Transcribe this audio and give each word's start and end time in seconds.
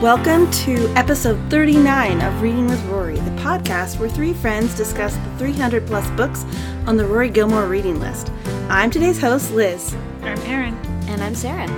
Welcome 0.00 0.50
to 0.52 0.88
episode 0.96 1.38
39 1.50 2.22
of 2.22 2.40
Reading 2.40 2.66
with 2.68 2.82
Rory, 2.86 3.16
the 3.16 3.30
podcast 3.32 3.98
where 3.98 4.08
three 4.08 4.32
friends 4.32 4.74
discuss 4.74 5.14
the 5.14 5.36
300 5.36 5.86
plus 5.86 6.08
books 6.12 6.46
on 6.86 6.96
the 6.96 7.04
Rory 7.04 7.28
Gilmore 7.28 7.66
reading 7.66 8.00
list. 8.00 8.32
I'm 8.70 8.90
today's 8.90 9.20
host, 9.20 9.52
Liz. 9.52 9.94
I'm 10.22 10.38
Erin. 10.38 10.72
And 11.06 11.22
I'm 11.22 11.34
Sarah. 11.34 11.68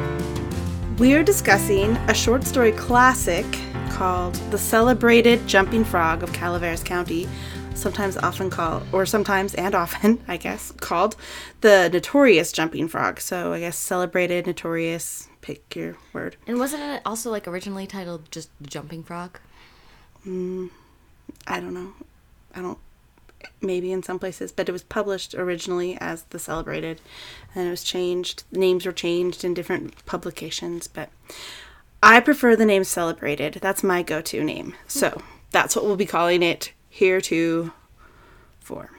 We're 0.99 1.25
discussing 1.25 1.97
a 1.97 2.15
short 2.15 2.45
story 2.45 2.71
classic 2.71 3.45
called 3.91 4.35
The 4.53 4.59
Celebrated 4.59 5.45
Jumping 5.49 5.83
Frog 5.83 6.23
of 6.23 6.33
Calaveras 6.33 6.85
County, 6.85 7.29
sometimes 7.75 8.17
often 8.19 8.51
called, 8.51 8.85
or 8.93 9.05
sometimes 9.05 9.53
and 9.57 9.75
often, 9.75 10.23
I 10.29 10.37
guess, 10.37 10.71
called 10.71 11.17
the 11.61 11.91
Notorious 11.93 12.53
Jumping 12.53 12.87
Frog. 12.87 13.21
So 13.21 13.53
I 13.53 13.59
guess 13.59 13.77
celebrated, 13.77 14.47
notorious, 14.47 15.29
pick 15.43 15.77
your 15.77 15.99
word. 16.15 16.37
And 16.47 16.59
wasn't 16.59 16.83
it 16.83 17.03
also 17.05 17.31
like 17.31 17.47
originally 17.47 17.87
titled 17.87 18.31
just 18.31 18.49
Jumping 18.63 19.03
Frog? 19.03 19.39
Mm, 20.27 20.71
I 21.47 21.61
don't 21.61 21.75
know. 21.75 21.93
I 22.55 22.63
don't. 22.63 22.79
Maybe 23.61 23.93
in 23.93 24.05
some 24.05 24.21
places, 24.21 24.53
but 24.53 24.69
it 24.69 24.73
was 24.73 24.85
published 24.85 25.35
originally 25.35 25.99
as 26.01 26.23
the 26.31 26.39
Celebrated, 26.39 27.01
and 27.55 27.67
it 27.67 27.71
was 27.71 27.83
changed. 27.83 28.45
Names 28.53 28.87
were 28.87 28.93
changed 28.93 29.45
in 29.45 29.53
different 29.53 30.07
publications, 30.07 30.87
but 30.87 31.11
I 32.03 32.21
prefer 32.21 32.55
the 32.55 32.65
name 32.65 32.85
Celebrated. 32.85 33.59
That's 33.61 33.83
my 33.83 34.03
go-to 34.03 34.45
name. 34.45 34.75
So 34.87 35.23
that's 35.51 35.75
what 35.75 35.85
we'll 35.85 35.97
be 35.97 36.07
calling 36.07 36.43
it 36.43 36.73
here 36.89 37.21
to 37.23 37.73
for. 38.61 38.91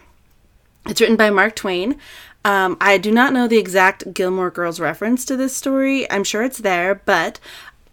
It's 0.85 0.99
written 0.99 1.15
by 1.15 1.29
Mark 1.29 1.55
Twain. 1.55 1.97
Um, 2.45 2.77
I 2.81 2.97
do 2.97 3.11
not 3.11 3.31
know 3.33 3.47
the 3.47 3.57
exact 3.57 4.13
Gilmore 4.13 4.51
Girls 4.51 4.79
reference 4.79 5.23
to 5.25 5.37
this 5.37 5.55
story. 5.55 6.09
I'm 6.11 6.23
sure 6.25 6.43
it's 6.43 6.57
there, 6.57 6.95
but 6.95 7.39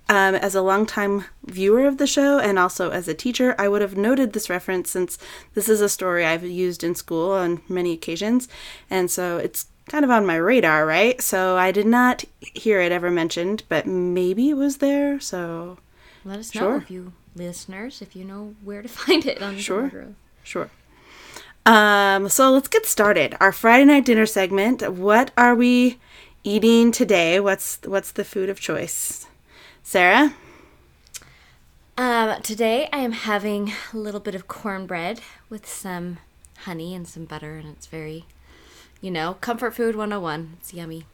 um, 0.09 0.35
as 0.35 0.57
a 0.57 0.63
longtime 0.63 1.25
viewer 1.45 1.87
of 1.87 1.99
the 1.99 2.07
show 2.07 2.41
and 2.41 2.59
also 2.59 2.91
as 2.91 3.07
a 3.07 3.15
teacher, 3.15 3.55
I 3.59 3.69
would 3.69 3.81
have 3.81 3.97
noted 3.97 4.33
this 4.33 4.51
reference 4.51 4.91
since 4.91 5.19
this 5.55 5.69
is 5.69 5.81
a 5.81 5.89
story 5.89 6.25
I've 6.25 6.43
used 6.45 6.83
in 6.83 6.97
school 6.97 7.31
on 7.31 7.63
many 7.69 7.93
occasions. 7.93 8.49
And 8.91 9.09
so 9.09 9.39
it's 9.39 9.67
kind 9.89 10.05
of 10.05 10.11
on 10.11 10.27
my 10.27 10.35
radar, 10.35 10.85
right? 10.85 11.21
So 11.23 11.57
I 11.57 11.71
did 11.71 11.87
not 11.87 12.25
hear 12.41 12.81
it 12.81 12.91
ever 12.91 13.11
mentioned, 13.11 13.63
but 13.69 13.87
maybe 13.87 14.51
it 14.51 14.55
was 14.55 14.79
there. 14.79 15.21
So 15.21 15.79
Let 16.25 16.41
us 16.41 16.53
know 16.57 16.75
if 16.77 16.91
you 16.91 17.13
listeners 17.37 18.03
if 18.03 18.17
you 18.17 18.25
know 18.25 18.57
where 18.65 18.83
to 18.83 18.89
find 19.01 19.25
it 19.27 19.41
on 19.41 19.59
Sure. 19.59 19.83
Gilmore 19.89 20.03
Girls. 20.07 20.15
Sure. 20.43 20.71
Um, 21.67 22.29
so 22.29 22.51
let's 22.51 22.69
get 22.69 22.87
started. 22.87 23.37
Our 23.41 23.53
Friday 23.53 23.85
night 23.85 24.05
dinner 24.07 24.27
segment. 24.27 24.91
What 24.93 25.31
are 25.37 25.55
we 25.55 25.99
eating 26.43 26.91
today? 26.91 27.39
What's 27.39 27.79
what's 27.85 28.13
the 28.13 28.25
food 28.25 28.49
of 28.49 28.61
choice? 28.61 29.27
Sarah? 29.83 30.35
Um, 31.99 32.41
today 32.41 32.89
I 32.93 32.99
am 32.99 33.13
having 33.13 33.73
a 33.93 33.97
little 33.99 34.21
bit 34.21 34.35
of 34.35 34.49
cornbread 34.49 35.21
with 35.51 35.69
some 35.69 36.19
honey 36.61 36.95
and 36.95 37.07
some 37.07 37.27
butter, 37.27 37.57
and 37.57 37.69
it's 37.69 37.87
very, 37.87 38.25
you 39.03 39.11
know, 39.11 39.35
comfort 39.35 39.75
food 39.75 39.97
101. 39.97 40.57
It's 40.59 40.73
yummy. 40.73 41.05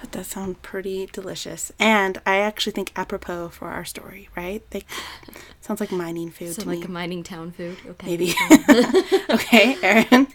But 0.00 0.12
that 0.12 0.18
does 0.18 0.26
sound 0.28 0.62
pretty 0.62 1.06
delicious. 1.06 1.72
And 1.78 2.20
I 2.24 2.36
actually 2.38 2.72
think 2.72 2.92
apropos 2.94 3.48
for 3.48 3.68
our 3.68 3.84
story, 3.84 4.28
right? 4.36 4.62
They 4.70 4.84
sounds 5.60 5.80
like 5.80 5.90
mining 5.90 6.30
food 6.30 6.54
So 6.54 6.62
to 6.62 6.68
like 6.68 6.80
me. 6.80 6.84
a 6.84 6.88
mining 6.88 7.22
town 7.24 7.50
food. 7.50 7.76
Okay. 7.86 8.06
Maybe. 8.06 8.34
okay, 9.30 9.76
Erin. 9.82 10.28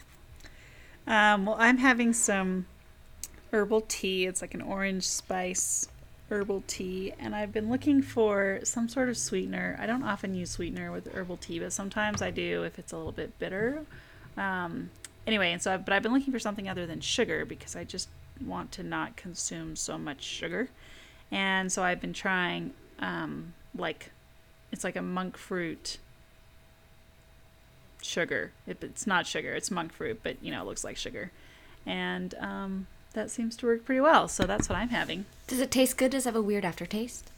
Um, 1.08 1.45
well, 1.45 1.55
I'm 1.58 1.77
having 1.77 2.11
some 2.14 2.65
herbal 3.52 3.82
tea. 3.87 4.26
It's 4.26 4.42
like 4.42 4.54
an 4.54 4.61
orange 4.61 5.04
spice 5.08 5.87
herbal 6.30 6.64
tea, 6.67 7.14
and 7.20 7.36
I've 7.36 7.52
been 7.54 7.70
looking 7.70 8.02
for 8.02 8.60
some 8.64 8.89
sort 8.89 9.08
of 9.10 9.17
sweetener. 9.17 9.77
I 9.80 9.86
don't 9.86 10.04
often 10.04 10.33
use 10.33 10.52
sweetener 10.52 10.92
with 10.92 11.14
herbal 11.14 11.37
tea, 11.37 11.60
but 11.60 11.71
sometimes 11.71 12.21
I 12.21 12.32
do 12.32 12.64
if 12.64 12.80
it's 12.80 12.92
a 12.92 12.98
little 12.98 13.11
bit 13.11 13.37
bitter. 13.39 13.86
Um, 14.36 14.89
anyway, 15.27 15.52
and 15.52 15.61
so 15.61 15.73
I've, 15.73 15.86
but 15.86 15.93
I've 15.93 16.02
been 16.04 16.14
looking 16.14 16.33
for 16.33 16.39
something 16.39 16.67
other 16.67 16.86
than 16.86 17.02
sugar 17.02 17.45
because 17.45 17.76
I 17.76 17.83
just 17.83 18.10
want 18.48 18.71
to 18.73 18.83
not 18.83 19.15
consume 19.15 19.76
so 19.76 19.98
much 19.98 20.23
sugar, 20.23 20.70
and 21.31 21.71
so 21.71 21.83
I've 21.83 22.02
been 22.02 22.14
trying 22.14 22.73
um, 22.99 23.54
like 23.76 24.11
it's 24.71 24.83
like 24.83 24.95
a 24.95 25.02
monk 25.02 25.37
fruit 25.37 25.98
sugar. 28.02 28.52
It, 28.67 28.83
it's 28.83 29.08
not 29.08 29.27
sugar, 29.27 29.54
it's 29.54 29.71
monk 29.71 29.93
fruit, 29.93 30.20
but 30.23 30.37
you 30.42 30.52
know, 30.52 30.61
it 30.61 30.65
looks 30.65 30.83
like 30.83 30.98
sugar. 30.98 31.31
And 31.86 32.33
um, 32.39 32.87
that 33.14 33.30
seems 33.30 33.55
to 33.58 33.65
work 33.65 33.86
pretty 33.86 34.02
well. 34.02 34.27
So 34.27 34.43
that's 34.45 34.70
what 34.70 34.77
I'm 34.77 34.89
having. 34.89 35.25
Does 35.48 35.60
it 35.60 35.71
taste 35.71 35.98
good? 35.98 36.11
Does 36.11 36.25
it 36.25 36.30
have 36.30 36.36
a 36.36 36.42
weird 36.42 36.65
aftertaste? 36.65 37.30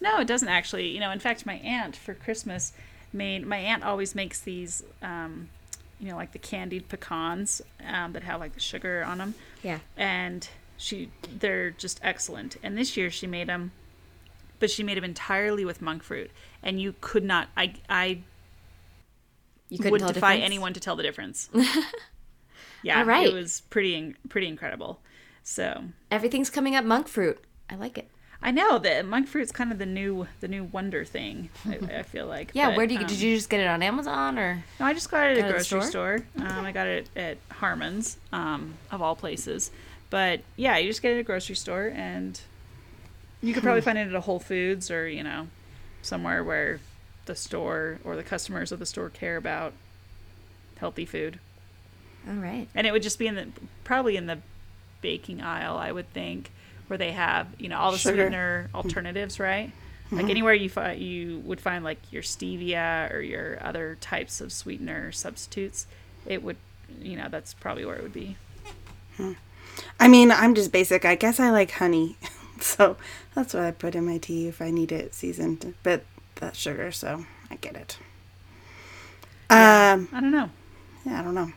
No, 0.00 0.20
it 0.20 0.26
doesn't 0.26 0.48
actually. 0.48 0.88
You 0.88 1.00
know, 1.00 1.10
in 1.10 1.20
fact, 1.20 1.46
my 1.46 1.54
aunt 1.54 1.96
for 1.96 2.14
Christmas 2.14 2.72
made, 3.12 3.46
my 3.46 3.58
aunt 3.58 3.84
always 3.84 4.14
makes 4.14 4.40
these, 4.40 4.82
um, 5.02 5.48
you 6.02 6.08
know, 6.10 6.16
like 6.16 6.32
the 6.32 6.38
candied 6.38 6.88
pecans 6.88 7.62
um, 7.86 8.12
that 8.12 8.24
have 8.24 8.40
like 8.40 8.54
the 8.54 8.60
sugar 8.60 9.04
on 9.04 9.18
them. 9.18 9.34
Yeah. 9.62 9.78
And 9.96 10.46
she, 10.76 11.10
they're 11.38 11.70
just 11.70 12.00
excellent. 12.02 12.56
And 12.60 12.76
this 12.76 12.96
year 12.96 13.08
she 13.08 13.28
made 13.28 13.48
them, 13.48 13.70
but 14.58 14.68
she 14.68 14.82
made 14.82 14.96
them 14.96 15.04
entirely 15.04 15.64
with 15.64 15.80
monk 15.80 16.02
fruit. 16.02 16.32
And 16.60 16.80
you 16.80 16.96
could 17.00 17.22
not, 17.24 17.48
I, 17.56 17.74
I 17.88 18.18
You 19.68 19.78
couldn't 19.78 19.92
would 19.92 19.98
tell 20.00 20.08
the 20.08 20.14
defy 20.14 20.32
difference? 20.34 20.46
anyone 20.46 20.72
to 20.72 20.80
tell 20.80 20.96
the 20.96 21.04
difference. 21.04 21.48
yeah, 22.82 22.98
All 22.98 23.04
right. 23.04 23.26
it 23.28 23.32
was 23.32 23.60
pretty 23.70 23.94
in- 23.94 24.16
pretty 24.28 24.48
incredible. 24.48 25.00
So 25.44 25.84
Everything's 26.10 26.50
coming 26.50 26.74
up 26.74 26.84
monk 26.84 27.06
fruit. 27.06 27.38
I 27.70 27.76
like 27.76 27.96
it. 27.96 28.08
I 28.42 28.50
know 28.50 28.78
that 28.78 29.06
monk 29.06 29.28
fruit's 29.28 29.52
kind 29.52 29.70
of 29.70 29.78
the 29.78 29.86
new 29.86 30.26
the 30.40 30.48
new 30.48 30.64
wonder 30.64 31.04
thing. 31.04 31.50
I, 31.66 31.98
I 31.98 32.02
feel 32.02 32.26
like. 32.26 32.50
Yeah. 32.54 32.70
But, 32.70 32.76
where 32.76 32.86
do 32.86 32.94
you 32.94 33.00
um, 33.00 33.06
did 33.06 33.20
you 33.20 33.36
just 33.36 33.48
get 33.48 33.60
it 33.60 33.66
on 33.66 33.82
Amazon 33.82 34.38
or? 34.38 34.64
No, 34.80 34.86
I 34.86 34.94
just 34.94 35.10
got 35.10 35.26
it 35.26 35.38
at 35.38 35.40
Got 35.42 35.48
a 35.48 35.52
grocery 35.52 35.80
store? 35.82 36.18
store. 36.36 36.46
Um, 36.46 36.64
I 36.64 36.72
got 36.72 36.86
it 36.86 37.08
at 37.14 37.38
Harmon's, 37.50 38.16
um, 38.32 38.74
of 38.90 39.00
all 39.02 39.14
places. 39.16 39.70
But 40.10 40.40
yeah, 40.56 40.76
you 40.78 40.88
just 40.88 41.02
get 41.02 41.12
it 41.12 41.14
at 41.16 41.20
a 41.20 41.24
grocery 41.24 41.56
store, 41.56 41.92
and 41.94 42.40
you 43.40 43.54
could 43.54 43.62
probably 43.62 43.80
find 43.88 43.96
it 43.96 44.08
at 44.08 44.14
a 44.14 44.20
Whole 44.20 44.40
Foods 44.40 44.90
or 44.90 45.08
you 45.08 45.22
know, 45.22 45.48
somewhere 46.02 46.42
where 46.42 46.80
the 47.26 47.36
store 47.36 47.98
or 48.04 48.16
the 48.16 48.24
customers 48.24 48.72
of 48.72 48.78
the 48.80 48.86
store 48.86 49.08
care 49.08 49.36
about 49.36 49.72
healthy 50.78 51.06
food. 51.06 51.38
All 52.28 52.34
right. 52.34 52.68
and 52.74 52.86
it 52.86 52.92
would 52.92 53.02
just 53.02 53.18
be 53.18 53.26
in 53.26 53.34
the 53.34 53.48
probably 53.82 54.16
in 54.16 54.26
the 54.26 54.38
baking 55.00 55.42
aisle 55.42 55.76
i 55.76 55.90
would 55.90 56.08
think 56.12 56.52
where 56.92 56.98
they 56.98 57.12
have 57.12 57.46
you 57.58 57.70
know 57.70 57.78
all 57.78 57.90
the 57.90 57.96
Sugar. 57.96 58.24
sweetener 58.24 58.68
alternatives 58.74 59.40
right 59.40 59.72
like 60.10 60.28
anywhere 60.28 60.52
you 60.52 60.68
find 60.68 61.00
you 61.00 61.38
would 61.46 61.58
find 61.58 61.82
like 61.82 61.96
your 62.12 62.20
stevia 62.22 63.10
or 63.10 63.22
your 63.22 63.56
other 63.62 63.96
types 64.02 64.42
of 64.42 64.52
sweetener 64.52 65.10
substitutes 65.10 65.86
it 66.26 66.42
would 66.42 66.58
you 67.00 67.16
know 67.16 67.28
that's 67.30 67.54
probably 67.54 67.86
where 67.86 67.96
it 67.96 68.02
would 68.02 68.12
be 68.12 68.36
I 69.98 70.08
mean, 70.08 70.30
I'm 70.30 70.54
just 70.54 70.70
basic. 70.72 71.04
I 71.06 71.14
guess 71.14 71.40
I 71.40 71.50
like 71.50 71.70
honey. 71.72 72.16
So 72.60 72.96
that's 73.34 73.54
what 73.54 73.64
I 73.64 73.72
put 73.72 73.96
in 73.96 74.06
my 74.06 74.18
tea 74.18 74.46
if 74.46 74.62
I 74.62 74.70
need 74.70 74.92
it 74.92 75.14
seasoned. 75.14 75.74
But 75.82 76.04
that's 76.36 76.56
sugar, 76.56 76.92
so 76.92 77.24
I 77.50 77.56
get 77.56 77.74
it. 77.74 77.96
Um 79.50 80.08
i 80.12 80.20
don't 80.20 80.30
know 80.30 80.48
Yeah, 81.04 81.18
I 81.18 81.22
don't 81.24 81.34
know. 81.34 81.50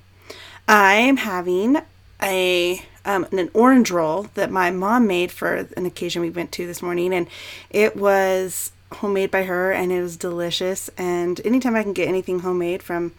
I'm 0.68 1.18
having 1.18 1.78
a 2.22 2.82
um, 3.06 3.28
an 3.32 3.50
orange 3.54 3.92
roll 3.92 4.24
that 4.34 4.50
my 4.52 4.72
mom 4.72 5.06
made 5.08 5.32
for 5.32 5.68
an 5.78 5.86
occasion 5.86 6.22
we 6.22 6.30
went 6.32 6.52
to 6.54 6.66
this 6.66 6.82
morning, 6.82 7.14
and 7.14 7.28
it 7.70 7.96
was 7.96 8.72
homemade 8.94 9.30
by 9.32 9.44
her, 9.44 9.72
and 9.72 9.92
it 9.92 10.02
was 10.02 10.18
delicious. 10.18 10.90
And 10.98 11.40
anytime 11.46 11.76
I 11.76 11.84
can 11.84 11.94
get 11.94 12.08
anything 12.08 12.40
homemade 12.40 12.82
from 12.82 13.14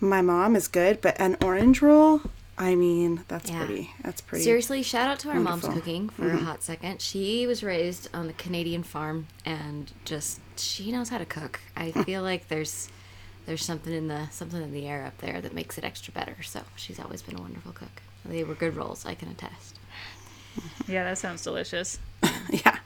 my 0.00 0.22
mom 0.22 0.56
is 0.56 0.66
good, 0.68 1.00
but 1.00 1.20
an 1.20 1.36
orange 1.42 1.82
roll, 1.82 2.22
I 2.56 2.74
mean, 2.74 3.24
that's 3.28 3.48
Yeah. 3.50 3.64
pretty. 3.64 3.90
That's 4.02 4.20
pretty. 4.20 4.44
Seriously, 4.44 4.82
shout 4.82 5.08
out 5.08 5.20
to 5.20 5.28
our 5.30 5.38
mom's 5.38 5.64
cooking 5.66 6.08
for 6.08 6.28
a 6.30 6.36
hot 6.38 6.62
second. 6.64 7.00
She 7.00 7.46
was 7.46 7.62
raised 7.62 8.08
on 8.12 8.26
the 8.26 8.32
Canadian 8.32 8.82
farm 8.82 9.28
and 9.44 9.92
just 10.04 10.40
she 10.56 10.90
knows 10.90 11.10
how 11.10 11.18
to 11.18 11.24
cook. 11.26 11.60
I 11.76 11.92
feel 12.04 12.22
like 12.22 12.48
there's 12.48 12.88
there's 13.46 13.64
something 13.64 13.92
in 13.92 14.08
the 14.08 14.28
something 14.32 14.60
in 14.60 14.72
the 14.72 14.86
air 14.88 15.04
up 15.06 15.18
there 15.18 15.40
that 15.40 15.54
makes 15.54 15.78
it 15.78 15.84
extra 15.84 16.12
better. 16.12 16.42
So 16.42 16.62
she's 16.74 16.98
always 16.98 17.22
been 17.22 17.36
a 17.38 17.40
wonderful 17.40 17.72
cook. 17.72 18.02
They 18.24 18.44
were 18.44 18.54
good 18.54 18.76
rolls, 18.76 19.06
I 19.06 19.14
can 19.14 19.28
attest. 19.30 19.78
yeah 20.86 21.04
that 21.04 21.18
sounds 21.18 21.42
delicious 21.42 21.98
Yeah, 22.50 22.78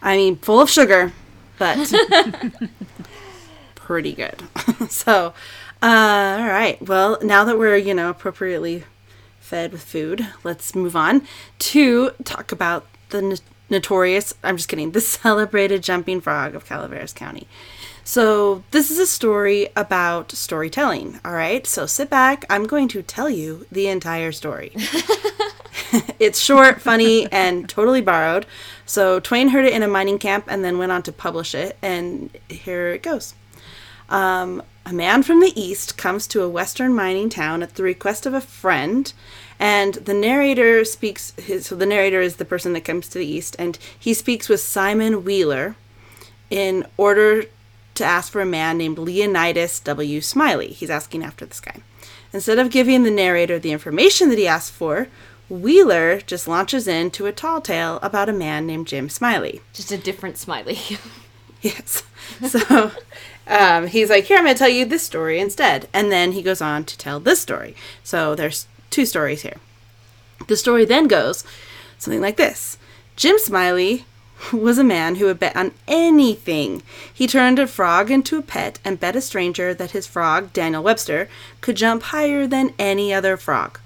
I 0.00 0.16
mean, 0.16 0.36
full 0.36 0.60
of 0.60 0.70
sugar, 0.70 1.12
but 1.58 1.76
pretty 3.74 4.12
good. 4.12 4.42
so, 4.88 5.34
uh, 5.82 6.36
all 6.40 6.46
right. 6.48 6.78
Well, 6.86 7.18
now 7.22 7.44
that 7.44 7.58
we're 7.58 7.76
you 7.76 7.94
know 7.94 8.10
appropriately 8.10 8.84
fed 9.38 9.72
with 9.72 9.82
food, 9.82 10.26
let's 10.44 10.74
move 10.74 10.96
on 10.96 11.26
to 11.60 12.10
talk 12.24 12.52
about 12.52 12.86
the 13.10 13.18
n- 13.18 13.36
notorious. 13.68 14.34
I'm 14.42 14.56
just 14.56 14.68
kidding. 14.68 14.92
The 14.92 15.00
celebrated 15.00 15.82
jumping 15.82 16.20
frog 16.22 16.54
of 16.54 16.64
Calaveras 16.64 17.12
County. 17.12 17.46
So, 18.04 18.64
this 18.72 18.90
is 18.90 18.98
a 18.98 19.06
story 19.06 19.68
about 19.76 20.32
storytelling, 20.32 21.20
all 21.24 21.32
right? 21.32 21.64
So, 21.66 21.86
sit 21.86 22.10
back. 22.10 22.44
I'm 22.50 22.66
going 22.66 22.88
to 22.88 23.02
tell 23.02 23.30
you 23.30 23.66
the 23.70 23.86
entire 23.86 24.32
story. 24.32 24.72
it's 26.18 26.40
short, 26.40 26.80
funny, 26.80 27.30
and 27.30 27.68
totally 27.68 28.00
borrowed. 28.00 28.46
So 28.86 29.20
Twain 29.20 29.48
heard 29.48 29.64
it 29.64 29.72
in 29.72 29.82
a 29.82 29.88
mining 29.88 30.18
camp 30.18 30.44
and 30.48 30.64
then 30.64 30.78
went 30.78 30.92
on 30.92 31.02
to 31.04 31.12
publish 31.12 31.54
it, 31.54 31.76
and 31.82 32.30
here 32.48 32.88
it 32.88 33.02
goes. 33.02 33.34
Um, 34.08 34.62
a 34.84 34.92
man 34.92 35.22
from 35.22 35.40
the 35.40 35.58
east 35.58 35.96
comes 35.96 36.26
to 36.28 36.42
a 36.42 36.48
western 36.48 36.94
mining 36.94 37.30
town 37.30 37.62
at 37.62 37.76
the 37.76 37.82
request 37.82 38.26
of 38.26 38.34
a 38.34 38.40
friend, 38.40 39.12
and 39.58 39.94
the 39.94 40.14
narrator 40.14 40.84
speaks. 40.84 41.32
His, 41.38 41.66
so 41.66 41.76
the 41.76 41.86
narrator 41.86 42.20
is 42.20 42.36
the 42.36 42.44
person 42.44 42.72
that 42.72 42.84
comes 42.84 43.08
to 43.08 43.18
the 43.18 43.26
east, 43.26 43.56
and 43.58 43.78
he 43.98 44.12
speaks 44.12 44.48
with 44.48 44.60
Simon 44.60 45.24
Wheeler 45.24 45.76
in 46.50 46.86
order 46.96 47.44
to 47.94 48.04
ask 48.04 48.32
for 48.32 48.40
a 48.40 48.46
man 48.46 48.78
named 48.78 48.98
Leonidas 48.98 49.80
W. 49.80 50.20
Smiley. 50.20 50.68
He's 50.68 50.90
asking 50.90 51.22
after 51.24 51.44
this 51.44 51.60
guy. 51.60 51.80
Instead 52.32 52.58
of 52.58 52.70
giving 52.70 53.02
the 53.02 53.10
narrator 53.10 53.58
the 53.58 53.72
information 53.72 54.28
that 54.30 54.38
he 54.38 54.46
asked 54.46 54.72
for, 54.72 55.08
Wheeler 55.48 56.20
just 56.20 56.48
launches 56.48 56.88
into 56.88 57.26
a 57.26 57.32
tall 57.32 57.60
tale 57.60 57.98
about 58.02 58.28
a 58.30 58.32
man 58.32 58.66
named 58.66 58.86
Jim 58.86 59.10
Smiley. 59.10 59.60
Just 59.72 59.92
a 59.92 59.98
different 59.98 60.38
smiley. 60.38 60.78
Yes. 61.62 62.02
So 62.48 62.90
um, 63.46 63.86
he's 63.86 64.10
like, 64.10 64.24
Here, 64.24 64.38
I'm 64.38 64.44
going 64.44 64.54
to 64.54 64.58
tell 64.58 64.68
you 64.68 64.84
this 64.84 65.04
story 65.04 65.38
instead. 65.38 65.88
And 65.92 66.10
then 66.10 66.32
he 66.32 66.42
goes 66.42 66.60
on 66.60 66.84
to 66.84 66.98
tell 66.98 67.20
this 67.20 67.40
story. 67.40 67.76
So 68.02 68.34
there's 68.34 68.66
two 68.90 69.06
stories 69.06 69.42
here. 69.42 69.58
The 70.48 70.56
story 70.56 70.84
then 70.84 71.06
goes 71.06 71.44
something 71.98 72.20
like 72.20 72.36
this 72.36 72.78
Jim 73.14 73.38
Smiley 73.38 74.04
was 74.52 74.78
a 74.78 74.84
man 74.84 75.16
who 75.16 75.26
would 75.26 75.38
bet 75.38 75.56
on 75.56 75.72
anything. 75.86 76.82
He 77.12 77.26
turned 77.26 77.58
a 77.58 77.66
frog 77.66 78.10
into 78.10 78.38
a 78.38 78.42
pet 78.42 78.78
and 78.84 78.98
bet 78.98 79.16
a 79.16 79.20
stranger 79.20 79.74
that 79.74 79.92
his 79.92 80.06
frog, 80.06 80.52
Daniel 80.52 80.82
Webster, 80.82 81.28
could 81.60 81.76
jump 81.76 82.02
higher 82.04 82.46
than 82.46 82.74
any 82.78 83.12
other 83.12 83.36
frog. 83.36 83.78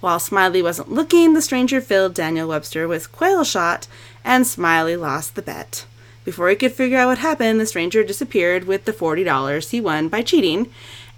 While 0.00 0.20
Smiley 0.20 0.62
wasn't 0.62 0.92
looking, 0.92 1.32
the 1.32 1.40
stranger 1.40 1.80
filled 1.80 2.14
Daniel 2.14 2.48
Webster 2.48 2.86
with 2.86 3.10
quail 3.10 3.42
shot, 3.42 3.86
and 4.22 4.46
Smiley 4.46 4.96
lost 4.96 5.34
the 5.34 5.42
bet. 5.42 5.86
Before 6.24 6.48
he 6.48 6.56
could 6.56 6.72
figure 6.72 6.98
out 6.98 7.08
what 7.08 7.18
happened, 7.18 7.60
the 7.60 7.66
stranger 7.66 8.02
disappeared 8.02 8.64
with 8.64 8.84
the 8.84 8.92
$40 8.92 9.70
he 9.70 9.80
won 9.80 10.08
by 10.08 10.22
cheating. 10.22 10.70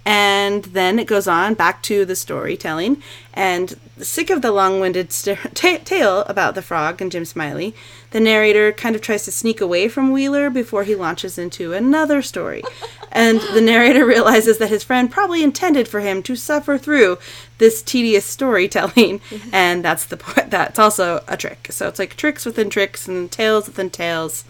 And 0.09 0.63
then 0.63 0.99
it 0.99 1.05
goes 1.05 1.27
on 1.27 1.53
back 1.53 1.83
to 1.83 2.05
the 2.05 2.15
storytelling. 2.15 3.03
And 3.33 3.77
sick 3.97 4.29
of 4.29 4.41
the 4.41 4.53
long 4.53 4.79
winded 4.79 5.11
st- 5.11 5.53
ta 5.53 5.79
tale 5.83 6.21
about 6.21 6.55
the 6.55 6.61
frog 6.61 7.01
and 7.01 7.11
Jim 7.11 7.25
Smiley, 7.25 7.75
the 8.11 8.21
narrator 8.21 8.71
kind 8.71 8.95
of 8.95 9.01
tries 9.01 9.25
to 9.25 9.33
sneak 9.33 9.59
away 9.59 9.89
from 9.89 10.13
Wheeler 10.13 10.49
before 10.49 10.85
he 10.85 10.95
launches 10.95 11.37
into 11.37 11.73
another 11.73 12.21
story. 12.21 12.63
and 13.11 13.41
the 13.53 13.59
narrator 13.59 14.05
realizes 14.15 14.59
that 14.59 14.69
his 14.69 14.81
friend 14.81 15.11
probably 15.11 15.43
intended 15.43 15.89
for 15.89 15.99
him 15.99 16.23
to 16.23 16.37
suffer 16.37 16.77
through 16.77 17.17
this 17.57 17.81
tedious 17.81 18.23
storytelling. 18.23 19.19
and 19.51 19.83
that's 19.83 20.05
the 20.05 20.15
point. 20.15 20.51
That's 20.51 20.79
also 20.79 21.21
a 21.27 21.35
trick. 21.35 21.67
So 21.71 21.89
it's 21.89 21.99
like 21.99 22.15
tricks 22.15 22.45
within 22.45 22.69
tricks 22.69 23.09
and 23.09 23.29
tales 23.29 23.67
within 23.67 23.89
tales. 23.89 24.45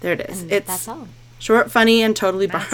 There 0.00 0.14
it 0.14 0.20
is. 0.22 0.44
it's 0.44 0.66
That's 0.66 0.88
all. 0.88 1.06
short, 1.38 1.70
funny, 1.70 2.02
and 2.02 2.16
totally 2.16 2.46
That's 2.46 2.72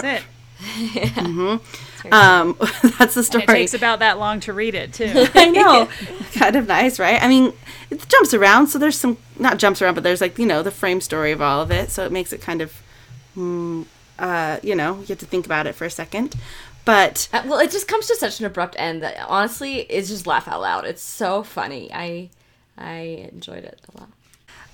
borrowed. 1.15 1.61
it. 2.05 2.13
Um, 2.13 2.55
that's 2.99 3.13
the 3.15 3.19
And 3.19 3.25
story. 3.25 3.43
it 3.43 3.47
takes 3.47 3.73
about 3.73 3.99
that 3.99 4.17
long 4.19 4.39
to 4.41 4.53
read 4.53 4.75
it 4.75 4.93
too. 4.93 5.11
I 5.35 5.49
know. 5.49 5.89
kind 6.33 6.55
of 6.55 6.67
nice, 6.67 6.99
right? 6.99 7.21
I 7.21 7.27
mean, 7.27 7.53
it 7.89 8.07
jumps 8.07 8.33
around, 8.33 8.67
so 8.67 8.79
there's 8.79 8.97
some 8.97 9.17
not 9.37 9.57
jumps 9.57 9.81
around, 9.81 9.95
but 9.95 10.03
there's 10.03 10.21
like 10.21 10.37
you 10.39 10.45
know 10.45 10.63
the 10.63 10.71
frame 10.71 11.01
story 11.01 11.31
of 11.31 11.41
all 11.41 11.61
of 11.61 11.71
it, 11.71 11.89
so 11.91 12.05
it 12.05 12.11
makes 12.11 12.31
it 12.33 12.41
kind 12.41 12.61
of, 12.61 12.73
mm, 13.35 13.85
uh, 14.19 14.59
you 14.63 14.75
know, 14.75 14.95
you 14.99 15.05
have 15.07 15.19
to 15.19 15.25
think 15.25 15.45
about 15.45 15.67
it 15.67 15.75
for 15.75 15.85
a 15.85 15.89
second. 15.89 16.35
But 16.85 17.27
Uh, 17.33 17.43
well, 17.45 17.59
it 17.59 17.69
just 17.71 17.87
comes 17.89 18.07
to 18.07 18.15
such 18.15 18.39
an 18.39 18.45
abrupt 18.45 18.75
end 18.79 19.03
that 19.03 19.17
honestly, 19.27 19.79
it's 19.81 20.07
just 20.07 20.25
laugh 20.25 20.47
out 20.47 20.61
loud. 20.61 20.85
It's 20.85 21.01
so 21.01 21.43
funny. 21.43 21.89
I 21.93 22.29
I 22.77 23.29
enjoyed 23.33 23.65
it 23.65 23.81
a 23.93 23.99
lot. 23.99 24.09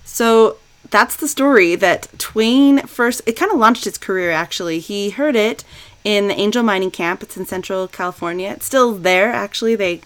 So 0.05 0.57
that's 0.89 1.15
the 1.15 1.27
story 1.27 1.75
that 1.75 2.07
Twain 2.17 2.85
first. 2.87 3.21
It 3.25 3.33
kind 3.33 3.51
of 3.51 3.57
launched 3.57 3.85
his 3.85 3.97
career. 3.97 4.31
Actually, 4.31 4.79
he 4.79 5.11
heard 5.11 5.35
it 5.35 5.63
in 6.03 6.27
the 6.27 6.39
Angel 6.39 6.63
Mining 6.63 6.91
Camp. 6.91 7.23
It's 7.23 7.37
in 7.37 7.45
Central 7.45 7.87
California. 7.87 8.51
It's 8.51 8.65
still 8.65 8.93
there. 8.93 9.31
Actually, 9.31 9.75
they 9.75 10.01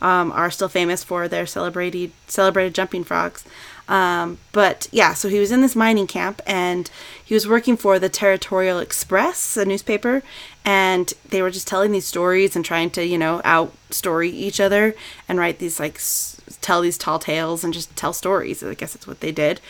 um, 0.00 0.32
are 0.32 0.50
still 0.50 0.68
famous 0.68 1.04
for 1.04 1.28
their 1.28 1.46
celebrated 1.46 2.12
celebrated 2.26 2.74
jumping 2.74 3.04
frogs. 3.04 3.44
Um, 3.88 4.38
but 4.52 4.88
yeah, 4.90 5.12
so 5.12 5.28
he 5.28 5.38
was 5.38 5.52
in 5.52 5.60
this 5.60 5.76
mining 5.76 6.06
camp 6.06 6.40
and 6.46 6.88
he 7.22 7.34
was 7.34 7.48
working 7.48 7.76
for 7.76 7.98
the 7.98 8.08
Territorial 8.08 8.78
Express, 8.78 9.56
a 9.56 9.64
newspaper, 9.64 10.22
and 10.64 11.12
they 11.28 11.42
were 11.42 11.50
just 11.50 11.66
telling 11.66 11.92
these 11.92 12.06
stories 12.06 12.54
and 12.54 12.64
trying 12.64 12.90
to, 12.90 13.04
you 13.04 13.18
know, 13.18 13.42
out 13.44 13.72
story 13.90 14.30
each 14.30 14.60
other 14.60 14.94
and 15.28 15.38
write 15.38 15.58
these 15.58 15.78
like 15.80 15.96
s- 15.96 16.40
tell 16.60 16.80
these 16.80 16.96
tall 16.96 17.18
tales 17.18 17.64
and 17.64 17.74
just 17.74 17.94
tell 17.96 18.12
stories. 18.12 18.62
I 18.62 18.74
guess 18.74 18.94
that's 18.94 19.06
what 19.06 19.20
they 19.20 19.32
did 19.32 19.60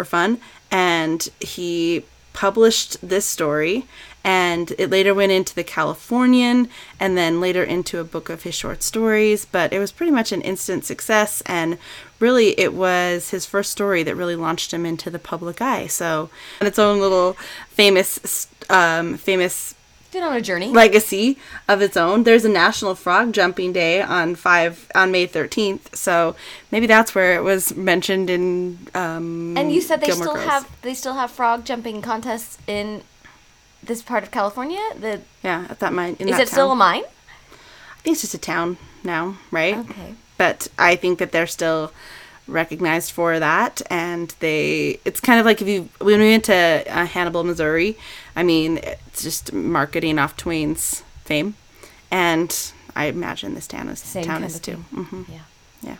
for 0.00 0.04
fun. 0.06 0.38
And 0.70 1.28
he 1.40 2.04
published 2.32 2.96
this 3.06 3.26
story 3.26 3.84
and 4.24 4.72
it 4.78 4.88
later 4.88 5.12
went 5.12 5.32
into 5.32 5.54
the 5.54 5.64
Californian 5.64 6.68
and 6.98 7.18
then 7.18 7.40
later 7.40 7.62
into 7.62 7.98
a 7.98 8.04
book 8.04 8.30
of 8.30 8.44
his 8.44 8.54
short 8.54 8.82
stories, 8.82 9.44
but 9.44 9.72
it 9.74 9.78
was 9.78 9.92
pretty 9.92 10.12
much 10.12 10.32
an 10.32 10.40
instant 10.40 10.84
success 10.86 11.42
and 11.44 11.76
really 12.18 12.58
it 12.58 12.72
was 12.72 13.30
his 13.30 13.44
first 13.44 13.72
story 13.72 14.02
that 14.02 14.14
really 14.14 14.36
launched 14.36 14.72
him 14.72 14.86
into 14.86 15.10
the 15.10 15.18
public 15.18 15.60
eye. 15.60 15.86
So, 15.86 16.30
and 16.60 16.68
its 16.68 16.78
own 16.78 16.98
little 16.98 17.34
famous 17.68 18.48
um 18.70 19.16
famous 19.18 19.74
Been 20.12 20.22
on 20.24 20.34
a 20.34 20.40
journey. 20.40 20.68
legacy 20.68 21.38
of 21.68 21.80
its 21.80 21.96
own. 21.96 22.24
There's 22.24 22.44
a 22.44 22.48
National 22.48 22.94
Frog 22.96 23.32
Jumping 23.32 23.72
Day 23.72 24.02
on 24.02 24.34
five 24.34 24.88
on 24.94 25.12
May 25.12 25.26
13th, 25.26 25.94
so 25.94 26.34
maybe 26.72 26.86
that's 26.86 27.14
where 27.14 27.36
it 27.36 27.44
was 27.44 27.76
mentioned 27.76 28.28
in. 28.28 28.78
Um, 28.94 29.56
and 29.56 29.70
you 29.72 29.80
said 29.80 30.00
they 30.00 30.08
Gilmore 30.08 30.24
still 30.24 30.34
Girls. 30.34 30.46
have 30.46 30.82
they 30.82 30.94
still 30.94 31.14
have 31.14 31.30
frog 31.30 31.64
jumping 31.64 32.02
contests 32.02 32.58
in 32.66 33.02
this 33.82 34.02
part 34.02 34.22
of 34.24 34.30
California. 34.30 34.80
The 34.98 35.20
yeah 35.44 35.66
at 35.70 35.78
that 35.78 35.92
mine. 35.92 36.16
In 36.18 36.28
is 36.28 36.36
that 36.36 36.42
it 36.42 36.48
still 36.48 36.72
a 36.72 36.76
mine? 36.76 37.04
I 37.04 38.02
think 38.02 38.14
it's 38.14 38.22
just 38.22 38.34
a 38.34 38.38
town 38.38 38.78
now, 39.04 39.36
right? 39.50 39.76
Okay. 39.76 40.14
But 40.38 40.68
I 40.78 40.96
think 40.96 41.18
that 41.18 41.32
they're 41.32 41.46
still 41.46 41.92
recognized 42.50 43.12
for 43.12 43.38
that, 43.38 43.80
and 43.90 44.34
they. 44.40 44.98
It's 45.04 45.20
kind 45.20 45.40
of 45.40 45.46
like 45.46 45.62
if 45.62 45.68
you 45.68 45.88
when 46.00 46.20
we 46.20 46.28
went 46.30 46.44
to 46.44 46.54
uh, 46.54 47.06
Hannibal, 47.06 47.44
Missouri. 47.44 47.96
I 48.36 48.42
mean, 48.42 48.78
it's 48.82 49.22
just 49.22 49.52
marketing 49.52 50.18
off 50.18 50.36
Twain's 50.36 51.02
fame, 51.24 51.54
and 52.10 52.72
I 52.96 53.06
imagine 53.06 53.54
this 53.54 53.66
town 53.66 53.88
is 53.88 54.00
Same 54.00 54.24
town 54.24 54.44
is 54.44 54.58
too. 54.60 54.84
thing. 54.90 55.04
hmm 55.04 55.22
Yeah. 55.32 55.40
Yeah. 55.82 55.96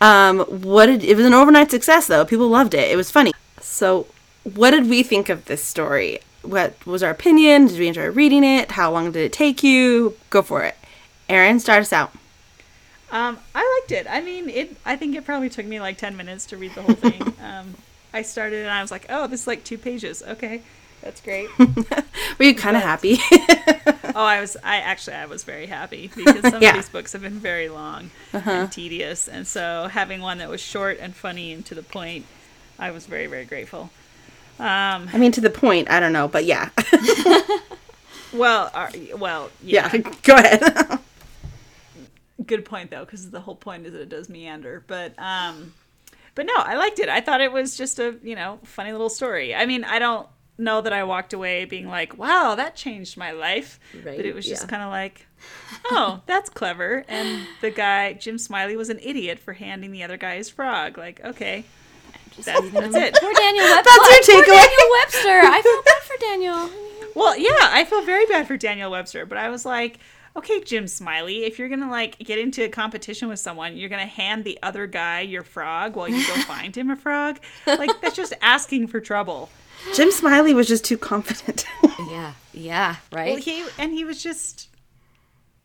Um, 0.00 0.40
what 0.40 0.86
did 0.86 1.02
it 1.04 1.16
was 1.16 1.24
an 1.26 1.34
overnight 1.34 1.70
success 1.70 2.06
though. 2.06 2.24
People 2.24 2.48
loved 2.48 2.74
it. 2.74 2.90
It 2.90 2.96
was 2.96 3.10
funny. 3.10 3.32
So, 3.60 4.06
what 4.44 4.70
did 4.72 4.88
we 4.88 5.02
think 5.02 5.28
of 5.28 5.46
this 5.46 5.64
story? 5.64 6.20
What 6.42 6.74
was 6.86 7.02
our 7.02 7.10
opinion? 7.10 7.66
Did 7.66 7.78
we 7.78 7.88
enjoy 7.88 8.06
reading 8.10 8.44
it? 8.44 8.72
How 8.72 8.92
long 8.92 9.10
did 9.10 9.24
it 9.24 9.32
take 9.32 9.62
you? 9.62 10.16
Go 10.30 10.42
for 10.42 10.62
it. 10.62 10.76
Erin, 11.28 11.58
start 11.58 11.80
us 11.80 11.92
out. 11.92 12.12
Um, 13.10 13.38
I 13.54 13.75
liked 13.90 14.06
it. 14.06 14.10
I 14.10 14.20
mean, 14.20 14.48
it. 14.48 14.76
I 14.84 14.96
think 14.96 15.16
it 15.16 15.24
probably 15.24 15.48
took 15.48 15.66
me 15.66 15.80
like 15.80 15.98
ten 15.98 16.16
minutes 16.16 16.46
to 16.46 16.56
read 16.56 16.74
the 16.74 16.82
whole 16.82 16.94
thing. 16.94 17.22
um, 17.42 17.74
I 18.12 18.22
started 18.22 18.60
and 18.60 18.70
I 18.70 18.82
was 18.82 18.90
like, 18.90 19.06
"Oh, 19.08 19.26
this 19.26 19.42
is 19.42 19.46
like 19.46 19.64
two 19.64 19.78
pages. 19.78 20.22
Okay, 20.26 20.62
that's 21.02 21.20
great." 21.20 21.48
Were 21.58 22.44
you 22.44 22.54
kind 22.54 22.76
of 22.76 22.82
happy? 22.82 23.18
oh, 24.14 24.24
I 24.24 24.40
was. 24.40 24.56
I 24.62 24.76
actually, 24.78 25.16
I 25.16 25.26
was 25.26 25.44
very 25.44 25.66
happy 25.66 26.10
because 26.14 26.50
some 26.50 26.62
Yeah. 26.62 26.70
of 26.70 26.76
these 26.76 26.88
books 26.88 27.12
have 27.12 27.22
been 27.22 27.38
very 27.38 27.68
long 27.68 28.10
and 28.32 28.70
tedious, 28.70 29.28
and 29.28 29.46
so 29.46 29.88
having 29.90 30.20
one 30.20 30.38
that 30.38 30.48
was 30.48 30.60
short 30.60 30.98
and 31.00 31.14
funny 31.14 31.52
and 31.52 31.64
to 31.66 31.74
the 31.74 31.82
point, 31.82 32.26
I 32.78 32.90
was 32.90 33.06
very, 33.06 33.26
very 33.26 33.44
grateful. 33.44 33.90
Um, 34.58 35.10
I 35.12 35.18
mean, 35.18 35.32
to 35.32 35.40
the 35.42 35.50
point. 35.50 35.90
I 35.90 36.00
don't 36.00 36.14
know, 36.14 36.28
but 36.28 36.46
yeah, 36.46 36.70
well, 38.32 38.70
uh, 38.72 38.88
well, 39.18 39.50
yeah. 39.62 39.90
yeah. 39.92 40.10
Go 40.22 40.34
ahead. 40.34 40.98
Good 42.46 42.64
point 42.64 42.90
though 42.90 43.04
because 43.04 43.30
the 43.30 43.40
whole 43.40 43.56
point 43.56 43.86
is 43.86 43.92
that 43.92 44.02
it 44.02 44.08
does 44.08 44.28
meander 44.28 44.84
but 44.86 45.12
um 45.18 45.74
but 46.34 46.46
no 46.46 46.54
i 46.56 46.74
liked 46.76 46.98
it 46.98 47.08
i 47.08 47.20
thought 47.20 47.40
it 47.40 47.52
was 47.52 47.76
just 47.76 47.98
a 47.98 48.16
you 48.22 48.34
know 48.34 48.58
funny 48.64 48.92
little 48.92 49.08
story 49.08 49.54
i 49.54 49.66
mean 49.66 49.84
i 49.84 49.98
don't 49.98 50.28
know 50.58 50.80
that 50.80 50.92
i 50.92 51.04
walked 51.04 51.32
away 51.32 51.64
being 51.64 51.86
like 51.86 52.16
wow 52.16 52.54
that 52.54 52.74
changed 52.74 53.16
my 53.16 53.30
life 53.30 53.78
Right, 53.94 54.16
but 54.16 54.24
it 54.24 54.34
was 54.34 54.46
just 54.46 54.62
yeah. 54.64 54.68
kind 54.68 54.82
of 54.82 54.90
like 54.90 55.26
oh 55.86 56.22
that's 56.26 56.48
clever 56.48 57.04
and 57.08 57.46
the 57.60 57.70
guy 57.70 58.14
jim 58.14 58.38
smiley 58.38 58.76
was 58.76 58.88
an 58.88 58.98
idiot 59.02 59.38
for 59.38 59.52
handing 59.52 59.92
the 59.92 60.02
other 60.02 60.16
guy 60.16 60.36
his 60.36 60.48
frog 60.48 60.96
like 60.96 61.20
okay 61.24 61.64
that, 62.44 62.70
that's 62.72 62.94
it 62.94 63.14
Poor 63.14 63.32
Daniel 63.32 63.64
Webster. 63.64 63.90
That's 63.96 64.28
your 64.28 64.44
Poor 64.44 64.44
takeaway? 64.44 64.62
Daniel 64.62 64.90
Webster. 64.90 65.40
I 65.42 65.62
feel 65.62 65.82
bad 65.82 66.02
for 66.02 66.16
Daniel. 66.20 66.70
Well, 67.14 67.38
yeah, 67.38 67.70
I 67.72 67.84
feel 67.88 68.02
very 68.02 68.26
bad 68.26 68.46
for 68.46 68.58
Daniel 68.58 68.90
Webster, 68.90 69.24
but 69.24 69.38
I 69.38 69.48
was 69.48 69.64
like, 69.64 69.98
okay, 70.36 70.60
Jim 70.60 70.86
Smiley, 70.86 71.44
if 71.44 71.58
you're 71.58 71.68
gonna 71.68 71.90
like 71.90 72.18
get 72.18 72.38
into 72.38 72.64
a 72.64 72.68
competition 72.68 73.28
with 73.28 73.38
someone, 73.38 73.76
you're 73.76 73.88
gonna 73.88 74.06
hand 74.06 74.44
the 74.44 74.58
other 74.62 74.86
guy 74.86 75.20
your 75.20 75.42
frog 75.42 75.96
while 75.96 76.08
you 76.08 76.26
go 76.26 76.34
find 76.42 76.76
him 76.76 76.90
a 76.90 76.96
frog. 76.96 77.38
Like 77.66 78.00
that's 78.00 78.16
just 78.16 78.34
asking 78.42 78.88
for 78.88 79.00
trouble. 79.00 79.48
Jim 79.94 80.10
Smiley 80.10 80.54
was 80.54 80.68
just 80.68 80.84
too 80.84 80.98
confident. 80.98 81.64
Yeah. 82.10 82.34
Yeah. 82.52 82.96
Right. 83.10 83.32
Well, 83.32 83.40
he 83.40 83.64
and 83.78 83.90
he 83.90 84.04
was 84.04 84.22
just 84.22 84.68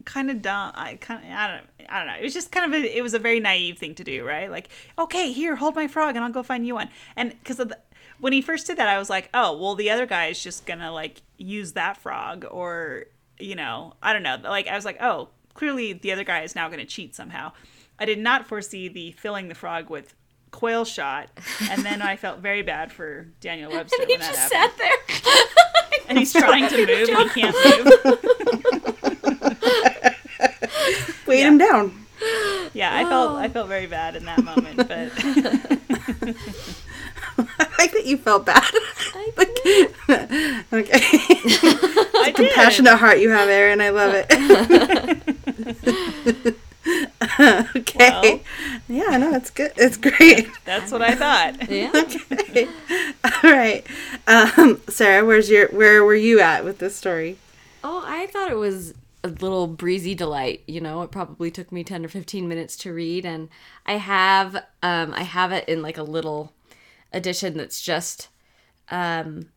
kind 0.05 0.31
of 0.31 0.41
dumb. 0.41 0.71
I 0.75 0.95
kind 0.95 1.23
of 1.23 1.29
I 1.31 1.47
don't 1.47 1.89
I 1.89 1.97
don't 1.99 2.07
know. 2.07 2.15
It 2.19 2.23
was 2.23 2.33
just 2.33 2.51
kind 2.51 2.73
of 2.73 2.81
a 2.81 2.97
it 2.97 3.01
was 3.01 3.13
a 3.13 3.19
very 3.19 3.39
naive 3.39 3.77
thing 3.77 3.95
to 3.95 4.03
do, 4.03 4.25
right? 4.25 4.49
Like, 4.49 4.69
okay, 4.97 5.31
here, 5.33 5.55
hold 5.55 5.75
my 5.75 5.87
frog, 5.87 6.15
and 6.15 6.23
I'll 6.23 6.31
go 6.31 6.41
find 6.41 6.65
you 6.65 6.75
one. 6.75 6.89
And 7.15 7.31
because 7.31 7.59
of 7.59 7.69
the, 7.69 7.77
when 8.19 8.33
he 8.33 8.41
first 8.41 8.65
did 8.67 8.77
that, 8.77 8.87
I 8.87 8.97
was 8.97 9.09
like, 9.09 9.29
oh, 9.33 9.57
well, 9.57 9.75
the 9.75 9.89
other 9.91 10.05
guy 10.05 10.27
is 10.27 10.41
just 10.41 10.65
gonna 10.65 10.91
like 10.91 11.21
use 11.37 11.73
that 11.73 11.97
frog, 11.97 12.45
or 12.49 13.05
you 13.41 13.55
know, 13.55 13.93
I 14.01 14.13
don't 14.13 14.23
know. 14.23 14.37
Like, 14.43 14.67
I 14.67 14.75
was 14.75 14.85
like, 14.85 14.97
oh, 15.01 15.29
clearly 15.53 15.93
the 15.93 16.11
other 16.11 16.23
guy 16.23 16.41
is 16.41 16.55
now 16.55 16.69
gonna 16.69 16.85
cheat 16.85 17.15
somehow. 17.15 17.51
I 17.99 18.05
did 18.05 18.19
not 18.19 18.47
foresee 18.47 18.87
the 18.87 19.11
filling 19.11 19.47
the 19.47 19.55
frog 19.55 19.89
with 19.89 20.13
quail 20.51 20.85
shot, 20.85 21.29
and 21.69 21.83
then 21.83 22.01
I 22.01 22.15
felt 22.15 22.39
very 22.39 22.61
bad 22.61 22.91
for 22.91 23.27
Daniel 23.39 23.71
Webster 23.71 24.01
And 24.01 24.09
he 24.09 24.17
when 24.17 24.21
that 24.21 24.33
just 24.33 24.53
happened. 24.53 24.79
sat 24.79 25.23
there. 25.23 25.33
and 26.09 26.17
he's 26.17 26.33
trying 26.33 26.67
to 26.69 26.77
move 26.77 27.09
and 27.09 27.31
he 27.31 27.41
can't 27.41 27.55
move. 28.05 28.17
Weighed 31.27 31.45
him 31.45 31.57
down. 31.57 32.05
Yeah, 32.73 32.95
I 32.95 33.03
felt 33.05 33.37
I 33.37 33.45
oh. 33.45 33.49
felt 33.49 33.67
very 33.67 33.87
bad 33.87 34.15
in 34.15 34.25
that 34.25 34.43
moment, 34.43 34.77
but 34.77 35.11
I 37.59 37.67
like 37.77 37.91
that 37.93 38.05
you 38.05 38.17
felt 38.17 38.45
bad. 38.45 38.63
Like- 39.37 39.49
okay. 40.73 40.99
I 40.99 42.33
did. 42.35 42.51
Passionate 42.53 42.97
heart 42.97 43.19
you 43.19 43.29
have, 43.29 43.47
Erin. 43.49 43.79
I 43.81 43.89
love 43.89 44.13
it. 44.15 44.31
okay. 47.75 48.41
yeah, 48.87 49.17
no, 49.17 49.33
it's 49.35 49.49
good. 49.49 49.71
It's 49.77 49.97
great. 49.97 50.49
That's 50.65 50.91
what 50.91 51.01
I 51.01 51.15
thought. 51.15 51.69
Yeah. 51.69 51.91
Okay. 51.95 52.67
All 53.23 53.51
right. 53.51 53.85
Um, 54.27 54.81
Sarah, 54.89 55.25
where's 55.25 55.49
your 55.49 55.67
where 55.69 56.03
were 56.03 56.15
you 56.15 56.39
at 56.39 56.63
with 56.63 56.79
this 56.79 56.95
story? 56.95 57.37
Oh, 57.83 58.03
I 58.05 58.27
thought 58.27 58.51
it 58.51 58.57
was 58.57 58.93
a 59.23 59.29
little 59.29 59.67
breezy 59.67 60.15
delight. 60.15 60.63
You 60.67 60.81
know, 60.81 61.01
it 61.03 61.11
probably 61.11 61.51
took 61.51 61.71
me 61.71 61.83
ten 61.83 62.03
or 62.05 62.09
fifteen 62.09 62.47
minutes 62.47 62.75
to 62.77 62.93
read, 62.93 63.25
and 63.25 63.49
I 63.85 63.93
have 63.93 64.55
um, 64.83 65.13
I 65.13 65.23
have 65.23 65.51
it 65.51 65.67
in 65.69 65.81
like 65.81 65.97
a 65.97 66.03
little 66.03 66.51
edition 67.13 67.57
that's 67.57 67.81
just 67.81 68.29
um, 68.89 69.49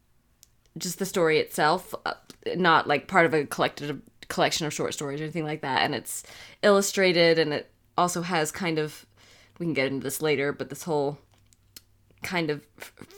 just 0.79 0.99
the 0.99 1.07
story 1.07 1.39
itself, 1.39 1.95
uh, 2.07 2.15
not 2.57 2.87
like 2.87 3.09
part 3.09 3.27
of 3.27 3.35
a 3.35 3.45
collected 3.45 4.01
collection 4.29 4.67
of 4.67 4.73
short 4.73 4.95
stories 4.95 5.21
or 5.21 5.25
anything 5.25 5.45
like 5.45 5.63
that. 5.63 5.83
And 5.83 5.95
it's 5.95 6.23
illustrated, 6.63 7.39
and 7.39 7.53
it 7.53 7.71
also 7.97 8.23
has 8.23 8.51
kind 8.51 8.79
of 8.79 9.07
we 9.59 9.67
can 9.67 9.75
get 9.75 9.89
into 9.89 10.05
this 10.05 10.21
later, 10.21 10.53
but 10.53 10.69
this 10.69 10.83
whole 10.83 11.19
kind 12.23 12.51
of 12.51 12.65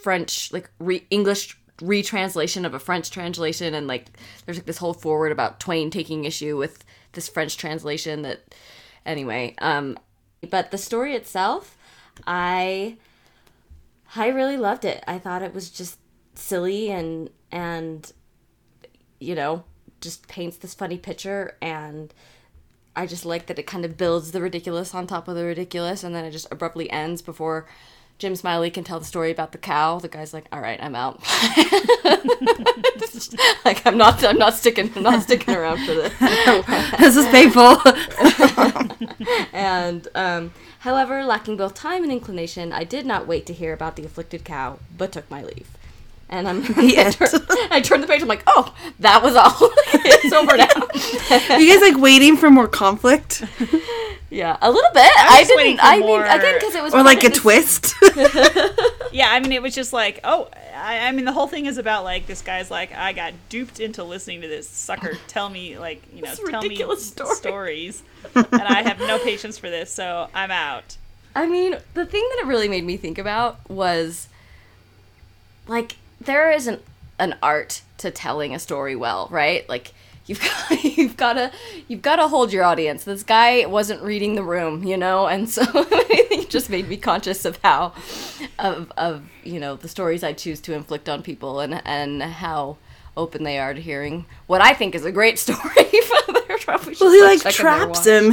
French, 0.02 0.52
like 0.52 0.70
re- 0.78 1.06
English 1.10 1.58
retranslation 1.80 2.64
of 2.64 2.74
a 2.74 2.78
French 2.78 3.10
translation, 3.10 3.74
and 3.74 3.86
like 3.86 4.06
there's 4.44 4.58
like 4.58 4.66
this 4.66 4.78
whole 4.78 4.94
foreword 4.94 5.32
about 5.32 5.60
Twain 5.60 5.90
taking 5.90 6.24
issue 6.24 6.56
with 6.56 6.84
this 7.12 7.28
French 7.28 7.56
translation. 7.56 8.22
That 8.22 8.54
anyway, 9.04 9.54
um, 9.58 9.98
but 10.50 10.70
the 10.70 10.78
story 10.78 11.14
itself, 11.14 11.76
I 12.26 12.96
I 14.14 14.28
really 14.28 14.56
loved 14.56 14.84
it. 14.84 15.02
I 15.06 15.18
thought 15.18 15.42
it 15.42 15.54
was 15.54 15.70
just 15.70 15.98
silly 16.34 16.90
and 16.90 17.30
and 17.50 18.12
you 19.18 19.34
know 19.34 19.64
just 20.00 20.28
paints 20.28 20.58
this 20.58 20.74
funny 20.74 20.98
picture 20.98 21.56
and 21.62 22.12
I 22.94 23.06
just 23.06 23.24
like 23.24 23.46
that 23.46 23.58
it 23.58 23.66
kind 23.66 23.84
of 23.84 23.96
builds 23.96 24.32
the 24.32 24.40
ridiculous 24.40 24.94
on 24.94 25.06
top 25.06 25.28
of 25.28 25.34
the 25.34 25.44
ridiculous 25.44 26.04
and 26.04 26.14
then 26.14 26.24
it 26.24 26.30
just 26.30 26.46
abruptly 26.50 26.90
ends 26.90 27.22
before 27.22 27.66
Jim 28.18 28.34
Smiley 28.34 28.70
can 28.70 28.82
tell 28.82 28.98
the 28.98 29.04
story 29.04 29.30
about 29.30 29.52
the 29.52 29.58
cow. 29.58 29.98
The 29.98 30.08
guy's 30.08 30.32
like, 30.32 30.46
"All 30.50 30.60
right, 30.60 30.82
I'm 30.82 30.94
out." 30.94 31.20
like 33.64 33.86
I'm 33.86 33.98
not 33.98 34.24
I'm 34.24 34.38
not 34.38 34.54
sticking 34.54 34.90
I'm 34.96 35.02
not 35.02 35.22
sticking 35.22 35.54
around 35.54 35.84
for 35.84 35.94
this. 35.94 36.12
this 36.98 37.16
is 37.16 37.26
painful. 37.26 37.76
And 39.52 40.08
um, 40.14 40.52
however, 40.80 41.24
lacking 41.24 41.56
both 41.56 41.74
time 41.74 42.02
and 42.02 42.12
inclination, 42.12 42.72
I 42.72 42.84
did 42.84 43.06
not 43.06 43.26
wait 43.26 43.46
to 43.46 43.52
hear 43.52 43.72
about 43.72 43.96
the 43.96 44.04
afflicted 44.04 44.44
cow, 44.44 44.78
but 44.96 45.12
took 45.12 45.30
my 45.30 45.42
leave. 45.42 45.75
And 46.28 46.48
I'm 46.48 46.62
I, 46.76 46.92
end. 46.96 47.14
turned, 47.14 47.44
I 47.70 47.80
turned 47.80 48.02
the 48.02 48.08
page. 48.08 48.20
I'm 48.22 48.28
like, 48.28 48.42
oh, 48.46 48.74
that 49.00 49.22
was 49.22 49.36
all. 49.36 49.52
it's 49.94 50.32
over 50.32 50.56
now. 50.56 51.56
you 51.58 51.72
guys 51.72 51.80
like 51.80 52.02
waiting 52.02 52.36
for 52.36 52.50
more 52.50 52.66
conflict 52.66 53.44
yeah, 54.30 54.56
a 54.60 54.70
little 54.70 54.90
bit. 54.92 55.10
I, 55.16 55.40
was 55.40 55.52
waiting 55.54 55.76
didn't. 55.76 55.78
for 55.80 55.86
I 55.86 55.98
mean, 55.98 56.06
more- 56.06 56.24
again, 56.24 56.54
because 56.54 56.74
it 56.74 56.82
was 56.82 56.94
or 56.94 57.02
like 57.04 57.22
a 57.22 57.30
twist? 57.30 57.94
Yeah, 59.12 59.30
I 59.30 59.40
mean, 59.40 59.52
it 59.52 59.62
was 59.62 59.74
just 59.74 59.92
like, 59.94 60.20
oh, 60.24 60.50
I, 60.74 61.08
I 61.08 61.12
mean, 61.12 61.24
the 61.24 61.32
whole 61.32 61.46
thing 61.46 61.64
is 61.66 61.78
about 61.78 62.04
like 62.04 62.26
this 62.26 62.42
guy's 62.42 62.70
like, 62.70 62.92
I 62.92 63.12
got 63.12 63.32
duped 63.48 63.80
into 63.80 64.04
listening 64.04 64.42
to 64.42 64.48
this 64.48 64.68
sucker 64.68 65.16
tell 65.28 65.48
me 65.48 65.78
like, 65.78 66.02
you 66.12 66.22
know, 66.22 66.30
This 66.30 66.40
tell 66.50 66.62
me 66.62 66.76
story. 66.96 67.34
stories, 67.36 68.02
and 68.34 68.46
I 68.52 68.82
have 68.82 68.98
no 68.98 69.18
patience 69.18 69.56
for 69.58 69.70
this, 69.70 69.90
so 69.92 70.28
I'm 70.34 70.50
out. 70.50 70.96
I 71.34 71.46
mean, 71.46 71.76
the 71.94 72.04
thing 72.04 72.28
that 72.30 72.40
it 72.42 72.46
really 72.46 72.68
made 72.68 72.84
me 72.84 72.96
think 72.96 73.16
about 73.16 73.58
was 73.70 74.28
like 75.68 75.96
there 76.26 76.50
is 76.50 76.66
an 76.66 76.80
an 77.18 77.34
art 77.42 77.82
to 77.98 78.10
telling 78.10 78.54
a 78.54 78.58
story 78.58 78.94
well, 78.94 79.28
right? 79.30 79.68
Like 79.68 79.92
you've 80.26 80.40
got 80.68 80.84
you've 80.84 81.16
got 81.16 81.32
to 81.34 81.52
you've 81.88 82.02
got 82.02 82.16
to 82.16 82.28
hold 82.28 82.52
your 82.52 82.64
audience. 82.64 83.04
This 83.04 83.22
guy 83.22 83.66
wasn't 83.66 84.02
reading 84.02 84.34
the 84.34 84.42
room, 84.42 84.84
you 84.84 84.96
know, 84.96 85.26
and 85.26 85.48
so 85.48 85.62
it 85.74 86.50
just 86.50 86.68
made 86.68 86.88
me 86.88 86.96
conscious 86.96 87.44
of 87.44 87.58
how 87.62 87.94
of 88.58 88.92
of 88.96 89.24
you 89.44 89.58
know 89.58 89.76
the 89.76 89.88
stories 89.88 90.22
I 90.22 90.32
choose 90.32 90.60
to 90.62 90.74
inflict 90.74 91.08
on 91.08 91.22
people 91.22 91.60
and 91.60 91.80
and 91.84 92.22
how 92.22 92.76
open 93.16 93.44
they 93.44 93.58
are 93.58 93.72
to 93.72 93.80
hearing 93.80 94.26
what 94.46 94.60
I 94.60 94.74
think 94.74 94.94
is 94.94 95.04
a 95.04 95.12
great 95.12 95.38
story. 95.46 95.58
They're 96.48 96.58
probably 96.58 96.92
just, 96.92 97.00
well, 97.00 97.12
he 97.12 97.22
like 97.22 97.54
traps 97.54 98.06
him. 98.06 98.32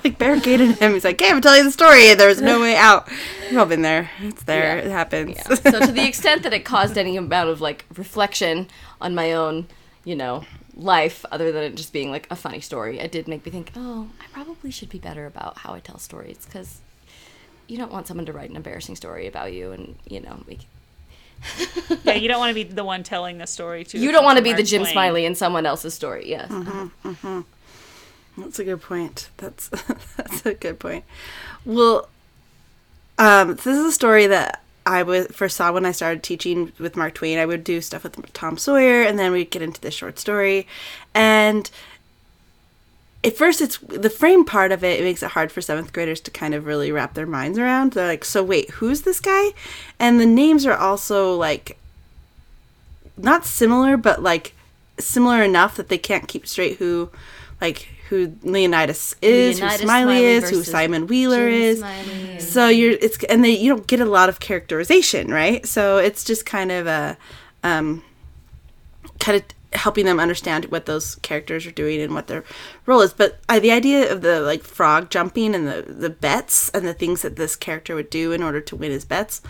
like 0.04 0.18
barricaded 0.18 0.76
him. 0.78 0.92
He's 0.94 1.04
like, 1.04 1.16
"Okay, 1.16 1.26
I'm 1.26 1.32
gonna 1.32 1.42
tell 1.42 1.56
you 1.56 1.64
the 1.64 1.70
story. 1.70 2.14
There's 2.14 2.40
no 2.40 2.60
way 2.60 2.76
out." 2.76 3.08
We've 3.50 3.58
all 3.58 3.66
been 3.66 3.82
there. 3.82 4.10
It's 4.20 4.42
there. 4.44 4.78
Yeah. 4.78 4.84
It 4.84 4.90
happens. 4.90 5.36
Yeah. 5.36 5.54
So 5.54 5.80
to 5.86 5.92
the 5.92 6.06
extent 6.06 6.42
that 6.44 6.52
it 6.52 6.64
caused 6.64 6.96
any 6.96 7.16
amount 7.16 7.50
of 7.50 7.60
like 7.60 7.84
reflection 7.96 8.68
on 9.00 9.14
my 9.14 9.32
own, 9.32 9.66
you 10.04 10.16
know, 10.16 10.44
life, 10.76 11.24
other 11.30 11.52
than 11.52 11.62
it 11.64 11.74
just 11.74 11.92
being 11.92 12.10
like 12.10 12.26
a 12.30 12.36
funny 12.36 12.60
story, 12.60 12.98
it 12.98 13.12
did 13.12 13.28
make 13.28 13.44
me 13.44 13.52
think, 13.52 13.72
oh, 13.76 14.08
I 14.20 14.24
probably 14.32 14.70
should 14.70 14.88
be 14.88 14.98
better 14.98 15.26
about 15.26 15.58
how 15.58 15.74
I 15.74 15.80
tell 15.80 15.98
stories 15.98 16.44
because 16.46 16.80
you 17.66 17.78
don't 17.78 17.92
want 17.92 18.06
someone 18.06 18.26
to 18.26 18.32
write 18.32 18.50
an 18.50 18.56
embarrassing 18.56 18.96
story 18.96 19.26
about 19.26 19.52
you 19.52 19.72
and 19.72 19.96
you 20.08 20.20
know 20.20 20.42
make. 20.46 20.60
Yeah, 22.04 22.14
you 22.14 22.28
don't 22.28 22.38
want 22.38 22.50
to 22.50 22.54
be 22.54 22.62
the 22.64 22.84
one 22.84 23.02
telling 23.02 23.38
the 23.38 23.46
story 23.46 23.84
to. 23.84 23.98
You 23.98 24.12
don't 24.12 24.24
want 24.24 24.38
to 24.38 24.42
be 24.42 24.50
Mark 24.50 24.58
the 24.58 24.62
Jim 24.64 24.82
Twain. 24.82 24.92
Smiley 24.92 25.24
in 25.24 25.34
someone 25.34 25.66
else's 25.66 25.92
story. 25.94 26.28
Yes. 26.28 26.50
Mm-hmm, 26.50 27.08
mm-hmm. 27.08 27.40
That's 28.36 28.58
a 28.58 28.64
good 28.64 28.82
point. 28.82 29.28
That's 29.36 29.68
that's 30.16 30.46
a 30.46 30.54
good 30.54 30.78
point. 30.78 31.04
Well, 31.64 32.08
um, 33.18 33.56
this 33.56 33.66
is 33.66 33.84
a 33.84 33.92
story 33.92 34.26
that 34.26 34.62
I 34.84 35.02
was 35.02 35.26
first 35.28 35.56
saw 35.56 35.72
when 35.72 35.86
I 35.86 35.92
started 35.92 36.22
teaching 36.22 36.72
with 36.78 36.96
Mark 36.96 37.14
Twain. 37.14 37.38
I 37.38 37.46
would 37.46 37.62
do 37.62 37.80
stuff 37.80 38.02
with 38.02 38.32
Tom 38.32 38.56
Sawyer, 38.56 39.02
and 39.02 39.18
then 39.18 39.32
we'd 39.32 39.50
get 39.50 39.62
into 39.62 39.80
this 39.80 39.94
short 39.94 40.18
story. 40.18 40.66
And 41.14 41.70
at 43.22 43.36
first, 43.36 43.60
it's 43.60 43.78
the 43.78 44.10
frame 44.10 44.44
part 44.44 44.72
of 44.72 44.82
it. 44.82 44.98
It 44.98 45.04
makes 45.04 45.22
it 45.22 45.30
hard 45.30 45.52
for 45.52 45.60
seventh 45.60 45.92
graders 45.92 46.20
to 46.22 46.30
kind 46.30 46.54
of 46.54 46.66
really 46.66 46.90
wrap 46.90 47.14
their 47.14 47.26
minds 47.26 47.58
around. 47.58 47.92
They're 47.92 48.08
like, 48.08 48.24
"So 48.24 48.42
wait, 48.42 48.70
who's 48.70 49.02
this 49.02 49.20
guy?" 49.20 49.52
And 49.98 50.18
the 50.18 50.26
names 50.26 50.66
are 50.66 50.76
also 50.76 51.34
like 51.36 51.78
not 53.16 53.44
similar, 53.44 53.96
but 53.96 54.22
like 54.22 54.54
similar 54.98 55.42
enough 55.42 55.76
that 55.76 55.88
they 55.88 55.98
can't 55.98 56.28
keep 56.28 56.46
straight 56.46 56.78
who, 56.78 57.10
like 57.60 57.88
who 58.12 58.36
Leonidas 58.42 59.14
is, 59.22 59.58
Leonidas 59.58 59.80
who 59.80 59.86
Smiley, 59.86 60.18
Smiley 60.18 60.26
is, 60.26 60.50
who 60.50 60.62
Simon 60.62 61.06
Wheeler 61.06 61.48
Jim 61.48 61.62
is. 61.62 61.78
Smiley 61.78 62.40
So 62.40 62.68
you're 62.68 62.92
it's 62.92 63.24
and 63.24 63.42
they 63.42 63.56
you 63.56 63.70
don't 63.70 63.86
get 63.86 64.00
a 64.00 64.04
lot 64.04 64.28
of 64.28 64.38
characterization, 64.38 65.30
right? 65.30 65.64
So 65.66 65.96
it's 65.96 66.22
just 66.22 66.44
kind 66.44 66.70
of 66.70 66.86
a 66.86 67.16
um, 67.64 68.04
kind 69.18 69.38
of 69.38 69.44
helping 69.72 70.04
them 70.04 70.20
understand 70.20 70.66
what 70.66 70.84
those 70.84 71.14
characters 71.16 71.64
are 71.64 71.70
doing 71.70 72.02
and 72.02 72.12
what 72.12 72.26
their 72.26 72.44
role 72.84 73.00
is. 73.00 73.14
But 73.14 73.40
uh, 73.48 73.58
the 73.60 73.72
idea 73.72 74.12
of 74.12 74.20
the 74.20 74.40
like 74.42 74.62
frog 74.62 75.08
jumping 75.08 75.54
and 75.54 75.66
the 75.66 75.80
the 75.88 76.10
bets 76.10 76.68
and 76.74 76.86
the 76.86 76.92
things 76.92 77.22
that 77.22 77.36
this 77.36 77.56
character 77.56 77.94
would 77.94 78.10
do 78.10 78.32
in 78.32 78.42
order 78.42 78.60
to 78.60 78.76
win 78.76 78.90
his 78.90 79.06
bets, 79.06 79.40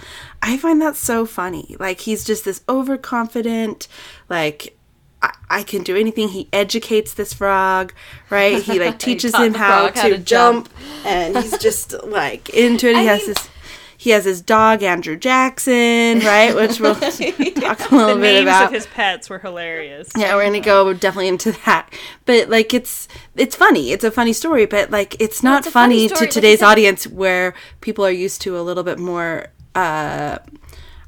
I 0.40 0.56
find 0.56 0.80
that 0.80 0.94
so 0.94 1.26
funny. 1.26 1.74
Like 1.80 2.02
he's 2.02 2.24
just 2.24 2.44
this 2.44 2.62
overconfident, 2.68 3.88
like. 4.28 4.78
I, 5.22 5.34
I 5.48 5.62
can 5.62 5.82
do 5.82 5.96
anything. 5.96 6.28
He 6.28 6.48
educates 6.52 7.14
this 7.14 7.32
frog, 7.32 7.92
right? 8.30 8.60
He 8.62 8.78
like 8.80 8.98
teaches 9.08 9.32
taught 9.32 9.46
him 9.46 9.54
how, 9.54 9.88
to, 9.88 10.00
how 10.00 10.08
to 10.08 10.18
jump, 10.18 10.68
and 11.04 11.36
he's 11.36 11.56
just 11.58 11.94
like 12.04 12.50
into 12.50 12.88
it. 12.88 12.96
He 12.96 13.00
I 13.08 13.12
has 13.12 13.20
mean- 13.20 13.28
this 13.34 13.48
he 13.96 14.10
has 14.10 14.24
his 14.24 14.40
dog 14.42 14.82
Andrew 14.82 15.14
Jackson, 15.14 16.18
right? 16.26 16.52
Which 16.56 16.80
we'll 16.80 16.94
talk 16.96 17.12
a 17.12 17.94
little 17.94 18.16
bit 18.16 18.20
names 18.20 18.42
about. 18.42 18.66
of 18.66 18.72
his 18.72 18.84
pets 18.86 19.30
were 19.30 19.38
hilarious. 19.38 20.10
yeah, 20.18 20.34
we're 20.34 20.44
gonna 20.44 20.58
go 20.60 20.92
definitely 20.92 21.28
into 21.28 21.52
that. 21.64 21.88
But 22.24 22.48
like, 22.48 22.74
it's 22.74 23.06
it's 23.36 23.54
funny. 23.54 23.92
It's 23.92 24.02
a 24.02 24.10
funny 24.10 24.32
story, 24.32 24.66
but 24.66 24.90
like, 24.90 25.14
it's 25.20 25.44
not 25.44 25.64
it's 25.66 25.72
funny 25.72 26.08
funny, 26.08 26.26
to 26.26 26.32
today's 26.32 26.62
audience 26.62 27.06
where 27.06 27.54
people 27.80 28.04
are 28.04 28.10
used 28.10 28.40
to 28.42 28.58
a 28.58 28.62
little 28.62 28.82
bit 28.82 28.98
more. 28.98 29.46
uh 29.76 30.38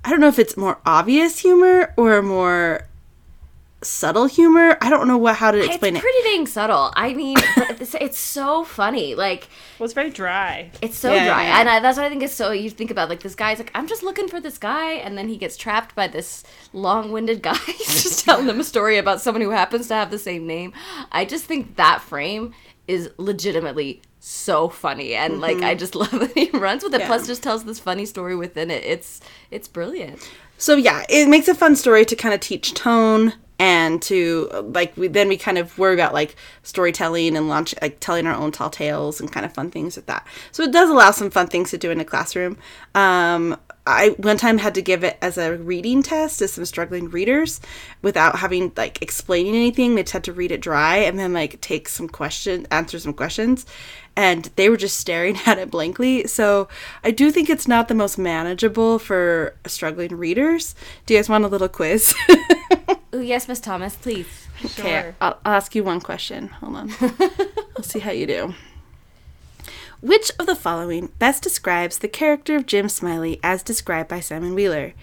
I 0.04 0.11
don't 0.11 0.21
know 0.21 0.28
if 0.28 0.38
it's 0.38 0.56
more 0.56 0.78
obvious 0.87 1.40
humor 1.40 1.94
or 1.97 2.23
more 2.23 2.87
subtle 3.85 4.26
humor. 4.26 4.76
I 4.81 4.91
don't 4.91 5.07
know 5.07 5.19
what 5.19 5.37
how 5.37 5.50
to 5.50 5.59
explain 5.59 5.97
it's 5.97 6.05
it. 6.05 6.09
pretty 6.09 6.23
dang 6.23 6.47
subtle. 6.47 6.93
I 6.97 7.14
mean, 7.14 7.37
it's, 7.38 7.95
it's 7.95 8.19
so 8.19 8.64
funny. 8.64 9.14
Like 9.14 9.49
Well, 9.79 9.85
it's 9.85 9.95
very 9.95 10.11
dry. 10.11 10.71
it's 10.83 10.99
so 10.99 11.12
Yeah, 11.12 11.26
dry, 11.26 11.45
yeah. 11.45 11.61
and 11.61 11.69
I, 11.69 11.81
that's 11.81 11.97
what 11.97 12.07
I 12.07 12.09
think 12.09 12.23
is 12.23 12.33
so. 12.33 12.53
You 12.53 12.71
think 12.71 12.91
about 12.91 13.09
like 13.09 13.21
this 13.21 13.35
guy's 13.35 13.59
like, 13.59 13.71
I'm 13.75 13.87
just 13.87 14.03
looking 14.03 14.29
for 14.29 14.41
this 14.41 14.59
guy, 14.59 14.93
and 14.93 15.17
then 15.17 15.29
he 15.29 15.37
gets 15.37 15.57
trapped 15.57 15.95
by 15.95 16.09
this 16.09 16.45
long-winded 16.73 17.43
guy 17.43 17.55
He's 17.55 18.03
just 18.03 18.25
telling 18.25 18.47
them 18.47 18.61
a 18.61 18.64
story 18.64 18.99
about 18.99 19.21
someone 19.21 19.43
who 19.43 19.50
happens 19.50 19.88
to 19.88 19.95
have 19.95 20.11
the 20.11 20.19
same 20.19 20.47
name. 20.47 20.73
I 21.12 21.25
just 21.25 21.45
think 21.45 21.76
that 21.76 22.00
frame 22.00 22.55
is 22.87 23.11
legitimately 23.17 24.03
so 24.21 24.69
funny, 24.69 25.14
and 25.14 25.41
like 25.41 25.59
I 25.59 25.73
mm-hmm. 25.73 25.79
just 25.79 25.95
love 25.95 26.11
that 26.12 26.33
he 26.33 26.50
runs 26.50 26.83
with 26.83 26.95
it. 26.95 27.00
Yeah. 27.00 27.07
Plus, 27.07 27.26
just 27.26 27.43
tells 27.43 27.64
this 27.64 27.79
funny 27.79 28.07
story 28.07 28.37
within 28.37 28.71
it. 28.71 28.83
It's 28.85 29.21
it's 29.50 29.69
brilliant. 29.69 30.29
So 30.59 30.76
yeah, 30.76 31.05
it 31.09 31.29
makes 31.29 31.49
a 31.49 31.55
fun 31.55 31.76
story 31.76 32.05
to 32.05 32.17
kind 32.17 32.35
of 32.35 32.41
teach 32.41 32.75
tone 32.75 33.35
and 33.64 34.02
to 34.02 34.47
like 34.75 34.94
we 34.94 35.09
then 35.09 35.26
we 35.26 35.38
kind 35.38 35.56
of 35.56 35.78
worry 35.78 35.94
about 35.94 36.12
like 36.12 36.37
storytelling 36.64 37.35
and 37.35 37.49
launch 37.49 37.75
like 37.80 37.99
telling 37.99 38.26
our 38.26 38.35
own 38.35 38.52
tall 38.52 38.68
tales 38.68 39.23
and 39.23 39.33
kind 39.33 39.47
of 39.47 39.54
fun 39.54 39.71
things 39.71 39.97
with 39.97 40.04
that. 40.04 40.26
So 40.52 40.62
it 40.62 40.71
does 40.71 40.90
allow 40.90 41.12
some 41.12 41.30
fun 41.30 41.47
things 41.47 41.71
to 41.71 41.78
do 41.78 41.90
in 41.90 41.99
a 41.99 42.04
classroom. 42.04 42.59
Um, 42.94 43.56
I 43.87 44.11
one 44.18 44.37
time 44.37 44.59
had 44.59 44.75
to 44.75 44.83
give 44.83 45.02
it 45.02 45.16
as 45.23 45.38
a 45.38 45.56
reading 45.56 46.02
test 46.02 46.40
to 46.40 46.49
some 46.49 46.66
struggling 46.66 47.09
readers 47.09 47.62
without 48.02 48.37
having 48.37 48.71
like 48.76 49.00
explaining 49.00 49.54
anything. 49.54 49.94
They 49.94 50.02
just 50.02 50.12
had 50.12 50.25
to 50.25 50.35
read 50.35 50.52
it 50.52 50.61
dry 50.61 50.99
and 50.99 51.18
then 51.18 51.33
like 51.33 51.59
take 51.62 51.88
some 51.88 52.09
question 52.09 52.66
answer 52.71 52.99
some 52.99 53.14
questions 53.14 53.64
and 54.14 54.50
they 54.56 54.68
were 54.68 54.76
just 54.76 54.99
staring 54.99 55.38
at 55.47 55.59
it 55.59 55.71
blankly. 55.71 56.26
So 56.26 56.68
I 57.02 57.12
do 57.12 57.30
think 57.30 57.49
it's 57.49 57.66
not 57.66 57.88
the 57.88 57.94
most 57.94 58.18
manageable 58.18 58.99
for 58.99 59.56
struggling 59.66 60.14
readers. 60.14 60.75
Do 61.06 61.14
you 61.14 61.18
guys 61.18 61.30
want 61.30 61.44
a 61.47 61.49
little 61.49 61.68
quiz? 61.68 62.14
Ooh, 63.14 63.23
yes, 63.23 63.47
Miss 63.47 63.61
Thomas, 63.61 63.94
please. 63.94 64.49
Okay, 64.64 64.83
Sure. 64.83 65.14
I'll, 65.21 65.38
I'll 65.44 65.54
ask 65.54 65.75
you 65.75 65.85
one 65.85 66.00
question. 66.00 66.49
Hold 66.49 66.76
on. 66.76 66.90
I'll 67.76 67.85
see 67.85 68.00
how 68.00 68.11
you 68.11 68.26
do. 68.26 68.54
Which 70.00 70.33
of 70.38 70.47
the 70.47 70.56
following 70.56 71.12
best 71.18 71.42
describes 71.42 71.99
the 71.99 72.09
character 72.09 72.56
of 72.56 72.66
Jim 72.66 72.88
Smiley 72.88 73.38
as 73.42 73.62
described 73.62 74.09
by 74.09 74.21
Simon 74.21 74.54
Wheeler? 74.54 74.94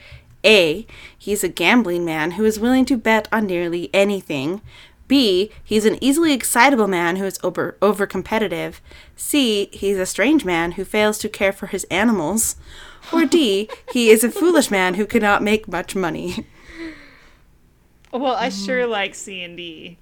A. 0.44 0.86
He's 1.18 1.44
a 1.44 1.50
gambling 1.50 2.04
man 2.04 2.32
who 2.32 2.44
is 2.46 2.60
willing 2.60 2.86
to 2.86 2.98
bet 2.98 3.28
on 3.32 3.46
nearly 3.48 3.90
anything. 3.94 4.62
B. 5.08 5.52
He's 5.64 5.86
an 5.86 5.98
easily 6.02 6.34
excitable 6.34 6.88
man 6.88 7.16
who 7.16 7.26
is 7.26 7.40
over 7.44 7.78
over 7.82 8.06
competitive. 8.06 8.82
C. 9.16 9.70
He's 9.72 9.98
a 9.98 10.06
strange 10.06 10.46
man 10.46 10.74
who 10.74 10.86
fails 10.86 11.18
to 11.20 11.30
care 11.30 11.52
for 11.52 11.68
his 11.68 11.84
animals. 11.86 12.56
Or 13.12 13.26
D. 13.26 13.70
He 13.92 14.10
is 14.10 14.24
a 14.24 14.32
foolish 14.32 14.70
man 14.70 14.94
who 14.96 15.06
cannot 15.06 15.44
make 15.44 15.68
much 15.68 15.96
money. 15.96 16.46
Well, 18.14 18.36
I 18.36 18.50
Mm. 18.50 18.66
sure 18.66 18.88
like 18.88 19.16
C 19.16 19.44
and 19.44 19.56
D. 19.58 19.98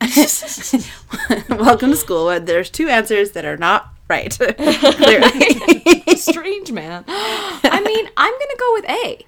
Welcome 1.48 1.90
to 1.90 1.96
school. 1.96 2.26
where 2.26 2.40
There's 2.40 2.70
two 2.70 2.88
answers 2.88 3.30
that 3.32 3.44
are 3.44 3.56
not 3.56 3.88
right. 4.08 4.36
Clearly. 4.38 6.16
Strange 6.16 6.72
man. 6.72 7.04
I 7.08 7.80
mean, 7.84 8.08
I'm 8.16 8.32
gonna 8.32 8.58
go 8.58 8.72
with 8.74 8.84
A. 8.90 9.24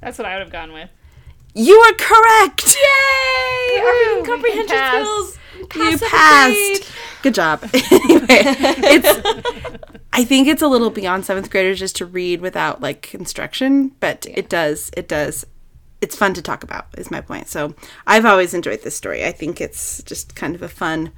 That's 0.00 0.18
what 0.18 0.26
I 0.26 0.34
would 0.34 0.42
have 0.42 0.52
gone 0.52 0.72
with. 0.72 0.88
you 1.54 1.74
are 1.76 1.92
correct. 1.94 2.76
Yay! 2.76 3.80
Our 3.80 3.92
reading 3.92 4.24
comprehension 4.24 4.66
pass. 4.76 5.02
skills. 5.02 5.38
You 5.58 5.66
Pass 5.66 5.94
every 5.94 6.08
passed. 6.08 6.54
grade. 6.54 6.86
Good 7.22 7.34
job. 7.34 7.62
anyway, 7.74 8.26
it's. 8.30 9.86
I 10.12 10.24
think 10.24 10.48
it's 10.48 10.62
a 10.62 10.68
little 10.68 10.90
beyond 10.90 11.24
seventh 11.26 11.50
graders 11.50 11.78
just 11.78 11.96
to 11.96 12.06
read 12.06 12.40
without 12.40 12.80
like 12.80 13.14
instruction, 13.14 13.92
but 14.00 14.26
it 14.28 14.48
does. 14.48 14.90
It 14.96 15.06
does. 15.08 15.44
It's 16.00 16.16
fun 16.16 16.34
to 16.34 16.42
talk 16.42 16.62
about. 16.62 16.86
Is 16.96 17.10
my 17.10 17.20
point. 17.20 17.48
So 17.48 17.74
I've 18.06 18.24
always 18.24 18.54
enjoyed 18.54 18.82
this 18.82 18.96
story. 18.96 19.24
I 19.24 19.32
think 19.32 19.60
it's 19.60 20.02
just 20.04 20.34
kind 20.34 20.54
of 20.54 20.62
a 20.62 20.68
fun, 20.68 21.12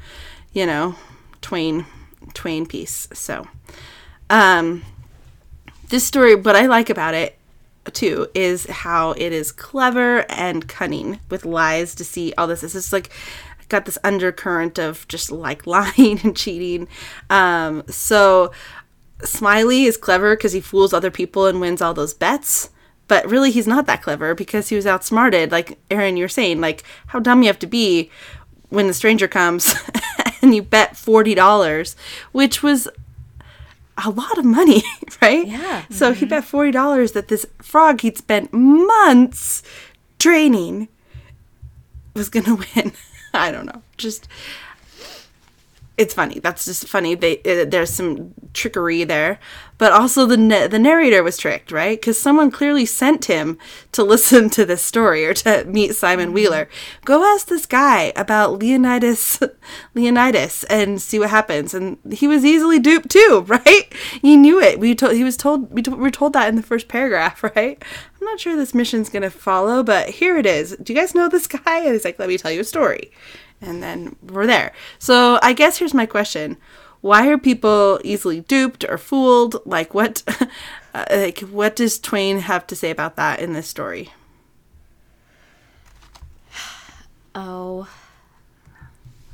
you 0.53 0.67
know, 0.67 0.97
Twain, 1.41 1.87
Twain 2.35 2.67
piece. 2.67 3.09
So, 3.13 3.47
um, 4.31 4.83
this 5.89 6.05
story. 6.05 6.35
What 6.35 6.57
I 6.57 6.67
like 6.67 6.91
about 6.91 7.15
it 7.15 7.39
too 7.93 8.29
is 8.35 8.67
how 8.67 9.11
it 9.13 9.33
is 9.33 9.51
clever 9.51 10.25
and 10.31 10.69
cunning 10.69 11.19
with 11.31 11.45
lies 11.45 11.95
to 11.97 12.05
see 12.05 12.33
all 12.39 12.47
this. 12.47 12.63
It's 12.63 12.75
just 12.75 12.93
like 12.93 13.11
got 13.73 13.87
this 13.87 13.99
undercurrent 14.05 14.79
of 14.79 15.09
just 15.09 15.33
like 15.33 15.67
lying 15.67 16.21
and 16.23 16.37
cheating. 16.37 16.87
Um, 17.29 17.83
so 17.89 18.53
Smiley 19.25 19.85
is 19.85 19.97
clever 19.97 20.37
because 20.37 20.53
he 20.53 20.61
fools 20.61 20.93
other 20.93 21.11
people 21.11 21.47
and 21.47 21.61
wins 21.61 21.83
all 21.83 21.95
those 21.95 22.15
bets. 22.15 22.71
But 23.13 23.29
really, 23.31 23.51
he's 23.51 23.67
not 23.67 23.85
that 23.89 24.01
clever 24.01 24.35
because 24.35 24.71
he 24.71 24.75
was 24.75 24.87
outsmarted. 24.87 25.53
Like 25.53 25.77
Erin, 25.91 26.17
you're 26.17 26.31
saying, 26.31 26.63
like 26.63 26.83
how 27.09 27.19
dumb 27.21 27.43
you 27.43 27.49
have 27.49 27.59
to 27.59 27.67
be 27.67 28.11
when 28.71 28.87
the 28.87 28.95
stranger 28.95 29.29
comes 29.29 29.75
and 30.41 30.55
you 30.55 30.63
bet 30.63 30.97
forty 30.97 31.35
dollars, 31.35 31.95
which 32.33 32.63
was 32.63 32.89
a 34.03 34.09
lot 34.09 34.39
of 34.39 34.47
money, 34.47 34.83
right? 35.21 35.47
Yeah. 35.47 35.85
So 35.91 36.15
he 36.15 36.21
mm-hmm. 36.21 36.31
bet 36.31 36.45
forty 36.45 36.71
dollars 36.71 37.13
that 37.13 37.29
this 37.29 37.45
frog 37.61 38.01
he'd 38.01 38.17
spent 38.17 38.51
months 38.51 39.63
training 40.19 40.89
was 42.17 42.31
gonna 42.31 42.55
win. 42.75 42.93
I 43.35 43.51
don't 43.51 43.67
know. 43.67 43.83
Just 43.99 44.27
it's 45.99 46.15
funny. 46.15 46.39
That's 46.41 46.65
just 46.65 46.89
funny. 46.89 47.15
They 47.15 47.39
uh, 47.39 47.65
there's 47.67 47.93
some 47.93 48.33
trickery 48.55 49.05
there, 49.05 49.39
but 49.77 49.93
also 49.93 50.25
the 50.25 50.37
na- 50.39 50.67
the 50.67 50.79
narrator 50.79 51.23
was 51.23 51.37
tricked, 51.37 51.71
right? 51.71 52.01
Because 52.01 52.19
someone 52.19 52.51
clearly 52.51 52.87
sent 52.87 53.27
him 53.27 53.59
to 53.93 54.03
listen 54.15 54.49
to 54.51 54.65
this 54.65 54.83
story 54.83 55.27
or 55.27 55.35
to 55.35 55.65
meet 55.67 55.95
Simon 55.95 56.33
Wheeler. 56.33 56.69
Go 57.05 57.23
ask 57.25 57.47
this 57.49 57.67
guy 57.67 58.13
about 58.17 58.59
Leonidas 58.59 59.39
Leonidas 59.95 60.65
and 60.65 61.01
see 61.01 61.19
what 61.19 61.31
happens. 61.31 61.75
And 61.75 61.99
he 62.11 62.27
was 62.27 62.45
easily 62.45 62.79
duped 62.79 63.11
too, 63.11 63.45
right? 63.49 63.93
He 64.23 64.37
knew 64.37 64.61
it. 64.61 64.79
We 64.81 64.95
told 64.95 65.13
he 65.15 65.25
was 65.25 65.37
told 65.37 65.71
we, 65.73 65.83
to- 65.83 65.91
we 65.91 65.97
were 65.99 66.11
told 66.11 66.33
that 66.33 66.49
in 66.49 66.57
the 66.57 66.63
first 66.63 66.89
paragraph, 66.89 67.43
right? 67.43 67.83
I'm 68.21 68.25
not 68.27 68.41
sure 68.41 68.57
this 68.57 68.75
mission's 68.75 69.11
gonna 69.11 69.31
follow, 69.31 69.83
but 69.83 70.09
here 70.09 70.39
it 70.39 70.47
is. 70.47 70.77
Do 70.83 70.93
you 70.95 70.99
guys 70.99 71.15
know 71.15 71.29
this 71.29 71.47
guy? 71.47 71.81
And 71.81 71.93
he's 71.93 72.05
like, 72.05 72.19
let 72.19 72.29
me 72.29 72.39
tell 72.39 72.51
you 72.53 72.61
a 72.61 72.65
story 72.65 73.11
and 73.63 73.83
then 73.83 74.17
we're 74.23 74.47
there. 74.47 74.73
So 74.99 75.39
I 75.43 75.53
guess 75.53 75.79
here's 75.79 75.95
my 75.95 76.07
question: 76.07 76.57
Why 77.01 77.29
are 77.29 77.39
people 77.39 78.01
easily 78.05 78.41
duped 78.41 78.85
or 78.89 78.99
fooled? 78.99 79.57
Like 79.65 79.95
what, 79.95 80.23
uh, 80.95 81.05
like 81.11 81.41
what 81.41 81.77
does 81.77 81.99
Twain 81.99 82.41
have 82.41 82.67
to 82.67 82.77
say 82.77 82.91
about 82.91 83.17
that 83.17 83.41
in 83.41 83.53
this 83.53 83.69
story? 83.69 84.11
Oh, 87.35 87.89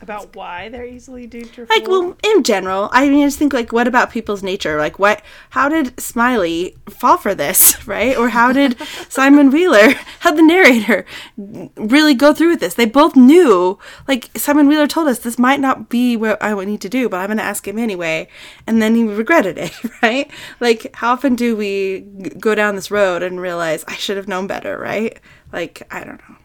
About 0.09 0.35
why 0.35 0.71
they're 0.71 0.87
easily 0.87 1.27
duped 1.27 1.59
or 1.59 1.67
Like, 1.67 1.85
fooled? 1.85 2.17
well, 2.23 2.35
in 2.35 2.43
general, 2.43 2.89
I 2.93 3.09
mean, 3.11 3.23
I 3.25 3.27
just 3.27 3.39
think 3.39 3.53
like, 3.53 3.73
what 3.73 3.87
about 3.87 4.11
people's 4.11 4.43
nature? 4.43 4.79
Like, 4.79 4.99
what? 4.99 5.21
How 5.51 5.69
did 5.69 6.01
Smiley 6.01 6.77
fall 6.89 7.19
for 7.19 7.35
this, 7.35 7.87
right? 7.87 8.17
Or 8.17 8.31
how 8.31 8.51
did 8.53 8.79
Simon 9.11 9.51
Wheeler, 9.51 9.91
how 10.21 10.33
the 10.33 10.41
narrator, 10.43 11.05
really 11.37 12.15
go 12.15 12.33
through 12.33 12.49
with 12.51 12.61
this? 12.61 12.73
They 12.73 12.87
both 12.87 13.17
knew. 13.17 13.79
Like 14.07 14.31
Simon 14.35 14.67
Wheeler 14.67 14.87
told 14.87 15.09
us, 15.09 15.19
this 15.19 15.39
might 15.39 15.61
not 15.61 15.91
be 15.91 16.17
what 16.17 16.43
I 16.43 16.55
would 16.55 16.69
need 16.69 16.81
to 16.81 16.89
do, 16.89 17.11
but 17.11 17.19
I'm 17.19 17.27
going 17.27 17.37
to 17.37 17.43
ask 17.45 17.69
him 17.69 17.79
anyway. 17.79 18.29
And 18.67 18.81
then 18.81 18.95
he 18.95 19.05
regretted 19.05 19.59
it, 19.59 19.73
right? 20.03 20.31
Like, 20.59 20.91
how 20.97 21.13
often 21.13 21.35
do 21.37 21.55
we 21.55 22.07
g- 22.23 22.31
go 22.41 22.55
down 22.55 22.77
this 22.77 22.91
road 22.91 23.23
and 23.23 23.41
realize 23.43 23.85
I 23.87 23.95
should 23.97 24.17
have 24.17 24.27
known 24.29 24.47
better, 24.47 24.79
right? 24.79 25.19
Like, 25.53 25.83
I 25.91 26.03
don't 26.03 26.19
know. 26.29 26.37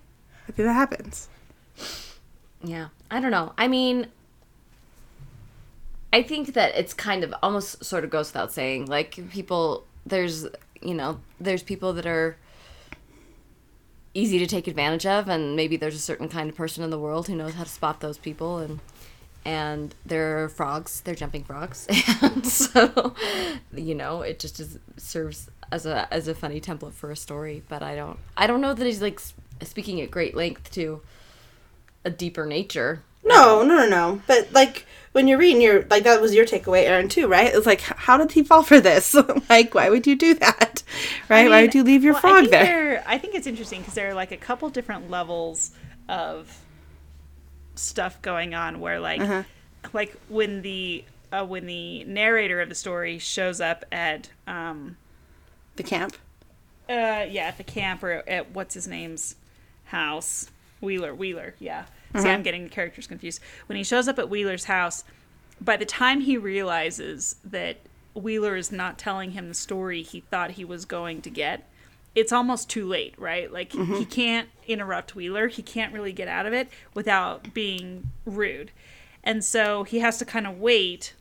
I 0.49 0.51
think 0.51 0.65
that 0.67 0.73
happens. 0.73 1.29
yeah. 2.61 2.87
I 3.13 3.19
don't 3.19 3.29
know. 3.29 3.53
I 3.59 3.67
mean, 3.67 4.07
I 6.11 6.23
think 6.23 6.55
that 6.55 6.73
it's 6.75 6.95
kind 6.95 7.23
of 7.23 7.31
almost 7.43 7.85
sort 7.85 8.03
of 8.03 8.09
goes 8.09 8.29
without 8.29 8.51
saying. 8.51 8.87
Like 8.87 9.29
people, 9.29 9.85
there's 10.03 10.47
you 10.81 10.95
know, 10.95 11.19
there's 11.39 11.61
people 11.61 11.93
that 11.93 12.07
are 12.07 12.37
easy 14.15 14.39
to 14.39 14.47
take 14.47 14.67
advantage 14.67 15.05
of, 15.05 15.29
and 15.29 15.55
maybe 15.55 15.77
there's 15.77 15.93
a 15.93 15.99
certain 15.99 16.27
kind 16.27 16.49
of 16.49 16.55
person 16.55 16.83
in 16.83 16.89
the 16.89 16.97
world 16.97 17.27
who 17.27 17.35
knows 17.35 17.53
how 17.53 17.63
to 17.63 17.69
spot 17.69 17.99
those 17.99 18.17
people, 18.17 18.57
and 18.57 18.79
and 19.45 19.93
they're 20.03 20.49
frogs, 20.49 21.01
they're 21.01 21.13
jumping 21.13 21.43
frogs, 21.43 21.87
and 22.23 22.47
so 22.47 23.13
you 23.71 23.93
know, 23.93 24.23
it 24.23 24.39
just 24.39 24.59
is, 24.59 24.79
serves 24.97 25.51
as 25.71 25.85
a 25.85 26.11
as 26.11 26.27
a 26.27 26.33
funny 26.33 26.59
template 26.59 26.93
for 26.93 27.11
a 27.11 27.15
story. 27.15 27.61
But 27.69 27.83
I 27.83 27.95
don't, 27.95 28.17
I 28.35 28.47
don't 28.47 28.59
know 28.59 28.73
that 28.73 28.83
he's 28.83 29.03
like 29.03 29.21
speaking 29.61 30.01
at 30.01 30.09
great 30.09 30.35
length 30.35 30.71
to 30.71 31.01
a 32.05 32.09
deeper 32.09 32.45
nature. 32.45 33.03
No, 33.23 33.63
no, 33.63 33.75
no, 33.77 33.87
no. 33.89 34.21
But 34.27 34.51
like 34.53 34.85
when 35.13 35.27
you're 35.27 35.37
reading, 35.37 35.61
you're 35.61 35.83
like 35.83 36.03
that 36.03 36.21
was 36.21 36.33
your 36.33 36.45
takeaway, 36.45 36.83
Erin, 36.85 37.07
too, 37.07 37.27
right? 37.27 37.53
It's 37.53 37.65
like, 37.65 37.81
how 37.81 38.17
did 38.17 38.31
he 38.33 38.43
fall 38.43 38.63
for 38.63 38.79
this? 38.79 39.15
like, 39.49 39.73
why 39.73 39.89
would 39.89 40.05
you 40.07 40.15
do 40.15 40.33
that, 40.35 40.83
right? 41.29 41.45
I 41.45 41.49
why 41.49 41.61
would 41.61 41.73
you 41.75 41.83
leave 41.83 42.03
your 42.03 42.13
well, 42.13 42.19
I 42.19 42.21
frog 42.21 42.39
think 42.49 42.51
there? 42.51 43.03
I 43.07 43.17
think 43.17 43.35
it's 43.35 43.47
interesting 43.47 43.79
because 43.81 43.93
there 43.93 44.09
are 44.09 44.13
like 44.13 44.31
a 44.31 44.37
couple 44.37 44.69
different 44.69 45.09
levels 45.09 45.71
of 46.09 46.59
stuff 47.75 48.21
going 48.21 48.53
on 48.53 48.79
where 48.79 48.99
like 48.99 49.21
Uh-huh. 49.21 49.43
like 49.93 50.15
when 50.29 50.61
the 50.61 51.03
uh, 51.31 51.45
when 51.45 51.65
the 51.65 52.03
narrator 52.03 52.61
of 52.61 52.69
the 52.69 52.75
story 52.75 53.17
shows 53.19 53.59
up 53.59 53.83
at 53.91 54.29
um 54.47 54.97
The 55.77 55.83
camp. 55.83 56.17
uh 56.89 57.25
yeah 57.29 57.45
at 57.47 57.57
the 57.57 57.63
camp 57.63 58.03
or 58.03 58.23
at 58.27 58.51
what's 58.51 58.73
his 58.75 58.87
name's 58.87 59.35
house 59.85 60.49
Wheeler, 60.83 61.15
Wheeler, 61.15 61.55
yeah. 61.59 61.85
See, 62.15 62.19
I'm 62.19 62.25
mm-hmm. 62.25 62.41
getting 62.43 62.63
the 62.65 62.69
characters 62.69 63.07
confused. 63.07 63.39
When 63.65 63.77
he 63.77 63.83
shows 63.83 64.07
up 64.07 64.19
at 64.19 64.29
Wheeler's 64.29 64.65
house, 64.65 65.03
by 65.59 65.77
the 65.77 65.85
time 65.85 66.21
he 66.21 66.37
realizes 66.37 67.37
that 67.43 67.77
Wheeler 68.13 68.55
is 68.55 68.71
not 68.71 68.99
telling 68.99 69.31
him 69.31 69.47
the 69.47 69.55
story 69.55 70.03
he 70.03 70.19
thought 70.19 70.51
he 70.51 70.65
was 70.65 70.85
going 70.85 71.21
to 71.23 71.31
get, 71.31 71.67
it's 72.13 72.31
almost 72.31 72.69
too 72.69 72.87
late, 72.87 73.15
right? 73.17 73.51
Like 73.51 73.71
he 73.71 73.79
mm-hmm. 73.79 74.03
can't 74.03 74.49
interrupt 74.67 75.15
Wheeler. 75.15 75.47
He 75.47 75.63
can't 75.63 75.93
really 75.93 76.13
get 76.13 76.27
out 76.27 76.45
of 76.45 76.53
it 76.53 76.69
without 76.93 77.53
being 77.53 78.11
rude. 78.25 78.71
And 79.23 79.43
so 79.43 79.83
he 79.83 79.99
has 79.99 80.17
to 80.19 80.25
kind 80.25 80.45
of 80.45 80.59
wait 80.59 81.15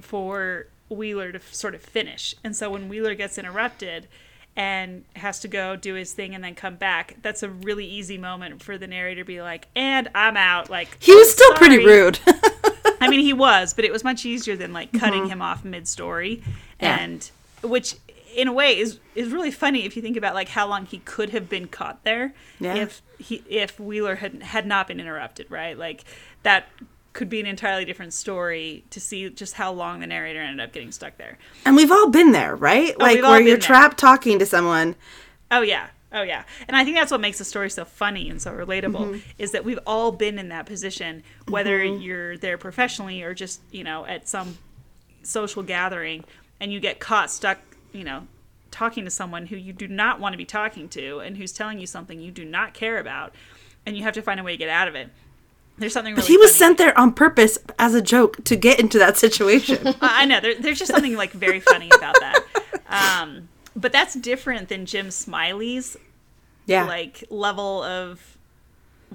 for 0.00 0.66
Wheeler 0.88 1.32
to 1.32 1.40
sort 1.50 1.74
of 1.74 1.82
finish. 1.82 2.36
And 2.44 2.54
so 2.54 2.70
when 2.70 2.88
Wheeler 2.88 3.14
gets 3.14 3.38
interrupted 3.38 4.06
and 4.58 5.04
has 5.16 5.38
to 5.40 5.48
go 5.48 5.76
do 5.76 5.94
his 5.94 6.12
thing 6.12 6.34
and 6.34 6.42
then 6.42 6.54
come 6.54 6.74
back, 6.76 7.16
that's 7.22 7.42
a 7.42 7.48
really 7.48 7.86
easy 7.86 8.18
moment 8.18 8.62
for 8.62 8.76
the 8.76 8.86
narrator 8.88 9.22
to 9.22 9.24
be 9.26 9.40
like, 9.40 9.68
"And 9.76 10.08
I'm 10.14 10.36
out." 10.36 10.68
Like 10.68 10.96
He 11.00 11.14
was 11.14 11.30
still 11.32 11.54
pretty 11.54 11.78
rude. 11.78 12.18
I 13.00 13.08
mean, 13.08 13.20
he 13.20 13.32
was, 13.32 13.72
but 13.72 13.84
it 13.84 13.92
was 13.92 14.02
much 14.02 14.26
easier 14.26 14.56
than 14.56 14.72
like 14.72 14.92
cutting 14.92 15.28
him 15.28 15.40
off 15.40 15.64
mid-story, 15.64 16.42
Mm-hmm. 16.42 16.50
Yeah. 16.84 16.98
and 17.00 17.30
which, 17.62 17.94
in 18.36 18.48
a 18.48 18.52
way, 18.52 18.76
is 18.78 18.98
is 19.14 19.30
really 19.32 19.50
funny 19.52 19.84
if 19.86 19.94
you 19.96 20.02
think 20.02 20.16
about 20.16 20.34
like 20.34 20.48
how 20.48 20.66
long 20.66 20.86
he 20.86 20.98
could 20.98 21.30
have 21.30 21.48
been 21.48 21.68
caught 21.68 22.02
there 22.04 22.34
Yeah. 22.60 22.74
if 22.74 23.00
he 23.18 23.42
if 23.48 23.78
Wheeler 23.80 24.16
had 24.16 24.42
had 24.42 24.66
not 24.66 24.88
been 24.88 24.98
interrupted, 25.00 25.50
right? 25.50 25.78
Like 25.78 26.02
that 26.42 26.68
could 27.18 27.28
be 27.28 27.40
an 27.40 27.46
entirely 27.46 27.84
different 27.84 28.14
story 28.14 28.84
to 28.90 29.00
see 29.00 29.28
just 29.28 29.54
how 29.54 29.72
long 29.72 30.00
the 30.00 30.06
narrator 30.06 30.40
ended 30.40 30.64
up 30.64 30.72
getting 30.72 30.92
stuck 30.92 31.18
there. 31.18 31.36
and 31.66 31.76
we've 31.76 31.90
all 31.90 32.08
been 32.08 32.32
there, 32.32 32.54
right? 32.56 32.98
like 32.98 33.18
Oh, 33.18 33.22
we've 33.22 33.24
where 33.24 33.40
you're 33.40 33.50
there. 33.58 33.66
trapped 33.66 33.98
talking 33.98 34.38
to 34.38 34.46
someone. 34.46 34.94
Oh 35.50 35.60
yeah. 35.62 35.88
Oh 36.12 36.22
yeah. 36.22 36.44
And 36.68 36.76
I 36.76 36.84
think 36.84 36.96
that's 36.96 37.10
what 37.10 37.20
makes 37.20 37.36
the 37.38 37.44
story 37.44 37.68
so 37.70 37.84
funny 37.84 38.30
and 38.30 38.40
so 38.40 38.50
relatable 38.52 38.94
Mm-hmm. 39.10 39.18
is 39.38 39.50
that 39.52 39.64
we've 39.64 39.80
all 39.86 40.12
been 40.12 40.38
in 40.38 40.48
that 40.48 40.64
position 40.64 41.22
whether 41.48 41.84
you're 41.84 42.38
there 42.38 42.56
professionally 42.56 43.22
or 43.22 43.34
just, 43.34 43.60
you 43.70 43.84
know, 43.84 44.06
at 44.06 44.26
some 44.28 44.56
social 45.22 45.62
gathering 45.62 46.24
and 46.60 46.72
you 46.72 46.80
get 46.80 46.98
caught 47.00 47.30
stuck, 47.30 47.58
you 47.92 48.04
know, 48.04 48.26
talking 48.70 49.04
to 49.04 49.10
someone 49.10 49.46
who 49.46 49.56
you 49.56 49.72
do 49.72 49.88
not 49.88 50.20
want 50.20 50.32
to 50.32 50.38
be 50.38 50.44
talking 50.44 50.88
to 50.90 51.18
and 51.18 51.36
who's 51.36 51.52
telling 51.52 51.78
you 51.78 51.86
something 51.86 52.20
you 52.20 52.30
do 52.30 52.44
not 52.44 52.74
care 52.74 52.98
about 52.98 53.34
and 53.84 53.96
you 53.96 54.02
have 54.04 54.14
to 54.14 54.22
find 54.22 54.38
a 54.38 54.42
way 54.42 54.52
to 54.52 54.56
get 54.58 54.68
out 54.68 54.86
of 54.88 54.94
it. 54.94 55.08
There's 55.78 55.92
something 55.92 56.14
really 56.14 56.26
He 56.26 56.36
was 56.36 56.50
funny. 56.50 56.58
sent 56.58 56.78
there 56.78 56.98
on 56.98 57.12
purpose 57.12 57.58
as 57.78 57.94
a 57.94 58.02
joke 58.02 58.42
to 58.44 58.56
get 58.56 58.80
into 58.80 58.98
that 58.98 59.16
situation. 59.16 59.86
I 60.00 60.22
I 60.22 60.24
know 60.24 60.40
there, 60.40 60.54
there's 60.54 60.78
just 60.78 60.90
something 60.90 61.14
like 61.14 61.32
very 61.32 61.60
funny 61.60 61.90
about 61.94 62.16
that. 62.20 62.44
Um, 62.88 63.48
but 63.76 63.92
that's 63.92 64.14
different 64.14 64.68
than 64.68 64.86
Jim 64.86 65.10
Smiley's 65.10 65.96
yeah. 66.66 66.84
like 66.84 67.24
level 67.30 67.82
of 67.82 68.36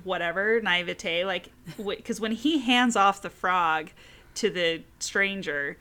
whatever 0.04 0.60
naivete 0.60 1.24
like 1.24 1.52
because 1.78 2.20
when 2.20 2.32
he 2.32 2.60
hands 2.60 2.96
off 2.96 3.22
the 3.22 3.30
frog 3.30 3.92
to 4.34 4.50
the 4.50 4.82
stranger 4.98 5.78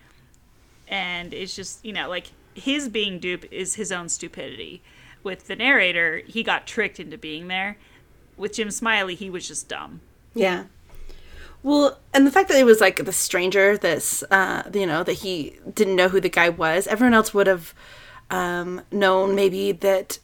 and 0.86 1.32
it's 1.32 1.56
just 1.56 1.82
you 1.84 1.92
know 1.92 2.08
like 2.08 2.32
his 2.54 2.90
being 2.90 3.18
dupe 3.18 3.50
is 3.50 3.76
his 3.76 3.90
own 3.90 4.10
stupidity 4.10 4.82
with 5.22 5.46
the 5.46 5.56
narrator 5.56 6.18
he 6.26 6.42
got 6.42 6.66
tricked 6.66 7.00
into 7.00 7.16
being 7.16 7.48
there 7.48 7.78
with 8.36 8.52
jim 8.52 8.70
smiley 8.70 9.14
he 9.14 9.30
was 9.30 9.48
just 9.48 9.66
dumb 9.66 10.02
Yeah. 10.34 10.64
Well, 11.62 11.98
and 12.12 12.26
the 12.26 12.30
fact 12.30 12.48
that 12.48 12.58
it 12.58 12.64
was 12.64 12.80
like 12.80 13.04
the 13.04 13.12
stranger 13.12 13.78
that's, 13.78 14.22
uh, 14.24 14.68
you 14.74 14.86
know, 14.86 15.04
that 15.04 15.12
he 15.14 15.56
didn't 15.72 15.94
know 15.94 16.08
who 16.08 16.20
the 16.20 16.28
guy 16.28 16.48
was, 16.48 16.86
everyone 16.88 17.14
else 17.14 17.32
would 17.32 17.46
have 17.46 17.72
um, 18.30 18.82
known 18.90 19.34
maybe 19.34 19.70
that 19.70 20.18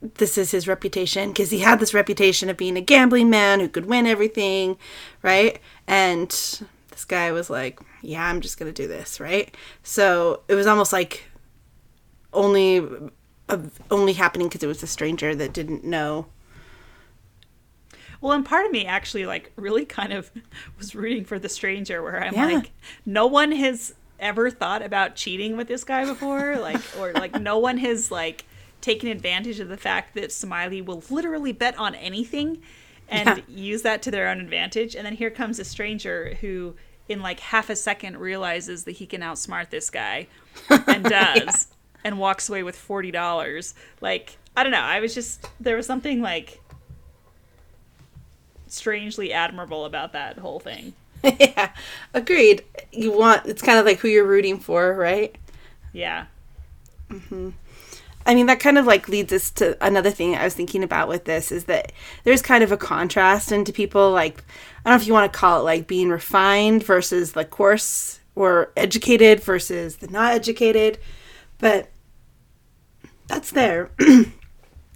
this 0.00 0.38
is 0.38 0.50
his 0.52 0.68
reputation 0.68 1.30
because 1.30 1.50
he 1.50 1.60
had 1.60 1.80
this 1.80 1.94
reputation 1.94 2.48
of 2.48 2.56
being 2.56 2.76
a 2.76 2.80
gambling 2.80 3.28
man 3.30 3.58
who 3.58 3.68
could 3.68 3.86
win 3.86 4.06
everything, 4.06 4.76
right? 5.22 5.58
And 5.88 6.28
this 6.28 7.04
guy 7.06 7.32
was 7.32 7.50
like, 7.50 7.80
yeah, 8.02 8.24
I'm 8.26 8.40
just 8.40 8.58
going 8.58 8.72
to 8.72 8.82
do 8.82 8.86
this, 8.86 9.18
right? 9.18 9.52
So 9.82 10.42
it 10.46 10.54
was 10.54 10.66
almost 10.66 10.92
like 10.92 11.24
only. 12.32 12.86
Uh, 13.46 13.58
only 13.90 14.14
happening 14.14 14.48
because 14.48 14.62
it 14.62 14.66
was 14.66 14.82
a 14.82 14.86
stranger 14.86 15.34
that 15.34 15.52
didn't 15.52 15.84
know. 15.84 16.24
Well 18.24 18.32
and 18.32 18.44
part 18.46 18.64
of 18.64 18.72
me 18.72 18.86
actually 18.86 19.26
like 19.26 19.52
really 19.56 19.84
kind 19.84 20.12
of 20.12 20.30
was 20.78 20.94
rooting 20.94 21.24
for 21.24 21.38
the 21.38 21.48
stranger 21.48 22.02
where 22.02 22.24
i'm 22.24 22.32
Yeah. 22.34 22.46
like 22.46 22.70
no 23.04 23.26
one 23.26 23.52
has 23.52 23.94
ever 24.18 24.50
thought 24.50 24.80
about 24.82 25.14
cheating 25.14 25.56
with 25.58 25.68
this 25.68 25.84
guy 25.84 26.04
before 26.06 26.56
like 26.56 26.80
or 26.98 27.12
like 27.12 27.38
no 27.40 27.58
one 27.58 27.76
has 27.78 28.10
like 28.10 28.44
taken 28.80 29.08
advantage 29.10 29.60
of 29.60 29.68
the 29.68 29.76
fact 29.76 30.14
that 30.14 30.32
smiley 30.32 30.80
will 30.80 31.02
literally 31.10 31.52
bet 31.52 31.76
on 31.78 31.94
anything 31.94 32.62
and 33.08 33.28
Yeah. 33.28 33.42
use 33.46 33.82
that 33.82 34.00
to 34.02 34.10
their 34.10 34.28
own 34.28 34.40
advantage 34.40 34.96
and 34.96 35.04
then 35.04 35.12
here 35.14 35.30
comes 35.30 35.58
a 35.58 35.64
stranger 35.64 36.36
who 36.40 36.74
in 37.10 37.20
like 37.20 37.38
half 37.40 37.68
a 37.68 37.76
second 37.76 38.16
realizes 38.16 38.84
that 38.84 38.92
he 38.92 39.04
can 39.06 39.20
outsmart 39.20 39.68
this 39.68 39.90
guy 39.90 40.26
and 40.86 41.04
does 41.04 41.68
and 42.04 42.18
walks 42.18 42.48
away 42.48 42.62
with 42.62 42.76
$40 42.78 43.74
like 44.00 44.38
i 44.56 44.62
don't 44.62 44.72
know 44.72 44.78
i 44.80 45.00
was 45.00 45.14
just 45.14 45.46
there 45.60 45.76
was 45.76 45.84
something 45.86 46.22
like 46.22 46.60
strangely 48.74 49.32
admirable 49.32 49.84
about 49.84 50.12
that 50.12 50.38
whole 50.38 50.60
thing. 50.60 50.92
yeah, 51.22 51.70
agreed. 52.12 52.64
You 52.92 53.12
want 53.12 53.46
it's 53.46 53.62
kind 53.62 53.78
of 53.78 53.86
like 53.86 53.98
who 53.98 54.08
you're 54.08 54.26
rooting 54.26 54.58
for, 54.58 54.94
right? 54.94 55.36
Yeah. 55.92 56.26
Hmm. 57.10 57.50
I 58.26 58.34
mean, 58.34 58.46
that 58.46 58.60
kind 58.60 58.78
of 58.78 58.86
like 58.86 59.08
leads 59.08 59.32
us 59.32 59.50
to 59.52 59.76
another 59.84 60.10
thing 60.10 60.34
I 60.34 60.44
was 60.44 60.54
thinking 60.54 60.82
about 60.82 61.08
with 61.08 61.24
this 61.24 61.52
is 61.52 61.64
that 61.64 61.92
there's 62.24 62.40
kind 62.42 62.64
of 62.64 62.72
a 62.72 62.76
contrast 62.76 63.52
into 63.52 63.72
people 63.72 64.10
like 64.10 64.42
I 64.84 64.90
don't 64.90 64.98
know 64.98 65.02
if 65.02 65.06
you 65.06 65.12
want 65.12 65.32
to 65.32 65.38
call 65.38 65.60
it 65.60 65.64
like 65.64 65.86
being 65.86 66.08
refined 66.08 66.82
versus 66.84 67.32
the 67.32 67.44
coarse 67.44 68.20
or 68.34 68.72
educated 68.76 69.42
versus 69.42 69.96
the 69.96 70.08
not 70.08 70.32
educated, 70.32 70.98
but 71.58 71.90
that's 73.28 73.50
there. 73.50 73.90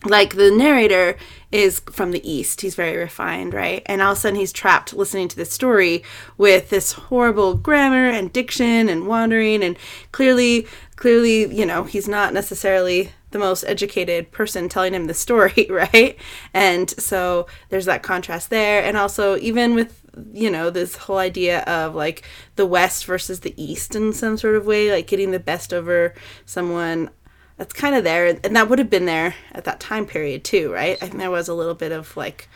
like 0.05 0.37
the 0.37 0.51
narrator 0.51 1.17
is 1.51 1.81
from 1.91 2.13
the 2.13 2.31
east. 2.31 2.61
He's 2.61 2.75
very 2.75 2.97
refined 2.97 3.55
right? 3.55 3.83
And 3.87 4.01
all 4.01 4.13
of 4.13 4.19
a 4.19 4.21
sudden 4.21 4.39
he's 4.39 4.53
trapped 4.53 4.95
listening 4.95 5.29
to 5.29 5.37
this 5.37 5.51
story 5.51 6.05
with 6.37 6.71
this 6.71 6.93
horrible 6.93 7.55
grammar 7.55 8.09
and 8.09 8.33
diction 8.33 8.89
and 8.89 9.07
wandering. 9.07 9.63
And 9.63 9.77
clearly 10.13 10.67
clearly 10.97 11.53
you 11.55 11.67
know 11.67 11.85
he's 11.85 12.09
not 12.09 12.33
necessarily 12.33 13.13
the 13.31 13.39
most 13.39 13.63
educated 13.65 14.31
person 14.33 14.69
telling 14.69 14.95
him 14.95 15.07
the 15.07 15.15
story 15.15 15.67
right? 15.71 16.17
And 16.55 16.91
so 16.91 17.47
there's 17.69 17.87
that 17.87 18.03
contrast 18.03 18.51
there. 18.51 18.83
And 18.83 18.97
also 18.97 19.37
even 19.39 19.75
with 19.75 20.01
you 20.33 20.51
know 20.51 20.71
this 20.71 20.97
whole 20.97 21.19
idea 21.19 21.61
of 21.63 21.95
like 21.95 22.23
the 22.57 22.67
west 22.67 23.05
versus 23.05 23.41
the 23.41 23.55
east 23.63 23.95
in 23.95 24.13
some 24.13 24.37
sort 24.37 24.57
of 24.57 24.67
way 24.67 24.91
like 24.91 25.07
getting 25.07 25.31
the 25.31 25.39
best 25.39 25.73
over 25.73 26.15
someone 26.45 27.11
that's 27.59 27.75
kind 27.75 27.95
of 27.95 28.03
there 28.05 28.39
and 28.43 28.57
that 28.57 28.69
would 28.69 28.79
have 28.79 28.89
been 28.89 29.05
there 29.05 29.35
at 29.53 29.65
that 29.65 29.79
time 29.79 30.07
period 30.07 30.43
too 30.43 30.73
right 30.73 30.97
i 31.03 31.07
think 31.07 31.19
there 31.19 31.31
was 31.31 31.49
a 31.49 31.55
little 31.55 31.75
bit 31.75 31.93
of 31.93 32.17
like 32.17 32.49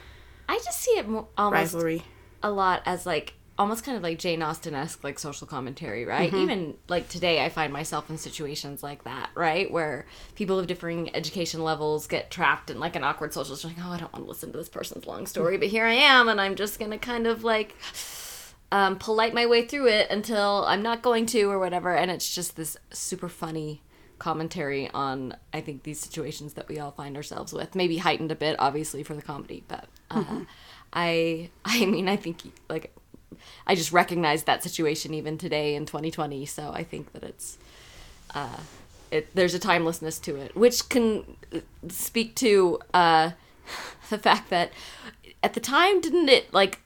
I 0.49 0.57
just 0.57 0.81
see 0.81 0.93
it 0.93 1.09
mo- 1.09 1.29
almost 1.37 1.75
rivalry 1.75 2.03
a 2.43 2.51
lot 2.51 2.83
as 2.85 3.07
like 3.07 3.35
almost 3.59 3.85
kind 3.85 3.97
of 3.97 4.03
like 4.03 4.19
Jane 4.19 4.43
Austen 4.43 4.75
esque 4.75 5.05
like 5.05 5.19
social 5.19 5.47
commentary, 5.47 6.05
right? 6.05 6.33
Even 6.35 6.75
like 6.89 7.09
today, 7.09 7.45
I 7.45 7.49
find 7.49 7.73
myself 7.73 8.11
in 8.11 8.19
situations 8.19 8.83
like 8.83 9.05
that, 9.05 9.31
right, 9.35 9.71
where 9.71 10.07
people 10.35 10.59
of 10.59 10.67
differing 10.67 11.15
education 11.15 11.63
levels 11.63 12.07
get 12.07 12.31
trapped 12.31 12.71
in 12.71 12.81
like 12.81 12.97
an 12.97 13.05
awkward 13.05 13.33
social. 13.33 13.57
Like, 13.63 13.77
oh, 13.81 13.91
I 13.91 13.99
don't 13.99 14.13
want 14.13 14.25
to 14.25 14.29
listen 14.29 14.53
to 14.53 14.59
this 14.59 14.69
person's 14.69 15.07
long 15.07 15.27
story, 15.27 15.59
but 15.59 15.69
here 15.69 15.85
I 15.85 15.93
am, 15.95 16.29
and 16.29 16.41
I'm 16.41 16.55
just 16.57 16.79
gonna 16.79 16.99
kind 16.99 17.27
of 17.27 17.45
like 17.45 17.77
um, 18.73 18.99
polite 18.99 19.35
my 19.35 19.47
way 19.47 19.67
through 19.67 19.89
it 19.89 20.11
until 20.11 20.65
I'm 20.67 20.83
not 20.83 21.03
going 21.03 21.27
to 21.27 21.43
or 21.45 21.59
whatever, 21.59 21.95
and 21.95 22.11
it's 22.11 22.35
just 22.35 22.57
this 22.57 22.77
super 22.91 23.29
funny 23.29 23.83
commentary 24.23 24.89
on 24.95 25.37
I 25.53 25.61
think 25.61 25.83
these 25.83 25.99
situations 25.99 26.55
that 26.55 26.69
we 26.69 26.79
all 26.79 26.93
find 26.93 27.17
ourselves 27.17 27.53
with. 27.53 27.75
Maybe 27.75 27.99
heightened 27.99 28.31
a 28.31 28.37
bit, 28.37 28.55
obviously, 28.61 29.03
for 29.03 29.15
the 29.15 29.23
comedy, 29.23 29.65
but 29.67 29.87
uh, 30.13 30.43
I 30.93 31.51
I 31.65 31.85
mean 31.87 32.09
I 32.09 32.15
think 32.17 32.43
like 32.69 32.95
I 33.67 33.75
just 33.75 33.91
recognize 33.91 34.45
that 34.45 34.63
situation 34.63 35.13
even 35.13 35.39
today 35.39 35.75
in 35.75 35.87
2020. 35.87 36.47
So 36.47 36.71
I 36.73 36.85
think 36.85 37.13
that 37.15 37.25
it's 37.25 37.59
uh, 38.33 38.61
it 39.11 39.35
there's 39.35 39.55
a 39.55 39.59
timelessness 39.59 40.21
to 40.21 40.37
it, 40.37 40.57
which 40.57 40.89
can 40.89 41.37
speak 41.89 42.37
to 42.37 42.79
uh, 42.95 43.33
the 44.11 44.19
fact 44.19 44.51
that 44.51 44.71
at 45.43 45.55
the 45.55 45.61
time 45.61 46.01
didn't 46.01 46.29
it 46.29 46.55
like 46.55 46.79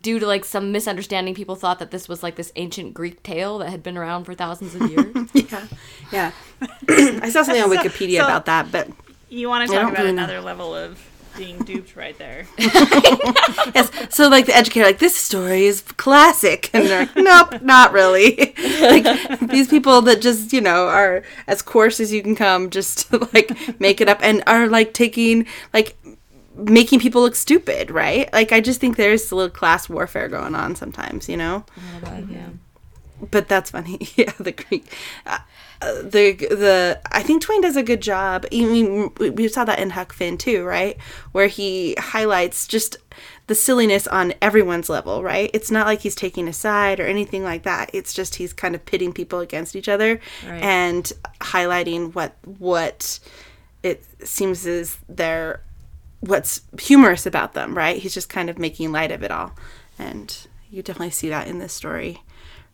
due 0.00 0.18
to 0.18 0.26
like 0.26 0.44
some 0.44 0.72
misunderstanding 0.72 1.34
people 1.34 1.54
thought 1.54 1.78
that 1.78 1.90
this 1.90 2.08
was 2.08 2.22
like 2.22 2.36
this 2.36 2.50
ancient 2.56 2.94
greek 2.94 3.22
tale 3.22 3.58
that 3.58 3.68
had 3.70 3.82
been 3.82 3.96
around 3.96 4.24
for 4.24 4.34
thousands 4.34 4.74
of 4.74 4.90
years. 4.90 5.28
Yeah. 5.52 5.66
Yeah. 6.12 6.30
I 6.88 7.28
saw 7.30 7.42
something 7.42 7.62
on 7.62 7.70
So- 7.70 7.76
wikipedia 7.76 8.18
so- 8.18 8.24
about 8.24 8.46
that 8.46 8.70
but 8.72 8.88
You 9.28 9.48
want 9.48 9.68
to 9.68 9.74
talk 9.74 9.88
about 9.90 9.98
really 9.98 10.12
know. 10.12 10.22
another 10.24 10.40
level 10.40 10.74
of 10.74 10.98
being 11.36 11.58
duped 11.60 11.96
right 11.96 12.16
there. 12.18 12.46
yes. 12.58 13.90
So 14.10 14.28
like 14.28 14.44
the 14.46 14.54
educator 14.54 14.84
like 14.86 14.98
this 14.98 15.16
story 15.16 15.64
is 15.64 15.80
classic. 15.80 16.68
And 16.74 16.86
they're 16.86 17.06
like 17.06 17.16
nope 17.16 17.62
not 17.62 17.92
really. 17.92 18.54
Like 18.80 19.40
these 19.40 19.68
people 19.68 20.02
that 20.02 20.20
just 20.20 20.52
you 20.52 20.60
know 20.60 20.88
are 20.88 21.22
as 21.46 21.62
coarse 21.62 22.00
as 22.00 22.12
you 22.12 22.22
can 22.22 22.36
come 22.36 22.68
just 22.70 23.10
to 23.10 23.28
like 23.32 23.80
make 23.80 24.00
it 24.00 24.08
up 24.08 24.18
and 24.22 24.42
are 24.46 24.68
like 24.68 24.92
taking 24.92 25.46
like 25.72 25.96
making 26.56 27.00
people 27.00 27.22
look 27.22 27.34
stupid, 27.34 27.90
right? 27.90 28.32
Like 28.32 28.52
I 28.52 28.60
just 28.60 28.80
think 28.80 28.96
there's 28.96 29.30
a 29.30 29.34
little 29.36 29.50
class 29.50 29.88
warfare 29.88 30.28
going 30.28 30.54
on 30.54 30.76
sometimes, 30.76 31.28
you 31.28 31.36
know. 31.36 31.64
yeah. 32.28 32.48
But 33.30 33.48
that's 33.48 33.70
funny. 33.70 34.08
yeah, 34.16 34.32
the 34.38 34.50
Greek. 34.52 34.92
Uh, 35.26 35.38
uh, 35.80 36.02
the 36.02 36.32
the 36.34 37.00
I 37.12 37.22
think 37.22 37.42
Twain 37.42 37.60
does 37.60 37.76
a 37.76 37.82
good 37.82 38.02
job. 38.02 38.46
I 38.52 38.56
mean, 38.64 39.10
we- 39.18 39.30
we 39.30 39.48
saw 39.48 39.64
that 39.64 39.78
in 39.78 39.90
Huck 39.90 40.12
Finn 40.12 40.36
too, 40.38 40.64
right? 40.64 40.96
Where 41.32 41.46
he 41.46 41.94
highlights 41.98 42.66
just 42.66 42.96
the 43.46 43.54
silliness 43.54 44.06
on 44.08 44.34
everyone's 44.42 44.88
level, 44.88 45.22
right? 45.22 45.50
It's 45.54 45.70
not 45.70 45.86
like 45.86 46.00
he's 46.00 46.14
taking 46.16 46.48
a 46.48 46.52
side 46.52 46.98
or 47.00 47.06
anything 47.06 47.44
like 47.44 47.62
that. 47.64 47.90
It's 47.92 48.12
just 48.12 48.36
he's 48.36 48.52
kind 48.52 48.74
of 48.74 48.84
pitting 48.86 49.12
people 49.12 49.38
against 49.40 49.76
each 49.76 49.88
other 49.88 50.20
Right. 50.48 50.62
and 50.62 51.12
highlighting 51.40 52.14
what 52.14 52.36
what 52.58 53.20
it 53.84 54.04
seems 54.24 54.66
is 54.66 54.98
their 55.08 55.60
what's 56.22 56.62
humorous 56.80 57.26
about 57.26 57.52
them, 57.52 57.76
right? 57.76 58.00
He's 58.00 58.14
just 58.14 58.28
kind 58.28 58.48
of 58.48 58.58
making 58.58 58.92
light 58.92 59.10
of 59.10 59.22
it 59.22 59.30
all. 59.30 59.54
And 59.98 60.34
you 60.70 60.82
definitely 60.82 61.10
see 61.10 61.28
that 61.28 61.48
in 61.48 61.58
this 61.58 61.72
story, 61.72 62.22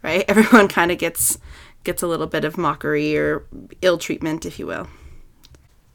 right? 0.02 0.24
Everyone 0.28 0.68
kind 0.68 0.92
of 0.92 0.98
gets 0.98 1.38
gets 1.84 2.02
a 2.02 2.06
little 2.06 2.26
bit 2.26 2.44
of 2.44 2.58
mockery 2.58 3.16
or 3.16 3.46
ill 3.82 3.98
treatment, 3.98 4.44
if 4.44 4.58
you 4.58 4.66
will. 4.66 4.88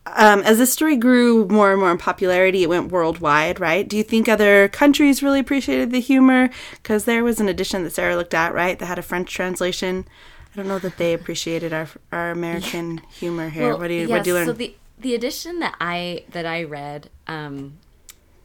Um, 0.05 0.41
as 0.41 0.57
this 0.57 0.73
story 0.73 0.97
grew 0.97 1.47
more 1.47 1.71
and 1.71 1.79
more 1.79 1.91
in 1.91 1.97
popularity, 1.97 2.63
it 2.63 2.69
went 2.69 2.91
worldwide, 2.91 3.59
right? 3.59 3.87
Do 3.87 3.95
you 3.95 4.03
think 4.03 4.27
other 4.27 4.67
countries 4.67 5.23
really 5.23 5.39
appreciated 5.39 5.91
the 5.91 6.01
humor? 6.01 6.49
Because 6.71 7.05
there 7.05 7.23
was 7.23 7.39
an 7.39 7.47
edition 7.47 7.83
that 7.83 7.91
Sarah 7.91 8.15
looked 8.15 8.33
at, 8.33 8.53
right, 8.53 8.77
that 8.79 8.85
had 8.85 8.99
a 8.99 9.03
French 9.03 9.33
translation. 9.33 10.05
I 10.53 10.57
don't 10.57 10.67
know 10.67 10.79
that 10.79 10.97
they 10.97 11.13
appreciated 11.13 11.73
our 11.73 11.87
our 12.11 12.31
American 12.31 12.97
humor 13.11 13.49
here. 13.49 13.77
what 13.77 13.87
do 13.87 13.93
you 13.93 14.09
what 14.09 14.23
do 14.23 14.31
you 14.31 14.35
learn? 14.35 14.47
So 14.47 14.53
the 14.53 14.75
the 14.97 15.15
edition 15.15 15.59
that 15.59 15.75
I 15.79 16.25
that 16.29 16.45
I 16.45 16.63
read 16.63 17.09
um, 17.27 17.77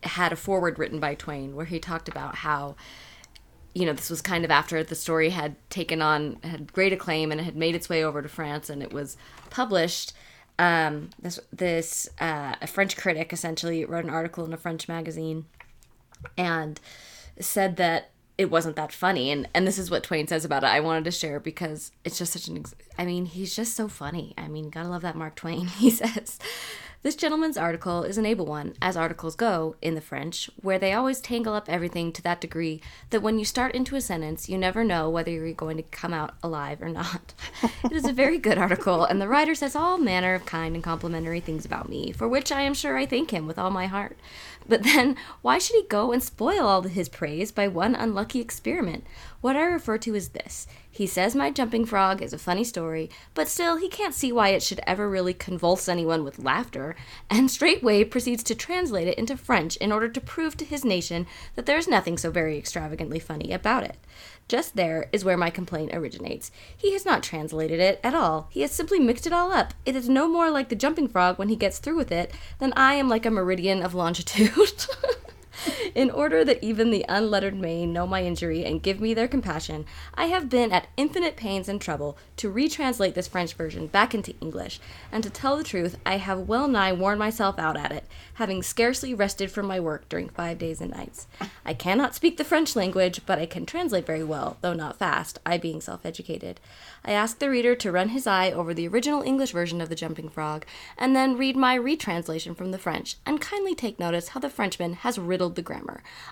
had 0.02 0.32
a 0.32 0.36
foreword 0.36 0.78
written 0.78 1.00
by 1.00 1.14
Twain 1.14 1.54
where 1.54 1.66
he 1.66 1.78
talked 1.78 2.08
about 2.08 2.36
how 2.36 2.76
you 3.74 3.86
know 3.86 3.92
this 3.92 4.10
was 4.10 4.22
kind 4.22 4.44
of 4.44 4.50
after 4.50 4.82
the 4.82 4.94
story 4.94 5.30
had 5.30 5.56
taken 5.70 6.02
on 6.02 6.38
had 6.42 6.72
great 6.72 6.92
acclaim 6.92 7.30
and 7.30 7.40
it 7.40 7.44
had 7.44 7.56
made 7.56 7.74
its 7.74 7.88
way 7.88 8.02
over 8.02 8.22
to 8.22 8.28
France 8.28 8.70
and 8.70 8.82
it 8.82 8.92
was 8.92 9.16
published. 9.50 10.12
Um, 10.58 11.10
this 11.20 11.38
this 11.52 12.08
uh, 12.20 12.56
a 12.60 12.66
French 12.66 12.96
critic 12.96 13.32
essentially 13.32 13.84
wrote 13.84 14.04
an 14.04 14.10
article 14.10 14.44
in 14.44 14.52
a 14.52 14.56
French 14.56 14.88
magazine 14.88 15.44
and 16.36 16.80
said 17.38 17.76
that 17.76 18.10
it 18.38 18.50
wasn't 18.50 18.76
that 18.76 18.92
funny 18.92 19.30
and 19.30 19.48
and 19.52 19.66
this 19.66 19.78
is 19.78 19.90
what 19.90 20.04
Twain 20.04 20.26
says 20.26 20.44
about 20.44 20.62
it. 20.62 20.68
I 20.68 20.80
wanted 20.80 21.04
to 21.04 21.10
share 21.10 21.40
because 21.40 21.90
it's 22.04 22.18
just 22.18 22.32
such 22.32 22.48
an 22.48 22.58
ex- 22.58 22.74
I 22.96 23.04
mean, 23.04 23.26
he's 23.26 23.54
just 23.54 23.74
so 23.74 23.88
funny. 23.88 24.32
I 24.38 24.48
mean, 24.48 24.70
got 24.70 24.84
to 24.84 24.88
love 24.88 25.02
that 25.02 25.16
Mark 25.16 25.34
Twain. 25.34 25.66
He 25.78 25.90
says 25.90 26.38
this 27.02 27.14
gentleman's 27.14 27.56
article 27.56 28.02
is 28.02 28.18
an 28.18 28.26
able 28.26 28.44
one, 28.44 28.74
as 28.82 28.96
articles 28.96 29.36
go 29.36 29.76
in 29.80 29.94
the 29.94 30.00
French, 30.00 30.50
where 30.60 30.80
they 30.80 30.92
always 30.92 31.20
tangle 31.20 31.54
up 31.54 31.68
everything 31.68 32.12
to 32.12 32.22
that 32.22 32.40
degree 32.40 32.80
that 33.10 33.22
when 33.22 33.38
you 33.38 33.44
start 33.44 33.72
into 33.76 33.94
a 33.94 34.00
sentence, 34.00 34.48
you 34.48 34.58
never 34.58 34.82
know 34.82 35.08
whether 35.08 35.30
you're 35.30 35.52
going 35.52 35.76
to 35.76 35.84
come 35.84 36.12
out 36.12 36.34
alive 36.42 36.82
or 36.82 36.88
not. 36.88 37.34
it 37.84 37.92
is 37.92 38.04
a 38.04 38.12
very 38.12 38.36
good 38.36 38.58
article, 38.58 39.04
and 39.04 39.20
the 39.20 39.28
writer 39.28 39.54
says 39.54 39.76
all 39.76 39.96
manner 39.96 40.34
of 40.34 40.44
kind 40.44 40.74
and 40.74 40.82
complimentary 40.82 41.38
things 41.38 41.64
about 41.64 41.88
me, 41.88 42.10
for 42.10 42.26
which 42.26 42.50
I 42.50 42.62
am 42.62 42.74
sure 42.74 42.98
I 42.98 43.06
thank 43.06 43.30
him 43.30 43.46
with 43.46 43.60
all 43.60 43.70
my 43.70 43.86
heart. 43.86 44.18
But 44.68 44.82
then, 44.82 45.16
why 45.40 45.58
should 45.58 45.76
he 45.76 45.88
go 45.88 46.12
and 46.12 46.22
spoil 46.22 46.66
all 46.66 46.82
his 46.82 47.08
praise 47.08 47.50
by 47.50 47.68
one 47.68 47.94
unlucky 47.94 48.40
experiment? 48.40 49.04
What 49.40 49.56
I 49.56 49.62
refer 49.62 49.96
to 49.98 50.14
is 50.14 50.30
this. 50.30 50.66
He 50.90 51.06
says 51.06 51.34
my 51.34 51.50
jumping 51.50 51.86
frog 51.86 52.20
is 52.20 52.32
a 52.32 52.38
funny 52.38 52.64
story, 52.64 53.08
but 53.32 53.48
still 53.48 53.76
he 53.76 53.88
can't 53.88 54.14
see 54.14 54.32
why 54.32 54.48
it 54.48 54.62
should 54.62 54.80
ever 54.86 55.08
really 55.08 55.32
convulse 55.32 55.88
anyone 55.88 56.22
with 56.22 56.38
laughter, 56.38 56.96
and 57.30 57.50
straightway 57.50 58.04
proceeds 58.04 58.42
to 58.44 58.54
translate 58.54 59.08
it 59.08 59.16
into 59.16 59.36
French 59.36 59.76
in 59.76 59.92
order 59.92 60.08
to 60.08 60.20
prove 60.20 60.56
to 60.56 60.64
his 60.64 60.84
nation 60.84 61.26
that 61.54 61.66
there 61.66 61.78
is 61.78 61.88
nothing 61.88 62.18
so 62.18 62.30
very 62.30 62.58
extravagantly 62.58 63.18
funny 63.18 63.52
about 63.52 63.84
it. 63.84 63.96
Just 64.48 64.76
there 64.76 65.10
is 65.12 65.26
where 65.26 65.36
my 65.36 65.50
complaint 65.50 65.90
originates. 65.92 66.50
He 66.74 66.94
has 66.94 67.04
not 67.04 67.22
translated 67.22 67.80
it 67.80 68.00
at 68.02 68.14
all. 68.14 68.48
He 68.50 68.62
has 68.62 68.72
simply 68.72 68.98
mixed 68.98 69.26
it 69.26 69.32
all 69.32 69.52
up. 69.52 69.74
It 69.84 69.94
is 69.94 70.08
no 70.08 70.26
more 70.26 70.50
like 70.50 70.70
the 70.70 70.74
jumping 70.74 71.06
frog 71.06 71.38
when 71.38 71.50
he 71.50 71.56
gets 71.56 71.78
through 71.78 71.96
with 71.96 72.10
it 72.10 72.32
than 72.58 72.72
I 72.74 72.94
am 72.94 73.10
like 73.10 73.26
a 73.26 73.30
meridian 73.30 73.82
of 73.82 73.94
longitude. 73.94 74.50
In 75.94 76.10
order 76.10 76.44
that 76.44 76.62
even 76.62 76.90
the 76.90 77.04
unlettered 77.08 77.56
may 77.56 77.86
know 77.86 78.06
my 78.06 78.22
injury 78.22 78.64
and 78.64 78.82
give 78.82 79.00
me 79.00 79.14
their 79.14 79.28
compassion, 79.28 79.86
I 80.14 80.26
have 80.26 80.48
been 80.50 80.72
at 80.72 80.88
infinite 80.96 81.36
pains 81.36 81.68
and 81.68 81.80
trouble 81.80 82.18
to 82.36 82.52
retranslate 82.52 83.14
this 83.14 83.28
French 83.28 83.54
version 83.54 83.86
back 83.86 84.14
into 84.14 84.34
English, 84.40 84.80
and 85.10 85.22
to 85.22 85.30
tell 85.30 85.56
the 85.56 85.64
truth, 85.64 85.96
I 86.04 86.18
have 86.18 86.48
well 86.48 86.68
nigh 86.68 86.92
worn 86.92 87.18
myself 87.18 87.58
out 87.58 87.76
at 87.76 87.92
it, 87.92 88.04
having 88.34 88.62
scarcely 88.62 89.14
rested 89.14 89.50
from 89.50 89.66
my 89.66 89.80
work 89.80 90.08
during 90.08 90.28
five 90.28 90.58
days 90.58 90.80
and 90.80 90.90
nights. 90.90 91.26
I 91.64 91.74
cannot 91.74 92.14
speak 92.14 92.36
the 92.36 92.44
French 92.44 92.76
language, 92.76 93.22
but 93.24 93.38
I 93.38 93.46
can 93.46 93.64
translate 93.64 94.06
very 94.06 94.24
well, 94.24 94.58
though 94.60 94.74
not 94.74 94.98
fast, 94.98 95.38
I 95.46 95.56
being 95.58 95.80
self 95.80 96.04
educated. 96.04 96.60
I 97.04 97.12
ask 97.12 97.38
the 97.38 97.50
reader 97.50 97.74
to 97.76 97.92
run 97.92 98.10
his 98.10 98.26
eye 98.26 98.50
over 98.50 98.74
the 98.74 98.88
original 98.88 99.22
English 99.22 99.52
version 99.52 99.80
of 99.80 99.88
The 99.88 99.94
Jumping 99.94 100.28
Frog, 100.28 100.66
and 100.98 101.16
then 101.16 101.38
read 101.38 101.56
my 101.56 101.76
retranslation 101.76 102.54
from 102.54 102.72
the 102.72 102.78
French, 102.78 103.16
and 103.24 103.40
kindly 103.40 103.74
take 103.74 103.98
notice 103.98 104.28
how 104.28 104.40
the 104.40 104.50
Frenchman 104.50 104.94
has 104.94 105.18
riddled 105.18 105.54
the 105.54 105.62
grammar. 105.62 105.77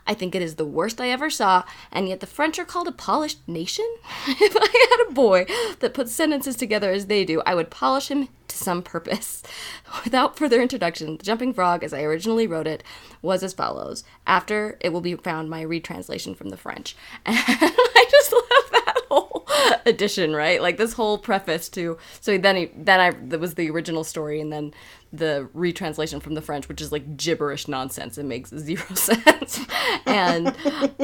I 0.07 0.15
think 0.15 0.35
it 0.35 0.43
is 0.43 0.57
the 0.57 0.65
worst 0.65 1.01
I 1.01 1.11
ever 1.11 1.31
saw, 1.31 1.65
and 1.93 2.09
yet 2.09 2.21
the 2.21 2.27
French 2.27 2.59
are 2.59 2.65
called 2.65 2.89
a 2.89 2.93
polished 2.93 3.47
nation? 3.47 3.87
if 4.29 4.57
I 4.57 4.89
had 4.91 5.09
a 5.09 5.13
boy 5.13 5.47
that 5.81 5.95
put 5.95 6.09
sentences 6.09 6.57
together 6.57 6.91
as 6.91 7.07
they 7.07 7.25
do, 7.25 7.43
I 7.47 7.55
would 7.55 7.71
polish 7.71 8.09
him 8.09 8.29
to 8.57 8.65
some 8.65 8.83
purpose. 8.83 9.43
Without 10.05 10.37
further 10.37 10.61
introduction, 10.61 11.17
The 11.17 11.25
Jumping 11.25 11.53
Frog, 11.55 11.85
as 11.85 11.93
I 11.93 12.03
originally 12.03 12.47
wrote 12.47 12.67
it, 12.67 12.83
was 13.23 13.43
as 13.43 13.53
follows. 13.53 14.05
After 14.27 14.77
it 14.81 14.93
will 14.93 15.01
be 15.01 15.15
found 15.15 15.51
my 15.51 15.63
retranslation 15.63 16.35
from 16.35 16.51
the 16.51 16.57
French. 16.57 16.97
And 17.27 17.37
I 17.39 18.07
just 18.11 18.33
love 18.33 18.71
that 18.73 19.03
whole 19.09 19.47
edition, 19.87 20.35
right? 20.35 20.61
Like 20.61 20.77
this 20.77 20.93
whole 20.93 21.19
preface 21.19 21.69
to 21.71 21.99
so 22.21 22.39
then 22.39 22.57
he 22.57 22.71
then 22.77 23.01
I 23.01 23.11
that 23.11 23.41
was 23.41 23.55
the 23.55 23.71
original 23.71 24.05
story 24.05 24.41
and 24.41 24.53
then 24.53 24.73
the 25.13 25.49
retranslation 25.55 26.21
from 26.21 26.35
the 26.35 26.43
French, 26.43 26.69
which 26.69 26.81
is 26.81 26.93
like 26.93 27.17
gibberish 27.17 27.69
nonsense. 27.69 28.19
It 28.19 28.25
makes 28.25 28.51
zero 28.51 28.85
sense. 28.95 29.61
and 30.07 30.55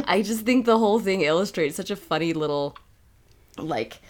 I 0.06 0.22
just 0.22 0.44
think 0.44 0.66
the 0.66 0.78
whole 0.78 0.98
thing 1.00 1.22
illustrates 1.22 1.76
such 1.76 1.90
a 1.90 1.96
funny 1.96 2.32
little 2.32 2.76
like 3.58 4.00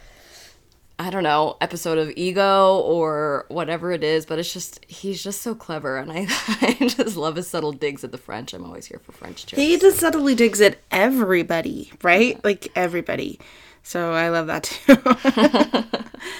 I 1.03 1.11
don't 1.11 1.25
know, 1.25 1.57
episode 1.61 1.99
of 1.99 2.13
Ego 2.15 2.79
or 2.79 3.45
whatever 3.49 3.91
it 3.91 4.05
is, 4.05 4.25
but 4.25 4.39
it's 4.39 4.53
just 4.53 4.85
he's 4.87 5.21
just 5.21 5.43
so 5.43 5.53
clever 5.53 5.97
and 5.97 6.13
I, 6.13 6.27
I 6.61 6.77
just 6.79 7.17
love 7.17 7.35
his 7.35 7.49
subtle 7.49 7.73
digs 7.73 8.05
at 8.05 8.13
the 8.13 8.19
French. 8.19 8.55
I'm 8.55 8.65
always 8.65 8.87
here 8.87 9.01
for 9.03 9.11
French 9.11 9.47
jokes. 9.47 9.61
He 9.61 9.77
just 9.79 9.99
subtly 9.99 10.37
digs 10.37 10.61
at 10.61 10.79
everybody, 10.93 11.91
right? 12.05 12.43
Like 12.45 12.69
everybody. 12.77 13.41
So 13.83 14.13
I 14.13 14.29
love 14.29 14.47
that 14.47 14.63
too. 14.63 14.95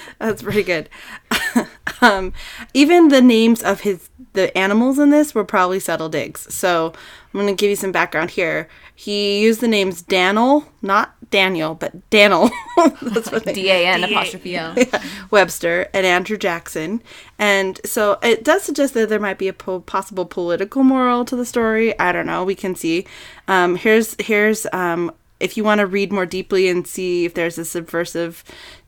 That's 0.19 0.41
pretty 0.41 0.63
good. 0.63 0.87
um, 2.01 2.33
even 2.73 3.09
the 3.09 3.21
names 3.21 3.61
of 3.61 3.81
his 3.81 4.09
the 4.33 4.55
animals 4.57 4.97
in 4.97 5.09
this 5.11 5.35
were 5.35 5.43
probably 5.43 5.79
subtle 5.79 6.09
digs. 6.09 6.53
So 6.53 6.93
I'm 7.33 7.39
gonna 7.39 7.53
give 7.53 7.69
you 7.69 7.75
some 7.75 7.91
background 7.91 8.31
here. 8.31 8.67
He 8.95 9.41
used 9.41 9.61
the 9.61 9.67
names 9.67 10.01
Daniel, 10.01 10.65
not 10.81 11.15
Daniel, 11.29 11.75
but 11.75 12.09
Daniel. 12.09 12.49
That's 13.01 13.31
what 13.31 13.43
they 13.43 13.53
D 13.53 13.69
A 13.69 13.87
N 13.87 14.03
apostrophe 14.03 14.55
L. 14.55 14.75
Webster 15.31 15.89
and 15.93 16.05
Andrew 16.05 16.37
Jackson. 16.37 17.01
And 17.39 17.79
so 17.85 18.17
it 18.21 18.43
does 18.43 18.63
suggest 18.63 18.93
that 18.93 19.09
there 19.09 19.19
might 19.19 19.37
be 19.39 19.47
a 19.47 19.53
po- 19.53 19.81
possible 19.81 20.25
political 20.25 20.83
moral 20.83 21.25
to 21.25 21.35
the 21.35 21.45
story. 21.45 21.97
I 21.99 22.11
don't 22.11 22.27
know. 22.27 22.43
We 22.43 22.55
can 22.55 22.75
see. 22.75 23.05
Um, 23.47 23.75
here's 23.75 24.15
here's 24.19 24.67
um, 24.73 25.11
if 25.39 25.57
you 25.57 25.63
want 25.63 25.79
to 25.79 25.85
read 25.85 26.11
more 26.11 26.25
deeply 26.25 26.69
and 26.69 26.87
see 26.87 27.25
if 27.25 27.33
there's 27.33 27.57
a 27.57 27.65
subversive 27.65 28.43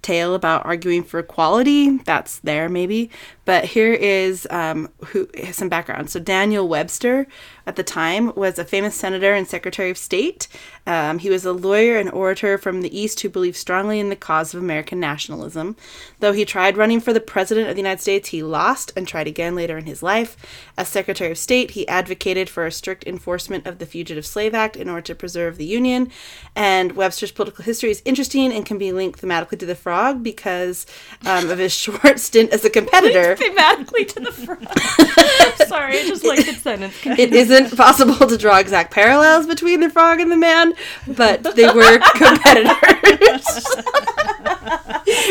tale 0.06 0.36
about 0.36 0.66
arguing 0.66 1.04
for 1.04 1.20
equality, 1.20 1.98
that's 1.98 2.40
there 2.40 2.70
maybe. 2.70 3.10
But 3.44 3.66
here 3.66 3.94
is 3.94 4.48
um, 4.50 4.90
who 5.08 5.28
some 5.52 5.70
background. 5.70 6.10
So 6.10 6.20
Daniel 6.20 6.68
Webster 6.68 7.28
at 7.68 7.76
the 7.76 7.84
time 7.84 8.34
was 8.36 8.60
a 8.60 8.66
famous 8.66 8.96
senator 8.96 9.34
and 9.34 9.48
secretary 9.48 9.90
of 9.90 9.98
state. 9.98 10.48
Um, 10.88 11.20
he 11.20 11.30
was 11.30 11.46
a 11.46 11.52
lawyer 11.52 11.98
and 11.98 12.12
orator 12.12 12.58
from 12.58 12.82
the 12.82 12.98
East 12.98 13.20
who 13.20 13.30
believed 13.30 13.56
strongly 13.56 14.00
in 14.00 14.10
the 14.10 14.16
cause 14.16 14.54
of 14.54 14.62
American 14.62 15.00
nationalism. 15.00 15.76
Though 16.20 16.34
he 16.34 16.46
tried 16.46 16.78
running 16.78 17.00
for 17.00 17.14
the 17.14 17.20
president 17.20 17.70
of 17.70 17.76
the 17.76 17.82
United 17.82 18.02
States, 18.02 18.30
he 18.30 18.44
lost 18.44 18.92
and 18.96 19.08
tried 19.08 19.28
again 19.28 19.56
later 19.56 19.78
in 19.78 19.86
his 19.86 20.04
life. 20.04 20.38
As 20.78 20.88
secretary 20.88 21.32
of 21.32 21.38
state, 21.38 21.72
he 21.72 21.88
advocated 21.88 22.50
for 22.50 22.66
a 22.66 22.72
strict 22.72 23.06
enforcement 23.08 23.66
of 23.66 23.80
the 23.80 23.86
Fugitive 23.86 24.26
Slave 24.26 24.54
Act 24.54 24.76
in 24.76 24.90
order 24.90 25.02
to 25.02 25.16
preserve 25.16 25.58
the 25.58 25.66
Union. 25.66 26.12
And 26.56 26.92
Webster's 26.92 27.32
political 27.32 27.64
history 27.64 27.90
is 27.90 28.04
interesting 28.06 28.52
and 28.52 28.66
can 28.66 28.78
be 28.78 28.92
linked 28.92 29.22
thematically 29.22 29.60
to 29.60 29.66
the 29.66 29.76
frog 29.96 30.24
because 30.24 30.86
um, 31.26 31.50
of 31.50 31.58
his 31.58 31.74
short 31.86 32.20
stint 32.20 32.52
as 32.52 32.66
a 32.66 32.70
competitor. 32.70 33.36
thematically 33.36 34.08
to 34.10 34.20
the 34.20 34.32
front. 34.32 34.68
Sorry, 35.70 36.00
I 36.00 36.08
just 36.08 36.24
like 36.26 36.46
the 36.46 36.54
sentence. 36.54 36.94
it 37.06 37.34
isn't 37.34 37.76
possible 37.76 38.28
to 38.28 38.38
draw 38.38 38.58
exact 38.58 38.94
parallels 38.94 39.48
between 39.48 39.80
the 39.80 39.90
frog 39.90 40.20
and 40.20 40.32
the 40.32 40.38
man, 40.38 40.74
but 41.08 41.44
they 41.56 41.68
were 41.68 42.00
competitors. 42.16 43.66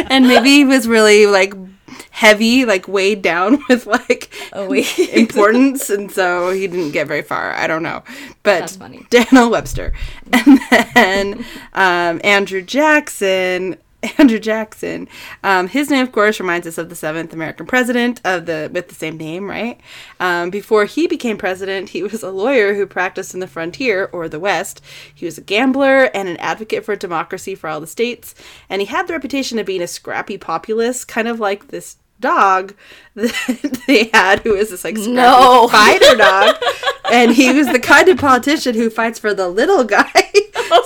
and 0.08 0.26
maybe 0.26 0.48
he 0.50 0.64
was 0.64 0.88
really 0.88 1.26
like 1.26 1.54
heavy, 2.10 2.64
like 2.64 2.86
weighed 2.88 3.22
down 3.22 3.58
with 3.68 3.86
like 3.86 4.30
Oh, 4.52 4.72
importance, 4.72 5.90
and 5.90 6.10
so 6.10 6.50
he 6.50 6.66
didn't 6.66 6.92
get 6.92 7.06
very 7.08 7.22
far. 7.22 7.52
I 7.52 7.66
don't 7.66 7.82
know, 7.82 8.02
but 8.42 8.60
That's 8.60 8.76
funny. 8.76 9.04
Daniel 9.10 9.50
Webster, 9.50 9.92
and 10.32 10.60
then 10.94 11.44
um, 11.74 12.20
Andrew 12.24 12.62
Jackson. 12.62 13.76
Andrew 14.18 14.38
Jackson. 14.38 15.08
Um, 15.42 15.68
his 15.68 15.90
name, 15.90 16.02
of 16.02 16.12
course, 16.12 16.40
reminds 16.40 16.66
us 16.66 16.78
of 16.78 16.88
the 16.88 16.94
seventh 16.94 17.32
American 17.32 17.66
president 17.66 18.20
of 18.24 18.46
the 18.46 18.70
with 18.72 18.88
the 18.88 18.94
same 18.94 19.16
name, 19.16 19.48
right? 19.48 19.80
Um, 20.20 20.50
before 20.50 20.84
he 20.84 21.06
became 21.06 21.36
president, 21.38 21.90
he 21.90 22.02
was 22.02 22.22
a 22.22 22.30
lawyer 22.30 22.74
who 22.74 22.86
practiced 22.86 23.34
in 23.34 23.40
the 23.40 23.46
frontier 23.46 24.08
or 24.12 24.28
the 24.28 24.40
West. 24.40 24.82
He 25.14 25.26
was 25.26 25.38
a 25.38 25.42
gambler 25.42 26.04
and 26.14 26.28
an 26.28 26.36
advocate 26.38 26.84
for 26.84 26.96
democracy 26.96 27.54
for 27.54 27.68
all 27.68 27.80
the 27.80 27.86
states, 27.86 28.34
and 28.68 28.80
he 28.80 28.86
had 28.86 29.06
the 29.06 29.12
reputation 29.12 29.58
of 29.58 29.66
being 29.66 29.82
a 29.82 29.86
scrappy 29.86 30.38
populist, 30.38 31.08
kind 31.08 31.28
of 31.28 31.40
like 31.40 31.68
this 31.68 31.96
dog 32.20 32.74
that 33.14 33.82
they 33.86 34.10
had, 34.12 34.40
who 34.40 34.54
is 34.54 34.70
this 34.70 34.84
like 34.84 34.96
scrappy 34.96 35.14
No. 35.14 35.68
fighter 35.72 36.16
dog, 36.16 36.56
and 37.10 37.32
he 37.32 37.52
was 37.52 37.68
the 37.68 37.80
kind 37.80 38.08
of 38.08 38.18
politician 38.18 38.74
who 38.74 38.90
fights 38.90 39.18
for 39.18 39.34
the 39.34 39.48
little 39.48 39.84
guy. 39.84 40.10
Oh 40.56 40.82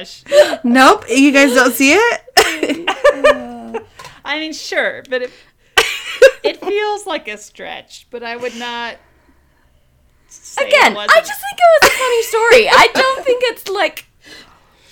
my 0.00 0.30
gosh. 0.30 0.60
Nope, 0.64 1.04
you 1.08 1.32
guys 1.32 1.54
don't 1.54 1.72
see 1.72 1.92
it. 1.94 2.20
I 4.24 4.38
mean, 4.38 4.52
sure, 4.52 5.02
but 5.08 5.22
it 5.22 5.30
it 6.42 6.60
feels 6.60 7.06
like 7.06 7.28
a 7.28 7.36
stretch. 7.38 8.06
But 8.10 8.22
I 8.22 8.36
would 8.36 8.56
not. 8.56 8.96
Say 10.28 10.68
Again, 10.68 10.92
it 10.92 10.94
I 10.94 11.06
wasn't. 11.06 11.26
just 11.26 11.40
think 11.40 11.58
it 11.58 11.82
was 11.82 11.90
a 11.90 11.94
funny 11.94 12.22
story. 12.22 12.68
I 12.68 12.88
don't 12.94 13.24
think 13.24 13.42
it's 13.46 13.68
like 13.68 14.06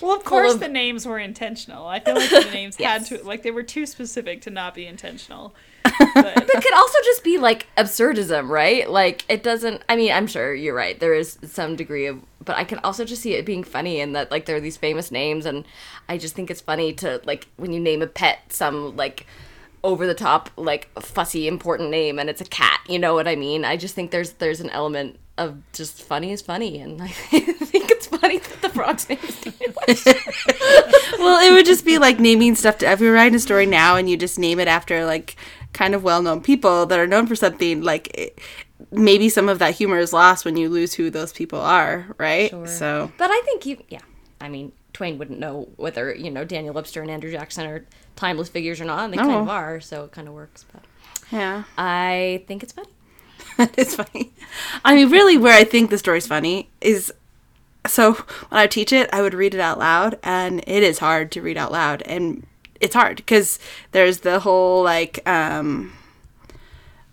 Well, 0.01 0.13
of 0.15 0.23
course, 0.25 0.55
of- 0.55 0.59
the 0.59 0.67
names 0.67 1.05
were 1.05 1.17
intentional. 1.19 1.87
I 1.87 1.99
feel 2.01 2.15
like 2.15 2.29
the 2.29 2.49
names 2.51 2.75
Yes. 2.79 3.07
had 3.09 3.17
to, 3.19 3.25
like, 3.25 3.43
they 3.43 3.51
were 3.51 3.63
too 3.63 3.85
specific 3.85 4.41
to 4.41 4.49
not 4.49 4.73
be 4.75 4.85
intentional. 4.85 5.55
But 5.83 6.49
it 6.49 6.63
could 6.63 6.73
also 6.73 6.97
just 7.03 7.23
be 7.23 7.37
like 7.37 7.67
absurdism, 7.77 8.49
right? 8.49 8.89
Like 8.89 9.25
it 9.29 9.43
doesn't. 9.43 9.83
I 9.89 9.95
mean, 9.95 10.11
I'm 10.11 10.27
sure 10.27 10.53
you're 10.53 10.75
right. 10.75 10.99
There 10.99 11.13
is 11.13 11.37
some 11.43 11.75
degree 11.75 12.07
of, 12.07 12.19
but 12.43 12.57
I 12.57 12.63
can 12.63 12.79
also 12.79 13.05
just 13.05 13.21
see 13.21 13.33
it 13.33 13.45
being 13.45 13.63
funny 13.63 13.99
and 13.99 14.15
that 14.15 14.31
like 14.31 14.45
there 14.45 14.55
are 14.55 14.61
these 14.61 14.77
famous 14.77 15.11
names, 15.11 15.45
and 15.45 15.65
I 16.07 16.17
just 16.17 16.35
think 16.35 16.49
it's 16.49 16.61
funny 16.61 16.93
to 16.93 17.21
like 17.25 17.47
when 17.57 17.71
you 17.73 17.79
name 17.79 18.01
a 18.01 18.07
pet 18.07 18.39
some 18.49 18.95
like 18.95 19.25
over 19.83 20.05
the 20.05 20.13
top 20.13 20.49
like 20.57 20.89
fussy 20.99 21.47
important 21.47 21.89
name 21.89 22.19
and 22.19 22.29
it's 22.29 22.41
a 22.41 22.45
cat. 22.45 22.81
You 22.87 22.99
know 22.99 23.13
what 23.13 23.27
I 23.27 23.35
mean? 23.35 23.63
I 23.65 23.77
just 23.77 23.95
think 23.95 24.11
there's 24.11 24.33
there's 24.33 24.61
an 24.61 24.69
element 24.71 25.19
of 25.37 25.57
just 25.71 26.03
funny 26.03 26.31
is 26.31 26.41
funny, 26.41 26.79
and 26.79 27.01
I 27.01 27.07
think 27.07 27.89
it's 27.89 28.07
funny 28.07 28.39
that 28.39 28.61
the 28.61 28.69
frog's 28.69 29.07
name 29.07 29.19
is 29.23 29.39
well, 31.17 31.39
it 31.41 31.53
would 31.53 31.65
just 31.65 31.85
be 31.85 31.97
like 31.97 32.19
naming 32.19 32.55
stuff. 32.55 32.79
To, 32.79 32.91
if 32.91 32.99
you're 32.99 33.13
writing 33.13 33.35
a 33.35 33.39
story 33.39 33.65
now 33.65 33.95
and 33.95 34.09
you 34.09 34.17
just 34.17 34.37
name 34.37 34.59
it 34.59 34.67
after 34.67 35.05
like 35.05 35.35
kind 35.73 35.95
of 35.95 36.03
well-known 36.03 36.41
people 36.41 36.85
that 36.85 36.99
are 36.99 37.07
known 37.07 37.27
for 37.27 37.35
something, 37.35 37.81
like 37.81 38.09
it, 38.17 38.39
maybe 38.91 39.29
some 39.29 39.49
of 39.49 39.59
that 39.59 39.75
humor 39.75 39.99
is 39.99 40.13
lost 40.13 40.45
when 40.45 40.57
you 40.57 40.69
lose 40.69 40.93
who 40.93 41.09
those 41.09 41.31
people 41.31 41.59
are, 41.59 42.07
right? 42.17 42.51
So 42.67 43.11
But 43.17 43.29
I 43.31 43.41
think 43.45 43.65
you, 43.65 43.83
yeah. 43.89 43.99
I 44.41 44.49
mean, 44.49 44.71
Twain 44.93 45.17
wouldn't 45.17 45.39
know 45.39 45.67
whether 45.75 46.13
you 46.13 46.31
know 46.31 46.43
Daniel 46.43 46.73
Webster 46.73 47.01
and 47.01 47.11
Andrew 47.11 47.31
Jackson 47.31 47.65
are 47.67 47.85
timeless 48.15 48.49
figures 48.49 48.81
or 48.81 48.85
not, 48.85 49.05
and 49.05 49.13
they 49.13 49.17
kind 49.17 49.31
of 49.31 49.49
are, 49.49 49.79
so 49.79 50.05
it 50.05 50.11
kind 50.11 50.27
of 50.27 50.33
works. 50.33 50.65
But 50.71 50.83
yeah. 51.31 51.63
I 51.77 52.43
think 52.47 52.63
it's 52.63 52.73
funny. 52.73 52.89
it's 53.77 53.95
funny. 53.95 54.33
I 54.83 54.95
mean, 54.95 55.09
really, 55.09 55.37
where 55.37 55.55
I 55.55 55.63
think 55.63 55.89
the 55.89 55.97
story's 55.97 56.27
funny 56.27 56.69
is 56.81 57.13
so 57.87 58.13
when 58.13 58.59
I 58.59 58.67
teach 58.67 58.91
it, 58.91 59.09
I 59.13 59.21
would 59.21 59.33
read 59.33 59.53
it 59.53 59.59
out 59.59 59.79
loud, 59.79 60.17
and 60.23 60.63
it 60.67 60.83
is 60.83 60.99
hard 60.99 61.31
to 61.33 61.41
read 61.41 61.57
out 61.57 61.71
loud, 61.71 62.01
and 62.03 62.45
it's 62.79 62.95
hard 62.95 63.17
because 63.17 63.59
there's 63.91 64.19
the 64.19 64.39
whole 64.39 64.83
like 64.83 65.27
um, 65.27 65.93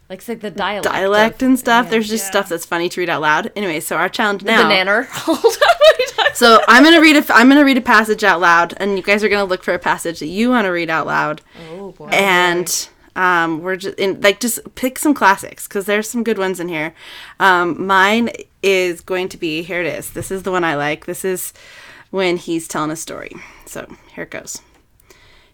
Like 0.09 0.18
it's 0.20 0.29
like 0.29 0.40
the 0.40 0.50
dialect, 0.50 0.85
dialect 0.85 1.42
of- 1.42 1.48
and 1.48 1.59
stuff. 1.59 1.87
yeah. 1.87 1.90
There's 1.90 2.09
just 2.09 2.24
Yeah. 2.26 2.31
stuff 2.31 2.48
that's 2.48 2.64
funny 2.66 2.88
to 2.90 3.00
read 3.00 3.09
out 3.11 3.20
loud. 3.22 3.50
Anyway, 3.57 3.81
so 3.81 3.96
our 3.96 4.09
challenge 4.09 4.42
now. 4.44 4.62
banana. 4.62 5.07
Hold 5.11 5.38
on, 5.38 5.42
what 5.44 5.55
are 5.55 6.00
you 6.00 6.07
talking? 6.14 6.35
So 6.35 6.61
I'm 6.68 6.85
gonna 6.85 7.00
read 7.00 7.16
a 7.16 7.24
I'm 7.35 7.48
gonna 7.48 7.64
read 7.64 7.79
a 7.79 7.81
passage 7.83 8.22
out 8.24 8.40
loud, 8.40 8.74
and 8.79 8.96
you 8.96 9.02
guys 9.02 9.24
are 9.24 9.29
gonna 9.29 9.44
look 9.44 9.62
for 9.64 9.74
a 9.74 9.79
passage 9.79 10.20
that 10.20 10.26
you 10.29 10.50
want 10.50 10.66
to 10.66 10.70
read 10.70 10.90
out 10.90 11.07
loud, 11.07 11.40
Oh 11.72 11.92
boy. 11.92 12.09
and 12.12 12.88
um, 13.16 13.62
we're 13.62 13.76
just 13.76 13.98
in 13.98 14.20
like 14.20 14.38
just 14.40 14.61
pick 14.74 14.98
some 14.98 15.14
classics 15.14 15.66
because 15.66 15.87
there's 15.87 16.09
some 16.09 16.22
good 16.22 16.37
ones 16.38 16.61
in 16.61 16.68
here. 16.68 16.94
Um, 17.40 17.87
mine 17.87 18.29
is 18.62 19.00
going 19.00 19.29
to 19.31 19.38
be 19.38 19.62
here. 19.62 19.81
It 19.81 19.87
is. 19.87 20.11
This 20.11 20.31
is 20.31 20.42
the 20.42 20.50
one 20.52 20.64
I 20.64 20.76
like. 20.76 21.07
This 21.07 21.24
is 21.24 21.52
when 22.11 22.37
he's 22.37 22.68
telling 22.68 22.90
a 22.90 22.96
story. 22.96 23.33
So 23.64 23.87
here 24.14 24.24
it 24.24 24.31
goes. 24.31 24.61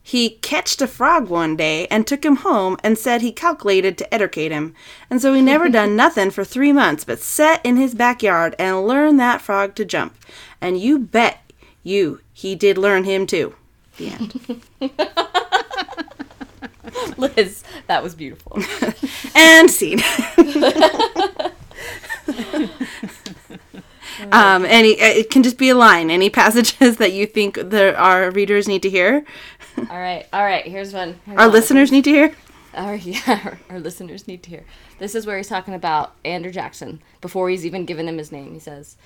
He 0.02 0.30
catched 0.30 0.82
a 0.82 0.88
frog 0.88 1.28
one 1.28 1.56
day 1.56 1.86
and 1.86 2.06
took 2.06 2.24
him 2.24 2.36
home 2.36 2.76
and 2.82 2.98
said 2.98 3.22
he 3.22 3.30
calculated 3.30 3.96
to 3.98 4.14
educate 4.14 4.50
him. 4.50 4.74
And 5.08 5.22
so 5.22 5.32
he 5.32 5.40
never 5.40 5.68
done 5.68 5.94
nothing 5.96 6.30
for 6.30 6.44
three 6.44 6.72
months 6.72 7.04
but 7.04 7.20
sat 7.20 7.64
in 7.64 7.76
his 7.76 7.94
backyard 7.94 8.56
and 8.58 8.86
learn 8.86 9.16
that 9.18 9.40
frog 9.40 9.74
to 9.76 9.84
jump. 9.84 10.16
And 10.60 10.78
you 10.78 10.98
bet 10.98 11.42
you 11.82 12.20
he 12.32 12.54
did 12.54 12.78
learn 12.78 13.04
him 13.04 13.26
too. 13.26 13.54
The 13.96 14.08
end. 14.08 14.62
Liz, 17.16 17.64
that 17.86 18.02
was 18.02 18.14
beautiful. 18.14 18.58
and 19.34 19.70
scene. 19.70 20.00
um, 24.32 24.64
any 24.64 24.90
it 24.90 25.30
can 25.30 25.42
just 25.42 25.58
be 25.58 25.68
a 25.68 25.74
line. 25.74 26.10
Any 26.10 26.30
passages 26.30 26.96
that 26.96 27.12
you 27.12 27.26
think 27.26 27.56
that 27.56 27.94
our 27.94 28.30
readers 28.30 28.68
need 28.68 28.82
to 28.82 28.90
hear, 28.90 29.24
all 29.78 29.98
right, 29.98 30.26
all 30.32 30.44
right. 30.44 30.66
Here's 30.66 30.92
one. 30.92 31.20
Here's 31.24 31.38
our 31.38 31.46
one. 31.46 31.52
listeners 31.52 31.92
need 31.92 32.04
to 32.04 32.10
hear. 32.10 32.34
Our, 32.74 32.94
yeah, 32.96 33.56
our, 33.68 33.80
listeners 33.80 34.26
need 34.26 34.42
to 34.44 34.50
hear. 34.50 34.64
This 34.98 35.14
is 35.14 35.26
where 35.26 35.36
he's 35.36 35.48
talking 35.48 35.74
about 35.74 36.14
Andrew 36.24 36.50
Jackson 36.50 37.02
before 37.20 37.50
he's 37.50 37.66
even 37.66 37.84
given 37.84 38.08
him 38.08 38.18
his 38.18 38.32
name. 38.32 38.54
He 38.54 38.58
says, 38.58 38.96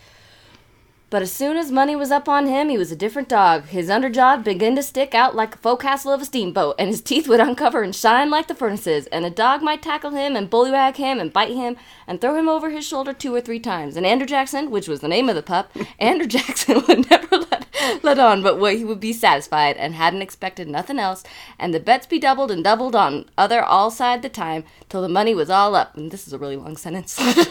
But 1.11 1.23
as 1.23 1.33
soon 1.33 1.57
as 1.57 1.73
money 1.73 1.97
was 1.97 2.13
up 2.13 2.29
on 2.29 2.47
him, 2.47 2.69
he 2.69 2.79
was 2.79 2.93
a 2.93 2.97
different 2.97 3.29
dog. 3.29 3.67
His 3.67 3.89
underjaw 3.89 4.45
began 4.45 4.77
to 4.77 4.83
stick 4.83 5.15
out 5.15 5.35
like 5.35 5.51
the 5.51 5.59
forecastle 5.59 6.13
of 6.13 6.23
a 6.23 6.25
steamboat, 6.25 6.77
and 6.79 6.89
his 6.89 7.01
teeth 7.01 7.27
would 7.27 7.41
uncover 7.49 7.83
and 7.83 7.95
shine 7.95 8.31
like 8.31 8.47
the 8.47 8.55
furnaces. 8.55 9.07
And 9.09 9.25
a 9.25 9.31
dog 9.31 9.63
might 9.63 9.83
tackle 9.83 10.11
him 10.11 10.37
and 10.37 10.51
bullywag 10.51 10.97
him 10.97 11.19
and 11.19 11.33
bite 11.33 11.53
him 11.53 11.77
and 12.07 12.21
throw 12.21 12.37
him 12.37 12.49
over 12.49 12.71
his 12.71 12.87
shoulder 12.87 13.13
two 13.13 13.35
or 13.35 13.41
three 13.41 13.61
times. 13.61 13.97
And 13.97 14.07
Andrew 14.07 14.29
Jackson, 14.29 14.71
which 14.71 14.87
was 14.87 15.01
the 15.01 15.09
name 15.09 15.29
of 15.29 15.35
the 15.35 15.43
pup, 15.43 15.73
Andrew 15.99 16.29
Jackson 16.29 16.85
would 16.87 17.11
never 17.11 17.37
let, 17.37 17.66
let 18.03 18.19
on 18.19 18.43
but 18.43 18.59
what 18.59 18.77
he 18.77 18.85
would 18.85 19.01
be 19.01 19.13
satisfied 19.13 19.77
and 19.77 19.95
hadn't 19.95 20.23
expected 20.23 20.69
nothing 20.69 20.99
else. 20.99 21.25
And 21.59 21.73
the 21.73 21.81
bets 21.81 22.07
be 22.07 22.19
doubled 22.19 22.51
and 22.51 22.63
doubled 22.63 22.97
on 22.97 23.29
other 23.37 23.63
all 23.63 23.91
side 23.91 24.23
the 24.23 24.29
time 24.29 24.65
till 24.89 25.03
the 25.03 25.09
money 25.09 25.35
was 25.35 25.51
all 25.51 25.75
up. 25.75 25.97
And 25.97 26.11
this 26.11 26.27
is 26.27 26.33
a 26.33 26.39
really 26.39 26.57
long 26.57 26.77
sentence. 26.77 27.19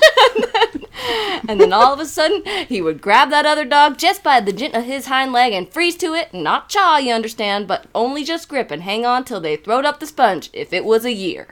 And 1.48 1.60
then 1.62 1.74
all 1.74 1.94
of 1.94 2.00
a 2.00 2.06
sudden, 2.06 2.44
he 2.68 2.82
would 2.82 3.02
grab 3.02 3.30
that 3.30 3.46
other 3.46 3.66
dog 3.66 3.98
just 3.98 4.24
by 4.24 4.40
the 4.40 4.54
jint 4.54 4.74
of 4.74 4.86
his 4.86 5.08
hind 5.08 5.32
leg 5.32 5.54
and 5.54 5.72
freeze 5.72 5.96
to 5.98 6.14
it, 6.14 6.34
not 6.34 6.70
chaw, 6.70 6.98
you 6.98 7.14
understand, 7.14 7.68
but 7.68 7.86
only 7.94 8.24
just 8.24 8.50
grip 8.50 8.72
and 8.72 8.82
hang 8.82 9.06
on 9.06 9.24
till 9.24 9.40
they 9.40 9.56
throwed 9.56 9.86
up 9.86 10.00
the 10.00 10.08
sponge, 10.08 10.50
if 10.54 10.74
it 10.74 10.86
was 10.86 11.06
a 11.06 11.14
year. 11.14 11.48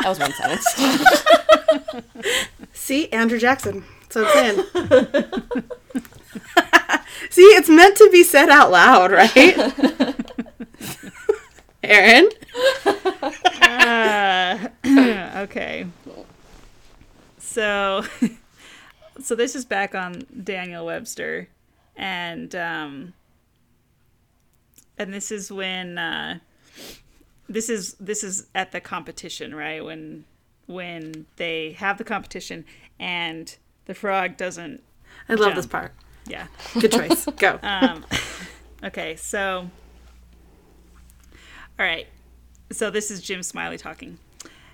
That 0.00 0.08
was 0.08 0.18
one 0.18 0.32
sentence. 0.32 0.66
See, 2.72 3.08
Andrew 3.10 3.38
Jackson. 3.38 3.84
So 4.08 4.26
it's 4.26 4.74
in. 5.94 6.04
See, 7.30 7.42
it's 7.42 7.68
meant 7.68 7.96
to 7.96 8.08
be 8.10 8.22
said 8.22 8.48
out 8.48 8.70
loud, 8.70 9.10
right? 9.12 9.56
Erin. 11.82 12.28
Uh, 13.60 14.68
okay. 15.42 15.86
So, 17.38 18.04
so 19.22 19.34
this 19.34 19.54
is 19.54 19.64
back 19.64 19.94
on 19.94 20.26
Daniel 20.42 20.86
Webster, 20.86 21.48
and 21.96 22.54
um, 22.54 23.12
and 24.98 25.12
this 25.12 25.30
is 25.30 25.52
when 25.52 25.98
uh, 25.98 26.38
this 27.48 27.68
is 27.68 27.94
this 27.94 28.24
is 28.24 28.46
at 28.54 28.72
the 28.72 28.80
competition, 28.80 29.54
right? 29.54 29.84
When 29.84 30.24
when 30.66 31.26
they 31.36 31.72
have 31.72 31.98
the 31.98 32.04
competition 32.04 32.64
and 32.98 33.56
the 33.86 33.94
frog 33.94 34.36
doesn't. 34.36 34.82
I 35.28 35.34
love 35.34 35.48
Jump. 35.48 35.56
this 35.56 35.66
part. 35.66 35.92
Yeah. 36.26 36.46
Good 36.80 36.92
choice. 36.92 37.26
Go. 37.38 37.58
Um, 37.62 38.04
okay, 38.82 39.16
so. 39.16 39.68
All 41.78 41.86
right. 41.86 42.06
So 42.70 42.90
this 42.90 43.10
is 43.10 43.20
Jim 43.20 43.42
Smiley 43.42 43.78
talking. 43.78 44.18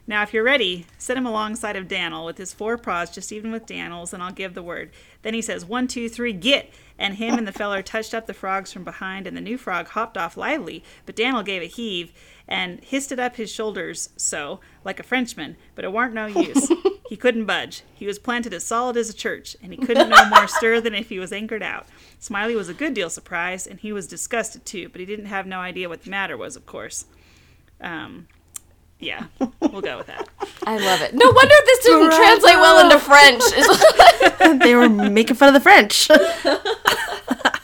Now, 0.07 0.23
if 0.23 0.35
you're 0.35 0.43
ready, 0.43 0.87
set 0.99 1.17
him 1.17 1.27
alongside 1.27 1.77
of 1.77 1.87
Daniel 1.87 2.25
with 2.25 2.37
his 2.37 2.53
four 2.53 2.77
paws, 2.77 3.11
just 3.11 3.31
even 3.31 3.53
with 3.53 3.67
Daniel's, 3.67 4.13
and 4.13 4.21
I'll 4.23 4.33
give 4.33 4.55
the 4.55 4.63
word. 4.63 4.91
Then 5.23 5.35
he 5.35 5.43
says, 5.43 5.65
one, 5.65 5.87
two, 5.87 6.09
three, 6.09 6.33
get! 6.33 6.73
And 6.99 7.15
him 7.15 7.39
and 7.39 7.47
the 7.47 7.53
feller 7.53 7.81
touched 7.85 8.13
up 8.13 8.27
the 8.27 8.35
frogs 8.35 8.73
from 8.73 8.83
behind, 8.83 9.29
and 9.29 9.37
the 9.37 9.41
new 9.41 9.57
frog 9.57 9.89
hopped 9.89 10.19
off 10.19 10.37
lively, 10.37 10.83
but 11.07 11.15
Daniel 11.15 11.45
gave 11.45 11.63
a 11.63 11.67
heave 11.67 12.13
and 12.49 12.83
hissed 12.83 13.13
it 13.13 13.21
up 13.21 13.37
his 13.37 13.53
shoulders 13.53 14.11
so, 14.17 14.59
like 14.85 14.99
a 14.99 15.05
Frenchman, 15.05 15.57
but 15.77 15.85
it 15.85 15.93
warn't 15.93 16.15
no 16.15 16.27
use. 16.27 16.69
He 17.11 17.17
couldn't 17.17 17.45
budge. 17.45 17.83
He 17.93 18.07
was 18.07 18.21
planted 18.21 18.55
as 18.55 18.65
solid 18.65 18.97
as 18.97 19.11
a 19.11 19.13
church, 19.13 19.57
and 19.61 19.73
he 19.73 19.79
couldn't 19.85 20.11
no 20.11 20.25
more 20.27 20.47
stir 20.59 20.81
than 20.81 20.95
if 20.95 21.09
he 21.09 21.19
was 21.19 21.33
anchored 21.33 21.61
out. 21.61 21.87
Smiley 22.21 22.55
was 22.55 22.69
a 22.69 22.73
good 22.73 22.95
deal 22.95 23.11
surprised, 23.11 23.67
and 23.67 23.81
he 23.81 23.93
was 23.93 24.07
disgusted 24.07 24.65
too, 24.65 24.89
but 24.91 25.01
he 25.01 25.07
didn't 25.07 25.27
have 25.27 25.45
no 25.45 25.59
idea 25.59 25.89
what 25.89 26.05
the 26.05 26.11
matter 26.11 26.37
was, 26.37 26.55
of 26.55 26.67
course. 26.67 27.07
Um, 27.81 28.29
Yeah, 29.01 29.25
we'll 29.61 29.81
go 29.81 29.97
with 29.97 30.07
that. 30.07 30.29
I 30.65 30.77
love 30.79 31.01
it. 31.03 31.13
No 31.15 31.27
wonder 31.33 31.55
this 31.67 31.79
didn't 31.85 32.13
translate 32.13 32.55
well 32.55 32.79
into 32.85 33.01
French. 33.01 34.61
they 34.63 34.77
were 34.77 34.89
making 34.89 35.35
fun 35.35 35.49
of 35.49 35.55
the 35.55 35.61
French. 35.61 36.09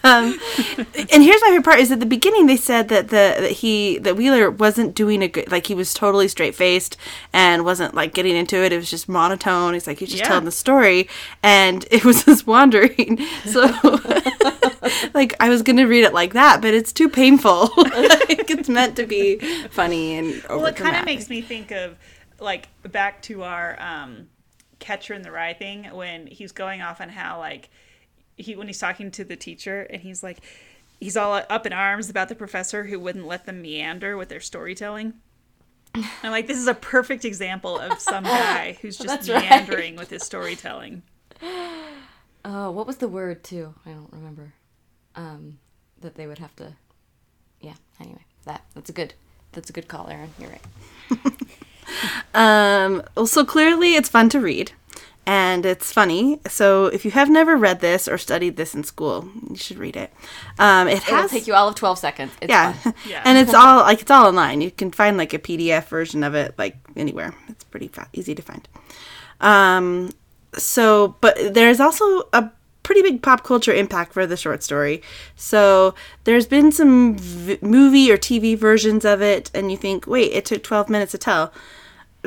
Um, 0.07 0.39
and 0.95 1.23
here's 1.23 1.41
my 1.43 1.49
favorite 1.49 1.65
part: 1.65 1.81
is 1.81 1.91
at 1.93 2.01
the 2.01 2.07
beginning 2.07 2.47
they 2.47 2.57
said 2.57 2.89
that 2.89 3.09
the 3.09 3.35
that 3.41 3.51
he 3.53 3.99
that 3.99 4.17
Wheeler 4.17 4.51
wasn't 4.51 4.95
doing 4.95 5.23
a 5.23 5.29
good 5.29 5.51
like 5.51 5.67
he 5.67 5.75
was 5.75 5.93
totally 5.95 6.29
straight 6.29 6.55
faced 6.55 6.97
and 7.33 7.65
wasn't 7.65 7.95
like 7.95 8.15
getting 8.15 8.37
into 8.37 8.57
it. 8.65 8.73
It 8.73 8.77
was 8.77 8.91
just 8.91 9.09
monotone. 9.09 9.75
He's 9.75 9.87
like 9.87 9.99
he's 9.99 10.11
just 10.11 10.23
Yeah. 10.23 10.29
telling 10.29 10.45
the 10.45 10.53
story, 10.53 11.09
and 11.43 11.87
it 11.91 12.05
was 12.05 12.25
just 12.27 12.47
wandering. 12.47 13.19
So, 13.45 13.63
like 15.15 15.35
I 15.41 15.49
was 15.49 15.63
gonna 15.63 15.87
read 15.87 16.05
it 16.05 16.13
like 16.15 16.33
that, 16.35 16.61
but 16.63 16.75
it's 16.75 16.93
too 16.93 17.09
painful. 17.09 17.71
like, 17.77 18.51
it's 18.51 18.69
meant 18.69 18.97
to 18.97 19.07
be 19.07 19.39
funny 19.71 20.17
and 20.19 20.43
Well, 20.49 20.67
it 20.67 20.77
kind 20.77 20.97
of 20.97 21.05
makes 21.05 21.29
me 21.29 21.41
think 21.41 21.71
of 21.71 21.97
like 22.41 22.69
back 22.91 23.23
to 23.23 23.43
our 23.43 23.77
um, 23.81 24.29
Catcher 24.79 25.15
in 25.15 25.23
the 25.23 25.31
Rye 25.31 25.55
thing 25.55 25.85
when 25.93 26.27
he's 26.27 26.53
going 26.53 26.83
off 26.83 27.01
on 27.01 27.09
how 27.09 27.39
like 27.39 27.71
he 28.37 28.55
when 28.57 28.67
he's 28.67 28.79
talking 28.79 29.11
to 29.13 29.25
the 29.25 29.37
teacher 29.37 29.83
and 29.83 30.03
he's 30.03 30.23
like 30.23 30.39
he's 31.01 31.17
all 31.17 31.43
up 31.49 31.67
in 31.67 31.73
arms 31.73 32.11
about 32.11 32.29
the 32.29 32.35
professor 32.35 32.85
who 32.85 32.99
wouldn't 32.99 33.27
let 33.27 33.47
them 33.47 33.63
meander 33.63 34.17
with 34.17 34.29
their 34.29 34.41
storytelling. 34.41 35.15
I'm 36.23 36.31
like, 36.31 36.47
this 36.47 36.59
is 36.59 36.67
a 36.67 36.75
perfect 36.75 37.25
example 37.25 37.79
of 37.79 37.99
some 38.01 38.25
guy 38.25 38.77
who's 38.83 38.99
just 38.99 39.09
That's 39.09 39.29
right. 39.31 39.43
meandering 39.43 39.97
with 39.97 40.11
his 40.11 40.23
storytelling. 40.23 41.03
oh, 42.45 42.71
what 42.71 42.87
was 42.87 42.99
the 42.99 43.09
word 43.09 43.43
too? 43.43 43.75
I 43.87 43.91
don't 43.91 44.13
remember. 44.13 44.53
Um, 45.15 45.59
that 46.03 46.15
they 46.17 46.27
would 46.27 46.39
have 46.39 46.55
to. 46.57 46.75
Yeah. 47.61 47.75
Anyway, 47.99 48.25
that 48.45 48.63
that's 48.75 48.91
a 48.91 48.93
good 48.93 49.15
that's 49.53 49.71
a 49.71 49.73
good 49.73 49.89
call, 49.89 50.09
Erin. 50.09 50.31
You're 50.39 50.51
right. 50.51 51.33
Um, 52.35 53.03
well, 53.17 53.27
so 53.27 53.45
clearly 53.45 53.95
it's 53.95 54.09
fun 54.09 54.29
to 54.31 54.41
read 54.41 54.73
and 55.27 55.67
it's 55.67 55.93
funny. 55.93 56.41
So 56.49 56.87
if 56.87 57.05
you 57.05 57.11
have 57.11 57.29
never 57.29 57.57
read 57.57 57.81
this 57.81 58.07
or 58.07 58.17
studied 58.17 58.57
this 58.57 58.75
in 58.75 58.85
school, 58.85 59.29
you 59.51 59.57
should 59.57 59.79
read 59.79 59.97
it. 59.97 60.13
Um, 60.59 60.87
it 60.89 61.07
It'll 61.09 61.29
take 61.29 61.47
you 61.47 61.55
all 61.55 61.69
of 61.69 61.75
twelve 61.75 61.99
seconds. 61.99 62.33
It's 62.41 62.51
yeah, 62.51 62.73
fun. 62.73 62.95
Yeah. 63.09 63.23
and 63.25 63.37
it's 63.37 63.53
all 63.55 63.81
like 63.81 64.01
it's 64.01 64.11
all 64.11 64.27
online. 64.27 64.61
You 64.61 64.71
can 64.71 64.91
find 64.93 65.17
like 65.17 65.35
a 65.35 65.39
PDF 65.39 65.89
version 65.89 66.23
of 66.23 66.35
it 66.35 66.55
like 66.57 66.77
anywhere. 66.97 67.35
It's 67.49 67.65
pretty 67.65 67.89
fa- 67.89 68.09
easy 68.13 68.35
to 68.35 68.43
find. 68.43 68.69
Um, 69.41 70.11
so, 70.55 71.17
but 71.21 71.55
there's 71.55 71.81
also 71.81 72.29
a 72.33 72.51
pretty 72.83 73.03
big 73.03 73.21
pop 73.21 73.43
culture 73.43 73.73
impact 73.73 74.13
for 74.13 74.27
the 74.27 74.37
short 74.37 74.63
story. 74.63 75.03
So 75.35 75.95
there's 76.23 76.47
been 76.47 76.71
some 76.71 77.17
v- 77.19 77.59
movie 77.61 78.13
or 78.13 78.17
TV 78.17 78.57
versions 78.57 79.05
of 79.05 79.21
it, 79.21 79.51
and 79.53 79.73
you 79.73 79.77
think, 79.77 80.07
wait, 80.07 80.33
it 80.33 80.45
took 80.45 80.63
12 80.63 80.89
minutes 80.89 81.11
to 81.13 81.19
tell 81.19 81.53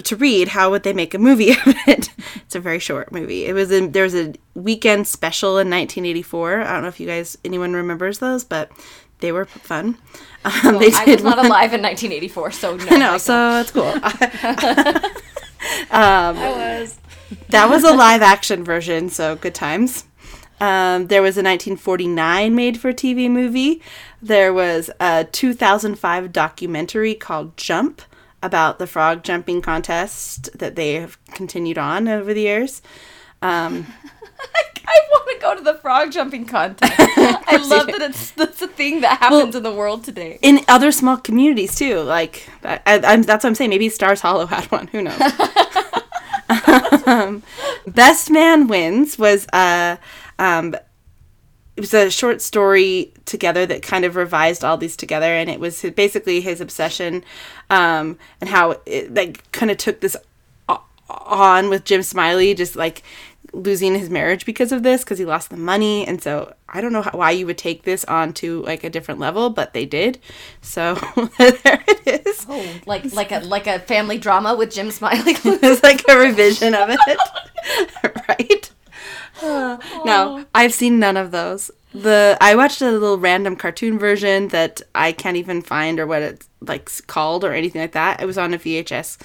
to 0.02 0.16
read. 0.16 0.50
How 0.50 0.70
would 0.72 0.84
they 0.84 0.94
make 0.94 1.14
a 1.14 1.20
movie 1.20 1.52
of 1.66 1.76
it? 1.88 2.10
it's 2.36 2.56
a 2.56 2.60
very 2.60 2.80
short 2.80 3.12
movie. 3.12 3.46
It 3.46 3.54
was 3.54 3.72
in 3.72 3.92
there 3.92 4.04
was 4.04 4.16
a 4.16 4.34
weekend 4.56 5.08
special 5.08 5.52
in 5.52 5.70
1984. 5.70 6.62
I 6.62 6.74
don't 6.74 6.82
know 6.84 6.88
if 6.88 7.00
you 7.00 7.08
guys 7.08 7.38
anyone 7.46 7.74
remembers 7.74 8.20
those, 8.20 8.44
but 8.44 8.72
they 9.20 9.32
were 9.32 9.46
fun. 9.46 9.98
Um, 10.46 10.80
they 10.80 10.90
I 10.94 11.04
was 11.04 11.22
not 11.22 11.36
one- 11.38 11.48
alive 11.48 11.74
in 11.74 11.82
1984, 11.82 12.52
so 12.52 12.78
no. 12.78 12.86
no 12.86 12.98
know, 12.98 13.18
so 13.18 13.60
it's 13.60 13.72
cool. 13.72 13.92
I 15.92 16.32
was. 16.80 16.98
that 17.50 17.70
was 17.70 17.84
a 17.84 17.94
live 17.94 18.22
action 18.22 18.64
version, 18.64 19.10
so 19.10 19.36
good 19.36 19.54
times. 19.54 20.06
Um, 20.62 21.08
there 21.08 21.22
was 21.22 21.36
a 21.38 21.44
1949 21.44 22.56
made 22.56 22.80
for 22.80 22.92
TV 22.94 23.30
movie. 23.30 23.82
There 24.22 24.54
was 24.54 24.90
a 25.00 25.26
2005 25.26 26.32
documentary 26.34 27.16
called 27.16 27.56
Jump 27.58 28.02
about 28.42 28.80
the 28.80 28.88
frog 28.88 29.24
jumping 29.24 29.62
contest 29.62 30.58
that 30.58 30.76
they 30.76 30.94
have 30.94 31.24
continued 31.28 31.78
on 31.78 32.08
over 32.08 32.34
the 32.34 32.42
years. 32.42 32.82
Um, 33.42 33.88
I 34.88 35.00
want 35.12 35.30
to 35.30 35.38
go 35.42 35.56
to 35.56 35.62
the 35.62 35.76
frog 35.76 36.12
jumping 36.12 36.46
contest. 36.46 36.94
I 37.00 37.58
love 37.68 37.88
that 37.88 38.02
it's 38.02 38.32
that's 38.32 38.62
a 38.62 38.68
thing 38.68 39.02
that 39.02 39.20
happens 39.20 39.56
in 39.56 39.64
the 39.64 39.74
world 39.74 40.04
today. 40.04 40.40
in 40.42 40.62
other 40.68 40.92
small 40.92 41.18
communities 41.18 41.76
too, 41.76 42.00
like 42.02 42.50
I, 42.64 42.80
I, 42.86 43.02
I'm, 43.04 43.22
that's 43.24 43.44
what 43.44 43.50
I'm 43.50 43.56
saying. 43.56 43.70
Maybe 43.70 43.90
Stars 43.90 44.22
Hollow 44.22 44.46
had 44.46 44.66
one. 44.72 44.88
Who 44.88 45.04
knows? 45.04 45.22
um, 47.06 47.44
Best 47.88 48.32
Man 48.32 48.68
Wins 48.68 49.20
was 49.20 49.48
uh, 49.54 49.98
um, 50.40 50.76
it 51.80 51.84
was 51.84 51.94
a 51.94 52.12
short 52.12 52.42
story 52.42 53.14
together 53.24 53.66
that 53.66 53.82
kind 53.82 54.04
of 54.04 54.18
revised 54.18 54.66
all 54.66 54.76
these 54.76 54.98
together, 54.98 55.34
and 55.34 55.50
it 55.50 55.62
was 55.62 55.82
basically 55.96 56.42
his 56.42 56.60
obsession 56.60 57.24
um, 57.70 58.18
and 58.42 58.50
how 58.50 58.82
it 58.86 59.14
like 59.14 59.50
kind 59.54 59.72
of 59.72 59.78
took 59.78 60.02
this 60.02 60.18
on 61.10 61.70
with 61.70 61.86
Jim 61.86 62.04
Smiley, 62.04 62.54
just 62.54 62.76
like 62.76 63.02
losing 63.54 63.96
his 63.96 64.10
marriage 64.10 64.46
because 64.46 64.74
of 64.74 64.84
this 64.84 65.06
because 65.06 65.20
he 65.20 65.26
lost 65.26 65.50
the 65.50 65.58
money 65.58 66.06
and 66.06 66.22
so 66.22 66.54
i 66.68 66.82
don't 66.82 66.94
know 66.94 67.02
how, 67.02 67.10
why 67.14 67.32
you 67.32 67.48
would 67.48 67.58
take 67.58 67.82
this 67.82 68.06
on 68.06 68.32
to 68.32 68.62
like 68.62 68.84
a 68.84 68.92
different 68.92 69.20
level 69.20 69.50
but 69.50 69.74
they 69.74 69.88
did. 69.88 70.20
So 70.62 70.94
there 71.40 71.84
it 71.88 72.28
is. 72.28 72.46
Oh, 72.48 72.64
like 72.86 73.12
like 73.14 73.32
a 73.32 73.40
like 73.40 73.66
a 73.66 73.80
family 73.80 74.20
drama 74.20 74.54
with 74.54 74.72
Jim 74.72 74.92
Smiley. 74.92 75.32
it's 75.44 75.82
like 75.82 76.04
a 76.10 76.18
revision 76.18 76.76
of 76.76 76.90
it. 76.92 77.20
Right 78.28 78.70
no 79.42 80.46
i've 80.54 80.74
seen 80.74 81.00
none 81.00 81.18
of 81.18 81.32
those. 81.32 81.72
The 81.94 82.38
i 82.40 82.56
watched 82.56 82.82
a 82.82 82.92
little 82.92 83.18
random 83.18 83.56
cartoon 83.56 83.98
version 83.98 84.50
that 84.50 84.82
i 84.94 85.12
can't 85.12 85.38
even 85.38 85.62
find 85.62 86.00
or 86.00 86.06
what 86.06 86.22
it's 86.22 86.48
like 86.62 86.90
called 87.08 87.44
or 87.44 87.54
anything 87.54 87.82
like 87.82 87.94
that. 87.94 88.22
It 88.22 88.26
was 88.26 88.38
on 88.38 88.54
a 88.54 88.60
vhs 88.60 89.18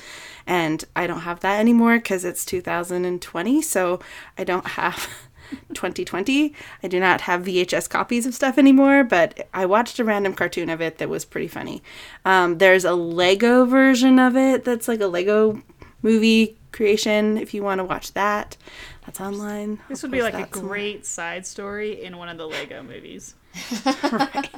and 0.47 0.85
i 0.95 1.07
don't 1.07 1.21
have 1.21 1.41
that 1.41 1.59
anymore 1.59 1.97
because 1.97 2.25
it's 2.25 2.45
2020 2.45 3.63
so 3.63 4.01
i 4.37 4.45
don't 4.45 4.67
have 4.69 5.09
2020 5.75 6.55
i 6.83 6.89
do 6.89 6.99
not 7.01 7.23
have 7.23 7.43
vhs 7.45 7.89
copies 7.89 8.27
of 8.27 8.35
stuff 8.35 8.59
anymore 8.59 9.05
but 9.05 9.49
i 9.55 9.65
watched 9.65 9.99
a 9.99 10.05
random 10.05 10.35
cartoon 10.35 10.69
of 10.71 10.81
it 10.81 10.99
that 10.99 11.09
was 11.09 11.25
pretty 11.25 11.49
funny. 11.49 11.83
Um, 12.25 12.59
there's 12.59 12.85
a 12.85 12.95
lego 12.95 13.65
version 13.65 14.19
of 14.19 14.37
it 14.37 14.65
that's 14.65 14.89
like 14.89 15.01
a 15.01 15.07
lego 15.07 15.63
movie 16.03 16.57
creation 16.73 17.39
if 17.39 17.55
you 17.55 17.63
want 17.63 17.79
to 17.79 17.85
watch 17.85 18.13
that 18.15 18.57
that's 19.05 19.21
online 19.21 19.81
This 19.89 20.03
I'll 20.05 20.11
would 20.11 20.13
be 20.13 20.23
like 20.23 20.39
a 20.39 20.39
that 20.39 20.55
somewhere. 20.55 20.71
great 20.71 21.07
side 21.07 21.47
story 21.47 22.03
in 22.03 22.17
one 22.17 22.29
of 22.29 22.39
the 22.39 22.47
Lego 22.47 22.83
movies. 22.83 23.35
I 23.85 24.49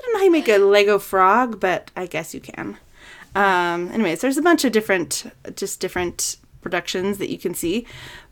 don't 0.00 0.12
know 0.12 0.18
how 0.18 0.24
you 0.24 0.30
make 0.30 0.48
a 0.48 0.58
Lego 0.58 0.98
frog, 0.98 1.60
but 1.60 1.90
I 1.96 2.06
guess 2.06 2.34
you 2.34 2.40
can. 2.40 2.78
Um, 3.34 3.90
anyways, 3.92 4.20
there's 4.22 4.38
a 4.38 4.42
bunch 4.42 4.64
of 4.64 4.72
different, 4.72 5.24
just 5.56 5.80
different 5.80 6.36
productions 6.62 7.18
that 7.18 7.30
you 7.30 7.38
can 7.38 7.54
see, 7.54 7.86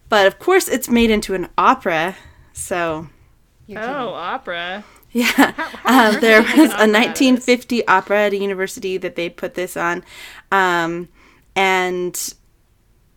but 0.08 0.26
of 0.26 0.38
course 0.38 0.68
it's 0.68 0.88
made 0.88 1.10
into 1.10 1.34
an 1.34 1.48
opera. 1.58 2.16
So 2.52 3.08
Oh, 3.76 4.08
opera. 4.14 4.84
yeah, 5.12 5.52
how 5.84 6.10
um, 6.10 6.20
on 6.20 6.20
there 6.20 6.40
earth 6.40 6.46
did 6.46 6.58
they 6.58 6.62
was 6.62 6.72
a 6.72 6.78
an 6.78 6.94
opera 6.94 7.06
out 7.06 7.20
of 7.20 7.30
this? 7.30 7.38
1950 7.38 7.86
opera 7.86 8.26
at 8.26 8.32
a 8.32 8.36
university 8.36 8.96
that 8.98 9.16
they 9.16 9.28
put 9.28 9.54
this 9.54 9.76
on, 9.76 10.04
um, 10.52 11.08
and 11.56 12.34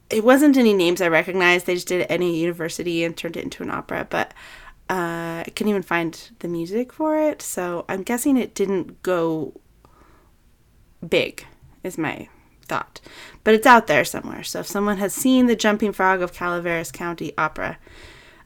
it 0.09 0.23
wasn't 0.23 0.57
any 0.57 0.73
names 0.73 1.01
I 1.01 1.07
recognized. 1.07 1.65
They 1.65 1.75
just 1.75 1.87
did 1.87 2.01
it 2.01 2.03
at 2.05 2.11
any 2.11 2.37
university 2.39 3.03
and 3.03 3.15
turned 3.15 3.37
it 3.37 3.43
into 3.43 3.63
an 3.63 3.71
opera, 3.71 4.07
but. 4.09 4.33
Uh, 4.89 5.43
I 5.45 5.51
couldn't 5.53 5.71
even 5.71 5.81
find 5.83 6.17
the 6.39 6.47
music 6.47 6.93
for 6.93 7.19
it, 7.19 7.41
so 7.41 7.83
I'm 7.89 8.03
guessing 8.03 8.37
it 8.37 8.55
didn't 8.55 9.03
go 9.03 9.59
big, 11.05 11.45
is 11.83 11.97
my 11.97 12.29
thought. 12.69 13.01
But 13.43 13.53
it's 13.53 13.65
out 13.67 13.87
there 13.87 14.05
somewhere. 14.05 14.43
So 14.43 14.61
if 14.61 14.67
someone 14.67 14.95
has 14.99 15.13
seen 15.13 15.47
the 15.47 15.57
Jumping 15.57 15.91
Frog 15.91 16.21
of 16.21 16.31
Calaveras 16.31 16.93
County 16.93 17.33
Opera, 17.37 17.77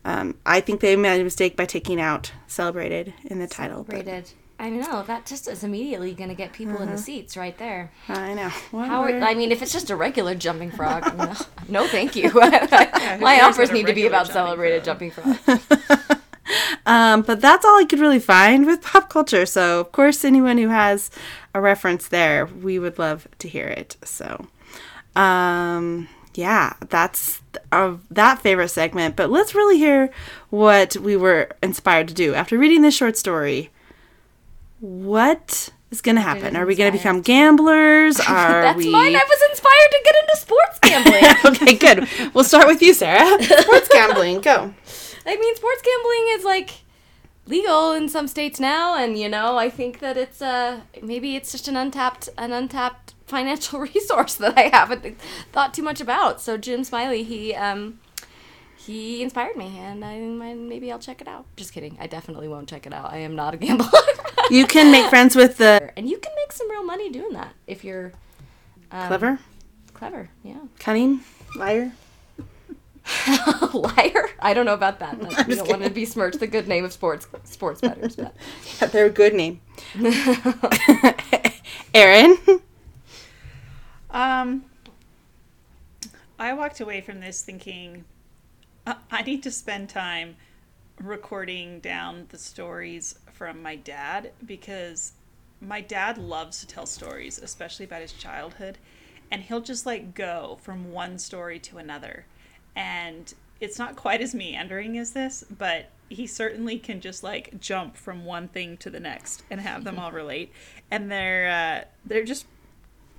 um, 0.03 0.35
I 0.43 0.61
think 0.61 0.79
they 0.81 0.95
made 0.95 1.21
a 1.21 1.23
mistake 1.23 1.55
by 1.55 1.65
taking 1.65 2.01
out 2.01 2.31
"celebrated" 2.47 3.13
in 3.23 3.37
the 3.37 3.47
title. 3.47 3.83
but- 3.83 3.97
Rated. 3.97 4.31
I 4.61 4.69
know 4.69 5.01
that 5.07 5.25
just 5.25 5.47
is 5.47 5.63
immediately 5.63 6.13
going 6.13 6.29
to 6.29 6.35
get 6.35 6.53
people 6.53 6.83
in 6.83 6.91
the 6.91 6.97
seats 6.97 7.35
right 7.35 7.57
there. 7.57 7.91
I 8.07 8.35
know. 8.35 8.49
How 8.49 9.01
are, 9.01 9.09
I 9.09 9.33
mean, 9.33 9.51
if 9.51 9.63
it's 9.63 9.73
just 9.73 9.89
a 9.89 9.95
regular 9.95 10.35
jumping 10.35 10.69
frog, 10.69 11.17
no, 11.17 11.33
no 11.67 11.87
thank 11.87 12.15
you. 12.15 12.29
who 12.29 12.39
My 12.41 12.59
cares 12.59 13.41
operas 13.41 13.57
what 13.57 13.71
a 13.71 13.73
need 13.73 13.87
to 13.87 13.93
be 13.93 14.05
about 14.05 14.27
jumping 14.27 14.33
celebrated 14.33 14.83
frog? 14.83 14.99
jumping 14.99 15.11
frog. 15.57 16.21
Um, 16.85 17.23
but 17.23 17.41
that's 17.41 17.65
all 17.65 17.79
I 17.79 17.85
could 17.85 17.99
really 17.99 18.19
find 18.19 18.67
with 18.67 18.83
pop 18.83 19.09
culture. 19.09 19.47
So, 19.47 19.79
of 19.79 19.91
course, 19.91 20.23
anyone 20.23 20.59
who 20.59 20.67
has 20.67 21.09
a 21.55 21.61
reference 21.61 22.07
there, 22.07 22.45
we 22.45 22.77
would 22.77 22.99
love 22.99 23.27
to 23.39 23.47
hear 23.47 23.65
it. 23.65 23.97
So, 24.03 24.45
um, 25.15 26.07
yeah, 26.35 26.73
that's 26.87 27.41
uh, 27.71 27.95
that 28.11 28.41
favorite 28.41 28.69
segment. 28.69 29.15
But 29.15 29.31
let's 29.31 29.55
really 29.55 29.79
hear 29.79 30.11
what 30.51 30.95
we 30.97 31.15
were 31.15 31.49
inspired 31.63 32.07
to 32.09 32.13
do 32.13 32.35
after 32.35 32.59
reading 32.59 32.83
this 32.83 32.95
short 32.95 33.17
story. 33.17 33.71
What 34.81 35.69
is 35.91 36.01
going 36.01 36.15
to 36.15 36.21
happen? 36.21 36.55
Are 36.55 36.65
we 36.65 36.75
going 36.75 36.91
to 36.91 36.97
become 36.97 37.21
gamblers? 37.21 38.19
Are 38.27 38.61
That's 38.63 38.77
we? 38.77 38.91
mine. 38.91 39.15
I 39.15 39.23
was 39.23 39.49
inspired 39.51 39.91
to 39.91 40.01
get 40.03 40.15
into 40.21 40.37
sports 40.37 40.79
gambling. 40.81 41.55
okay, 41.55 41.73
good. 41.75 42.33
We'll 42.33 42.43
start 42.43 42.67
with 42.67 42.81
you, 42.81 42.93
Sarah. 42.95 43.41
Sports 43.61 43.89
gambling, 43.93 44.41
go. 44.41 44.73
I 45.25 45.35
mean, 45.37 45.55
sports 45.55 45.81
gambling 45.83 46.25
is 46.31 46.43
like 46.43 46.71
legal 47.45 47.91
in 47.91 48.09
some 48.09 48.27
states 48.27 48.59
now, 48.59 48.95
and 48.97 49.19
you 49.19 49.29
know, 49.29 49.55
I 49.57 49.69
think 49.69 49.99
that 49.99 50.17
it's 50.17 50.41
uh 50.41 50.81
maybe 51.01 51.35
it's 51.35 51.51
just 51.51 51.67
an 51.67 51.77
untapped 51.77 52.27
an 52.39 52.51
untapped 52.51 53.13
financial 53.27 53.79
resource 53.79 54.33
that 54.35 54.57
I 54.57 54.69
haven't 54.75 55.15
thought 55.51 55.75
too 55.75 55.83
much 55.83 56.01
about. 56.01 56.41
So 56.41 56.57
Jim 56.57 56.83
Smiley, 56.83 57.21
he 57.23 57.53
um, 57.53 57.99
he 58.75 59.21
inspired 59.21 59.55
me, 59.57 59.77
and 59.77 60.03
I 60.03 60.19
maybe 60.55 60.91
I'll 60.91 60.97
check 60.97 61.21
it 61.21 61.27
out. 61.27 61.45
Just 61.55 61.71
kidding. 61.71 61.97
I 61.99 62.07
definitely 62.07 62.47
won't 62.47 62.67
check 62.67 62.87
it 62.87 62.93
out. 62.93 63.13
I 63.13 63.17
am 63.17 63.35
not 63.35 63.53
a 63.53 63.57
gambler. 63.57 63.87
You 64.51 64.67
can 64.67 64.91
make 64.91 65.09
friends 65.09 65.35
with 65.35 65.57
the 65.57 65.91
and 65.95 66.09
you 66.09 66.17
can 66.17 66.33
make 66.35 66.51
some 66.51 66.69
real 66.69 66.83
money 66.83 67.09
doing 67.09 67.33
that 67.33 67.53
if 67.67 67.83
you're 67.83 68.11
um, 68.91 69.07
clever, 69.07 69.39
Clever, 69.93 70.29
yeah. 70.43 70.59
cunning, 70.79 71.21
liar. 71.55 71.93
Liar. 73.73 74.29
I 74.39 74.53
don't 74.53 74.65
know 74.65 74.75
about 74.75 74.99
that. 74.99 75.19
That- 75.21 75.47
we 75.47 75.55
don't 75.55 75.67
want 75.67 75.83
to 75.83 75.89
besmirch 75.89 76.35
the 76.35 76.45
good 76.47 76.67
name 76.67 76.85
of 76.85 76.91
sports 76.93 77.27
sports 77.45 77.81
bettors, 77.81 78.15
but 78.15 78.35
They're 78.91 79.07
a 79.07 79.09
good 79.09 79.33
name. 79.33 79.59
Erin. 81.93 82.37
Um, 84.11 84.65
I 86.37 86.53
walked 86.53 86.79
away 86.79 87.01
from 87.01 87.21
this 87.21 87.41
thinking 87.41 88.03
uh, 88.85 88.95
I 89.09 89.21
need 89.23 89.41
to 89.43 89.51
spend 89.51 89.89
time 89.89 90.35
recording 91.03 91.79
down 91.79 92.27
the 92.29 92.37
stories 92.37 93.15
from 93.31 93.61
my 93.61 93.75
dad 93.75 94.31
because 94.45 95.13
my 95.59 95.81
dad 95.81 96.17
loves 96.17 96.59
to 96.59 96.67
tell 96.67 96.85
stories, 96.85 97.37
especially 97.39 97.85
about 97.85 98.01
his 98.01 98.13
childhood, 98.13 98.77
and 99.29 99.41
he'll 99.41 99.61
just 99.61 99.85
like 99.85 100.13
go 100.13 100.57
from 100.61 100.91
one 100.91 101.17
story 101.17 101.59
to 101.59 101.77
another. 101.77 102.25
And 102.75 103.33
it's 103.59 103.77
not 103.77 103.95
quite 103.95 104.21
as 104.21 104.33
meandering 104.33 104.97
as 104.97 105.13
this, 105.13 105.43
but 105.55 105.89
he 106.09 106.27
certainly 106.27 106.77
can 106.77 106.99
just 106.99 107.23
like 107.23 107.59
jump 107.59 107.95
from 107.95 108.25
one 108.25 108.47
thing 108.47 108.77
to 108.77 108.89
the 108.89 108.99
next 108.99 109.43
and 109.49 109.61
have 109.61 109.83
them 109.83 109.99
all 109.99 110.11
relate. 110.11 110.51
And 110.89 111.11
they're 111.11 111.49
uh, 111.49 111.87
they're 112.05 112.25
just 112.25 112.45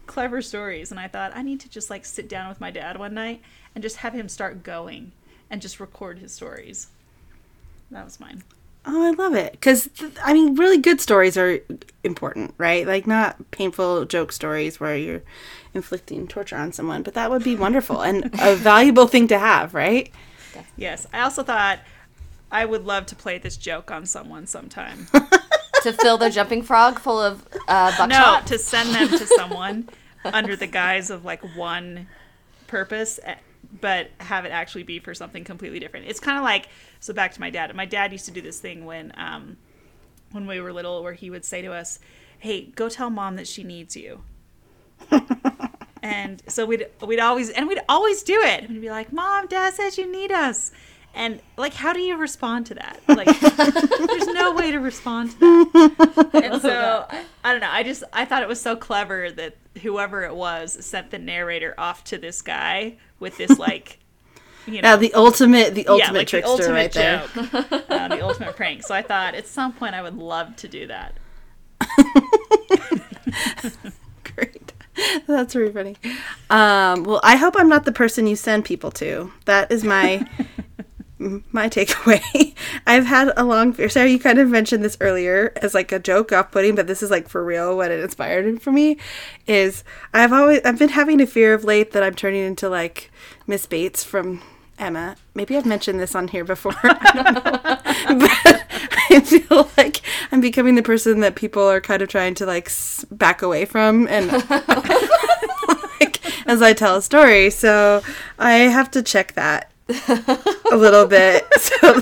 clever 0.07 0.43
stories 0.43 0.91
and 0.91 0.99
I 0.99 1.07
thought 1.07 1.35
I 1.35 1.43
need 1.43 1.61
to 1.61 1.71
just 1.71 1.89
like 1.89 2.05
sit 2.05 2.29
down 2.29 2.49
with 2.49 2.61
my 2.61 2.73
dad 2.73 2.99
one 2.99 3.15
night 3.15 3.41
and 3.73 3.83
just 3.83 3.99
have 3.99 4.13
him 4.13 4.29
start 4.29 4.65
going 4.65 5.13
and 5.49 5.63
just 5.63 5.79
record 5.79 6.19
his 6.19 6.33
stories. 6.33 6.89
That 7.93 8.05
was 8.05 8.19
mine. 8.19 8.43
Oh, 8.85 9.07
I 9.07 9.11
love 9.11 9.35
it. 9.35 9.53
Because, 9.53 9.89
I 10.25 10.33
mean, 10.33 10.57
really 10.57 10.79
good 10.79 11.01
stories 11.01 11.37
are 11.37 11.61
important, 12.03 12.55
right? 12.59 12.87
Like, 12.87 13.07
not 13.07 13.51
painful 13.53 14.05
joke 14.07 14.33
stories 14.33 14.81
where 14.81 14.97
you're 14.97 15.23
inflicting 15.73 16.27
torture 16.27 16.57
on 16.57 16.73
someone, 16.73 17.03
but 17.03 17.15
that 17.15 17.31
would 17.31 17.45
be 17.45 17.55
wonderful 17.55 18.03
and 18.03 18.31
a 18.41 18.57
valuable 18.57 19.07
thing 19.07 19.29
to 19.29 19.39
have, 19.39 19.75
right? 19.75 20.11
Yes, 20.77 21.07
I 21.13 21.21
also 21.21 21.43
thought 21.43 21.79
I 22.51 22.65
would 22.65 22.85
love 22.85 23.07
to 23.07 23.17
play 23.17 23.39
this 23.39 23.57
joke 23.57 23.91
on 23.91 24.05
someone 24.05 24.47
sometime. 24.47 25.07
to 25.83 25.93
fill 25.93 26.19
the 26.19 26.31
jumping 26.31 26.63
frog 26.63 26.99
full 26.99 27.21
of 27.21 27.47
uh, 27.69 28.07
no, 28.09 28.41
to 28.47 28.59
send 28.59 28.95
them 28.95 29.09
to 29.09 29.27
someone 29.27 29.89
under 30.25 30.55
the 30.55 30.67
guise 30.67 31.11
of 31.11 31.25
like 31.25 31.43
one 31.57 32.07
purpose, 32.67 33.19
eh, 33.25 33.35
but 33.81 34.11
have 34.19 34.45
it 34.45 34.51
actually 34.51 34.83
be 34.85 34.99
for 34.99 35.15
something 35.15 35.45
completely 35.45 35.81
different. 35.81 36.07
It's 36.07 36.21
kind 36.21 36.39
of 36.39 36.45
like 36.45 36.69
so. 37.03 37.13
Back 37.13 37.33
to 37.35 37.41
my 37.41 37.51
dad. 37.51 37.75
My 37.75 37.85
dad 37.85 38.13
used 38.13 38.25
to 38.27 38.31
do 38.31 38.41
this 38.41 38.59
thing 38.61 38.85
when 38.85 39.13
um, 39.17 39.57
when 40.31 40.47
we 40.47 40.61
were 40.61 40.73
little, 40.73 41.03
where 41.03 41.13
he 41.13 41.29
would 41.29 41.45
say 41.45 41.61
to 41.63 41.73
us, 41.73 41.99
"Hey, 42.39 42.73
go 42.75 42.89
tell 42.89 43.11
mom 43.11 43.37
that 43.37 43.47
she 43.47 43.65
needs 43.65 43.97
you." 43.97 44.23
and 46.03 46.43
so 46.49 46.65
we'd 46.65 46.87
we'd 47.07 47.21
always 47.21 47.51
and 47.51 47.69
we'd 47.69 47.83
always 47.89 48.23
do 48.23 48.41
it. 48.41 48.69
We'd 48.69 48.81
be 48.81 48.91
like, 48.91 49.13
"Mom, 49.13 49.47
Dad 49.47 49.75
says 49.75 49.99
you 49.99 50.11
need 50.11 50.33
us." 50.33 50.73
And 51.15 51.41
like, 51.57 51.75
how 51.75 51.93
do 51.93 52.01
you 52.01 52.17
respond 52.17 52.67
to 52.67 52.75
that? 52.75 53.01
Like, 53.07 53.39
there's 53.39 54.27
no 54.29 54.55
way 54.55 54.71
to 54.71 54.79
respond 54.79 55.33
to 55.33 55.65
that. 55.67 56.31
And 56.43 56.63
so 56.63 57.07
I, 57.09 57.25
I 57.45 57.53
don't 57.53 57.61
know. 57.61 57.71
I 57.71 57.83
just 57.83 58.03
I 58.13 58.25
thought 58.25 58.43
it 58.43 58.49
was 58.49 58.61
so 58.61 58.77
clever 58.77 59.31
that 59.31 59.57
whoever 59.83 60.23
it 60.25 60.35
was 60.35 60.85
sent 60.85 61.11
the 61.11 61.19
narrator 61.19 61.75
off 61.77 62.05
to 62.05 62.19
this 62.19 62.41
guy 62.41 62.97
with 63.21 63.37
this 63.37 63.59
like, 63.59 63.99
you 64.67 64.75
know, 64.75 64.81
Now, 64.81 64.97
the 64.97 65.13
ultimate, 65.15 65.75
the 65.75 65.87
ultimate 65.89 66.13
yeah, 66.13 66.19
like 66.19 66.29
trickster 66.29 66.57
the 66.57 66.63
ultimate 66.63 66.75
right 66.75 66.93
there. 66.93 67.23
uh, 67.89 68.09
the 68.09 68.23
ultimate 68.23 68.57
prank. 68.57 68.83
So 68.83 68.95
I 68.95 69.03
thought 69.03 69.35
at 69.35 69.47
some 69.47 69.73
point 69.73 69.95
I 69.95 70.03
would 70.03 70.17
love 70.17 70.57
to 70.57 70.69
do 70.69 70.87
that. 70.87 71.15
Great. 74.35 74.73
That's 75.27 75.57
really 75.57 75.73
funny. 75.73 75.97
Um, 76.51 77.05
well, 77.05 77.21
I 77.23 77.37
hope 77.37 77.55
I'm 77.57 77.69
not 77.69 77.85
the 77.85 77.93
person 77.93 78.27
you 78.27 78.37
send 78.37 78.65
people 78.65 78.91
to. 78.93 79.33
That 79.47 79.73
is 79.73 79.85
my 79.85 80.27
my 81.19 81.69
takeaway. 81.69 82.55
I've 82.87 83.07
had 83.07 83.33
a 83.37 83.45
long 83.45 83.73
fear. 83.73 83.89
Sarah, 83.89 84.09
you 84.09 84.19
kind 84.19 84.39
of 84.39 84.49
mentioned 84.49 84.85
this 84.85 84.97
earlier 85.01 85.53
as 85.57 85.75
like 85.75 85.93
a 85.93 85.99
joke 85.99 86.33
off 86.33 86.51
putting, 86.51 86.75
but 86.75 86.87
this 86.87 87.03
is 87.03 87.11
like 87.11 87.29
for 87.29 87.45
real 87.45 87.77
what 87.77 87.91
it 87.91 88.01
inspired 88.01 88.61
for 88.61 88.73
me 88.73 88.99
is 89.47 89.85
I've 90.13 90.33
always 90.33 90.61
I've 90.65 90.79
been 90.79 90.91
having 90.91 91.21
a 91.21 91.27
fear 91.27 91.55
of 91.55 91.65
late 91.65 91.93
that 91.93 92.03
I'm 92.03 92.15
turning 92.15 92.45
into 92.45 92.69
like 92.69 93.11
Miss 93.47 93.67
Bates 93.67 94.05
from 94.05 94.43
Emma. 94.79 95.17
Maybe 95.35 95.57
I've 95.57 95.67
mentioned 95.67 96.01
this 96.01 96.15
on 96.15 96.29
here 96.29 96.45
before. 96.45 96.75
I 96.83 97.13
don't 97.15 97.35
know. 97.45 98.19
but 98.19 98.67
I 99.11 99.21
feel 99.21 99.69
like 99.77 100.01
I'm 100.33 100.41
becoming 100.41 100.75
the 100.75 100.83
person 100.83 101.21
that 101.21 101.35
people 101.37 101.63
are 101.63 101.81
kind 101.81 102.03
of 102.03 102.09
trying 102.09 102.35
to 102.37 102.47
like 102.47 102.71
back 103.11 103.43
away 103.43 103.65
from 103.65 104.07
and 104.09 104.31
like 106.01 106.21
as 106.47 106.63
I 106.63 106.73
tell 106.73 106.97
a 106.97 107.03
story. 107.03 107.51
So 107.51 108.03
I 108.39 108.53
have 108.55 108.91
to 108.93 109.03
check 109.03 109.35
that 109.35 109.71
a 109.89 110.77
little 110.77 111.07
bit. 111.07 111.47
So 111.61 112.01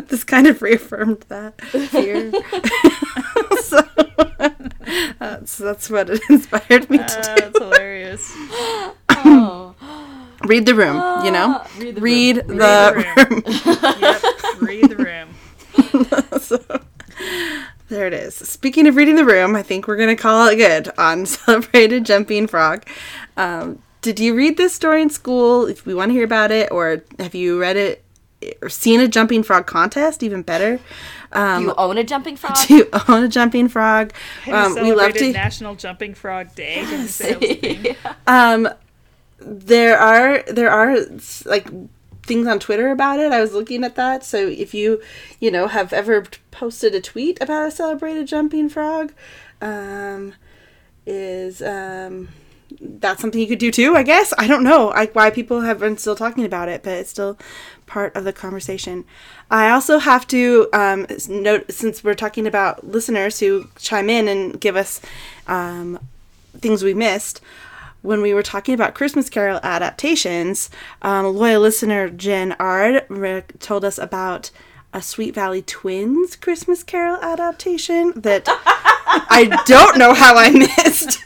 this 0.00 0.24
kind 0.24 0.46
of 0.48 0.60
reaffirmed 0.62 1.24
that 1.28 1.60
fear. 1.62 2.32
so 3.62 3.80
that's, 5.18 5.58
that's 5.58 5.88
what 5.90 6.10
it 6.10 6.20
inspired 6.28 6.90
me 6.90 6.98
to 6.98 7.04
Uh, 7.04 7.34
do. 7.36 7.40
that's 7.42 7.58
hilarious. 7.58 8.32
oh. 9.10 9.67
Read 10.44 10.66
the 10.66 10.74
room, 10.74 10.96
you 11.24 11.30
know? 11.32 11.56
Ah, 11.60 11.70
read 11.78 11.94
the 11.96 12.00
Read 12.00 12.36
room. 12.48 12.58
the 12.58 12.92
Read 12.96 13.16
the 13.16 13.30
room. 13.30 13.42
Yep, 14.00 14.62
read 14.62 14.88
the 14.90 14.96
room. 14.96 16.40
so, 16.40 16.80
there 17.88 18.06
it 18.06 18.14
is. 18.14 18.34
Speaking 18.36 18.86
of 18.86 18.96
reading 18.96 19.16
the 19.16 19.24
room, 19.24 19.56
I 19.56 19.62
think 19.62 19.88
we're 19.88 19.96
going 19.96 20.14
to 20.14 20.20
call 20.22 20.46
it 20.48 20.56
good 20.56 20.90
on 20.98 21.26
Celebrated 21.26 22.04
Jumping 22.06 22.46
Frog. 22.46 22.84
Um, 23.36 23.82
did 24.00 24.20
you 24.20 24.34
read 24.34 24.56
this 24.56 24.72
story 24.74 25.02
in 25.02 25.10
school? 25.10 25.66
If 25.66 25.84
we 25.86 25.94
want 25.94 26.10
to 26.10 26.12
hear 26.14 26.24
about 26.24 26.52
it, 26.52 26.70
or 26.70 27.02
have 27.18 27.34
you 27.34 27.60
read 27.60 27.76
it 27.76 28.04
or 28.62 28.68
seen 28.68 29.00
a 29.00 29.08
jumping 29.08 29.42
frog 29.42 29.66
contest? 29.66 30.22
Even 30.22 30.42
better. 30.42 30.78
Um, 31.32 31.62
Do 31.62 31.68
you 31.70 31.74
own 31.76 31.98
a 31.98 32.04
jumping 32.04 32.36
frog? 32.38 32.56
do 32.66 32.76
you 32.76 32.88
own 33.08 33.24
a 33.24 33.28
jumping 33.28 33.68
frog? 33.68 34.12
Have 34.44 34.74
you 34.74 34.80
Um, 34.80 34.84
we 34.84 34.92
love 34.92 34.98
celebrated 35.00 35.18
to. 35.18 35.32
National 35.32 35.74
Jumping 35.74 36.14
Frog 36.14 36.54
Day? 36.54 36.76
Didn't 36.86 37.08
say 37.08 37.32
that 37.32 37.40
was 37.40 37.50
a 37.50 37.54
thing. 37.82 37.96
Um, 38.28 38.68
there 39.38 39.98
are 39.98 40.42
there 40.48 40.70
are 40.70 40.96
like 41.44 41.68
things 42.22 42.46
on 42.46 42.58
Twitter 42.58 42.90
about 42.90 43.18
it. 43.18 43.32
I 43.32 43.40
was 43.40 43.52
looking 43.52 43.84
at 43.84 43.96
that. 43.96 44.24
So 44.24 44.46
if 44.48 44.74
you 44.74 45.00
you 45.40 45.50
know 45.50 45.68
have 45.68 45.92
ever 45.92 46.24
posted 46.50 46.94
a 46.94 47.00
tweet 47.00 47.40
about 47.40 47.68
a 47.68 47.70
celebrated 47.70 48.26
jumping 48.26 48.68
frog, 48.68 49.12
um, 49.60 50.34
is 51.06 51.62
um 51.62 52.28
that's 52.80 53.20
something 53.20 53.40
you 53.40 53.46
could 53.46 53.58
do 53.58 53.70
too. 53.70 53.96
I 53.96 54.02
guess 54.02 54.34
I 54.36 54.46
don't 54.46 54.62
know 54.62 54.88
like 54.88 55.14
why 55.14 55.30
people 55.30 55.62
have 55.62 55.80
been 55.80 55.96
still 55.96 56.16
talking 56.16 56.44
about 56.44 56.68
it, 56.68 56.82
but 56.82 56.92
it's 56.92 57.10
still 57.10 57.38
part 57.86 58.14
of 58.14 58.24
the 58.24 58.32
conversation. 58.32 59.04
I 59.50 59.70
also 59.70 59.98
have 59.98 60.26
to 60.28 60.68
um, 60.74 61.06
note 61.28 61.72
since 61.72 62.04
we're 62.04 62.14
talking 62.14 62.46
about 62.46 62.86
listeners 62.86 63.40
who 63.40 63.68
chime 63.78 64.10
in 64.10 64.28
and 64.28 64.60
give 64.60 64.76
us 64.76 65.00
um, 65.46 65.98
things 66.60 66.82
we 66.84 66.92
missed 66.92 67.40
when 68.02 68.22
we 68.22 68.34
were 68.34 68.42
talking 68.42 68.74
about 68.74 68.94
Christmas 68.94 69.28
Carol 69.28 69.60
adaptations, 69.62 70.70
um, 71.02 71.26
loyal 71.26 71.62
listener 71.62 72.08
Jen 72.08 72.52
Ard 72.58 73.06
told 73.60 73.84
us 73.84 73.98
about 73.98 74.50
a 74.92 75.02
Sweet 75.02 75.34
Valley 75.34 75.62
Twins 75.62 76.36
Christmas 76.36 76.82
Carol 76.82 77.18
adaptation 77.22 78.12
that 78.16 78.44
I 78.48 79.62
don't 79.66 79.98
know 79.98 80.14
how 80.14 80.36
I 80.36 80.50
missed. 80.50 81.20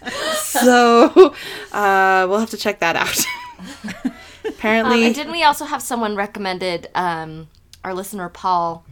So 0.45 1.35
uh, 1.73 2.27
we'll 2.29 2.41
have 2.41 2.51
to 2.51 2.57
check 2.57 2.81
that 2.81 2.97
out. 2.97 4.13
Um, 4.45 4.53
Apparently, 4.55 5.07
and 5.07 5.15
didn't 5.15 5.33
we 5.33 5.45
also 5.45 5.65
have 5.65 5.81
someone 5.81 6.17
recommended 6.17 6.89
um, 6.97 7.47
our 7.85 7.95
listener 7.95 8.29
Paul 8.29 8.85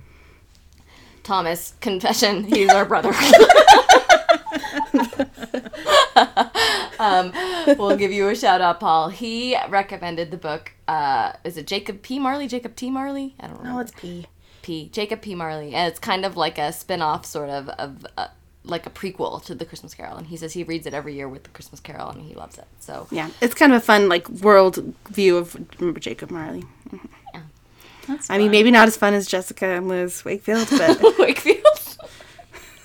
Thomas 1.24 1.74
confession? 1.80 2.44
He's 2.44 2.70
our 2.70 2.84
brother. 2.84 3.12
um, 7.00 7.32
we'll 7.78 7.96
give 7.96 8.12
you 8.12 8.28
a 8.28 8.34
shout 8.36 8.60
out, 8.60 8.78
Paul. 8.80 9.08
He 9.08 9.56
recommended 9.68 10.30
the 10.30 10.36
book. 10.36 10.72
Uh, 10.86 11.32
is 11.44 11.56
it 11.56 11.66
Jacob 11.66 12.02
P. 12.02 12.18
Marley? 12.18 12.46
Jacob 12.46 12.76
T. 12.76 12.90
Marley? 12.90 13.34
I 13.40 13.46
don't 13.48 13.62
know. 13.64 13.72
no, 13.74 13.78
it's 13.80 13.92
P. 13.92 14.26
P. 14.62 14.88
Jacob 14.92 15.22
P. 15.22 15.34
Marley, 15.34 15.74
and 15.74 15.88
it's 15.90 15.98
kind 15.98 16.24
of 16.24 16.36
like 16.36 16.58
a 16.58 16.72
spin-off, 16.72 17.24
sort 17.24 17.48
of 17.50 17.68
of 17.70 18.06
uh, 18.18 18.28
like 18.64 18.84
a 18.86 18.90
prequel 18.90 19.42
to 19.46 19.54
the 19.54 19.64
Christmas 19.64 19.94
Carol. 19.94 20.16
And 20.18 20.26
he 20.26 20.36
says 20.36 20.52
he 20.52 20.62
reads 20.64 20.86
it 20.86 20.92
every 20.92 21.14
year 21.14 21.28
with 21.28 21.44
the 21.44 21.50
Christmas 21.50 21.80
Carol, 21.80 22.10
and 22.10 22.20
he 22.22 22.34
loves 22.34 22.58
it. 22.58 22.66
So 22.78 23.06
Yeah, 23.10 23.30
it's 23.40 23.54
kind 23.54 23.72
of 23.72 23.78
a 23.78 23.84
fun 23.84 24.08
like 24.08 24.28
world 24.28 24.94
view 25.08 25.38
of 25.38 25.56
remember 25.80 25.98
Jacob 26.00 26.30
Marley. 26.30 26.64
That's 28.06 28.28
I 28.28 28.38
mean, 28.38 28.50
maybe 28.50 28.70
not 28.70 28.88
as 28.88 28.96
fun 28.96 29.14
as 29.14 29.26
Jessica 29.28 29.66
and 29.66 29.86
Liz 29.88 30.24
Wakefield, 30.24 30.68
but 30.70 31.00
Wakefield. 31.18 31.64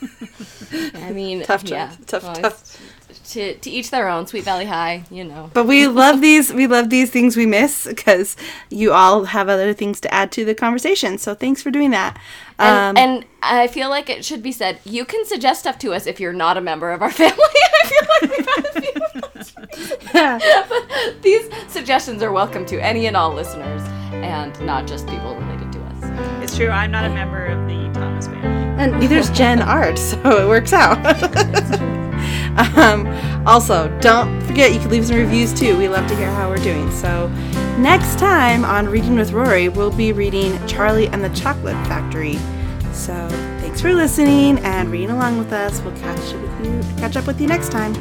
I 0.96 1.12
mean, 1.12 1.42
Tough 1.44 1.62
choice. 1.64 1.72
yeah. 1.72 1.96
Tough- 2.06 2.24
Well, 2.24 2.36
tough. 2.36 2.82
It's 3.26 3.34
to 3.34 3.56
to 3.56 3.70
each 3.70 3.90
their 3.92 4.08
own. 4.08 4.28
Sweet 4.28 4.44
Valley 4.44 4.66
High, 4.66 5.04
you 5.10 5.24
know. 5.24 5.50
But 5.54 5.66
we 5.66 5.88
love 5.88 6.22
these. 6.22 6.54
We 6.54 6.68
love 6.68 6.90
these 6.90 7.10
things 7.12 7.36
we 7.36 7.46
miss 7.46 7.86
because 7.86 8.36
you 8.70 8.94
all 8.94 9.26
have 9.26 9.50
other 9.50 9.74
things 9.74 10.00
to 10.02 10.14
add 10.14 10.32
to 10.34 10.46
the 10.46 10.54
conversation. 10.56 11.18
So 11.18 11.34
thanks 11.36 11.62
for 11.62 11.72
doing 11.72 11.92
that. 11.92 12.18
And, 12.58 12.98
Um, 12.98 13.04
and 13.04 13.26
I 13.42 13.68
feel 13.68 13.90
like 13.90 14.10
it 14.10 14.24
should 14.24 14.42
be 14.42 14.52
said, 14.54 14.80
you 14.86 15.04
can 15.06 15.26
suggest 15.26 15.60
stuff 15.62 15.78
to 15.80 15.94
us 15.94 16.08
if 16.08 16.20
you're 16.22 16.32
not 16.34 16.56
a 16.58 16.62
member 16.62 16.92
of 16.92 17.02
our 17.02 17.12
family. 17.22 17.36
I 17.44 17.88
feel 17.88 18.08
like 18.30 18.38
we've 18.38 18.48
had 18.48 18.66
a 18.66 18.82
few 18.82 18.92
of 21.16 21.22
these 21.22 21.50
suggestions 21.68 22.24
are 22.24 22.32
welcome 22.32 22.66
to 22.68 22.80
any 22.82 23.08
and 23.08 23.18
all 23.18 23.34
listeners, 23.34 23.82
and 24.14 24.60
not 24.66 24.88
just 24.88 25.06
people 25.08 25.36
related 25.36 25.72
to 25.74 25.80
us. 25.84 26.44
It's 26.44 26.56
true. 26.56 26.70
I'm 26.70 26.92
not 26.92 27.04
a 27.06 27.10
member 27.10 27.46
of 27.46 27.68
the 27.68 27.92
Thomas 28.00 28.28
family. 28.28 28.48
and 28.82 29.00
neither's 29.00 29.30
Jen 29.32 29.62
Art, 29.62 29.98
so 29.98 30.18
it 30.44 30.48
works 30.48 30.72
out. 30.74 30.96
Um, 32.58 33.08
also, 33.46 33.88
don't 34.00 34.42
forget 34.44 34.74
you 34.74 34.80
can 34.80 34.90
leave 34.90 35.06
some 35.06 35.18
reviews 35.18 35.54
too. 35.54 35.78
We 35.78 35.88
love 35.88 36.08
to 36.08 36.16
hear 36.16 36.32
how 36.32 36.50
we're 36.50 36.58
doing. 36.58 36.90
So, 36.92 37.28
next 37.78 38.18
time 38.18 38.64
on 38.64 38.88
Reading 38.88 39.16
with 39.16 39.32
Rory, 39.32 39.70
we'll 39.70 39.96
be 39.96 40.12
reading 40.14 40.66
Charlie 40.68 41.08
and 41.08 41.24
the 41.24 41.30
Chocolate 41.30 41.76
Factory. 41.88 42.38
So, 42.94 43.28
thanks 43.60 43.82
for 43.82 43.94
listening 43.94 44.60
and 44.60 44.90
reading 44.90 45.12
along 45.12 45.38
with 45.38 45.52
us. 45.52 45.82
We'll 45.82 45.98
catch 45.98 46.34
up 46.34 46.42
with 46.42 46.66
you 46.66 46.96
catch 46.98 47.16
up 47.18 47.28
with 47.28 47.42
you 47.42 47.48
next 47.48 47.72
time. 47.72 47.94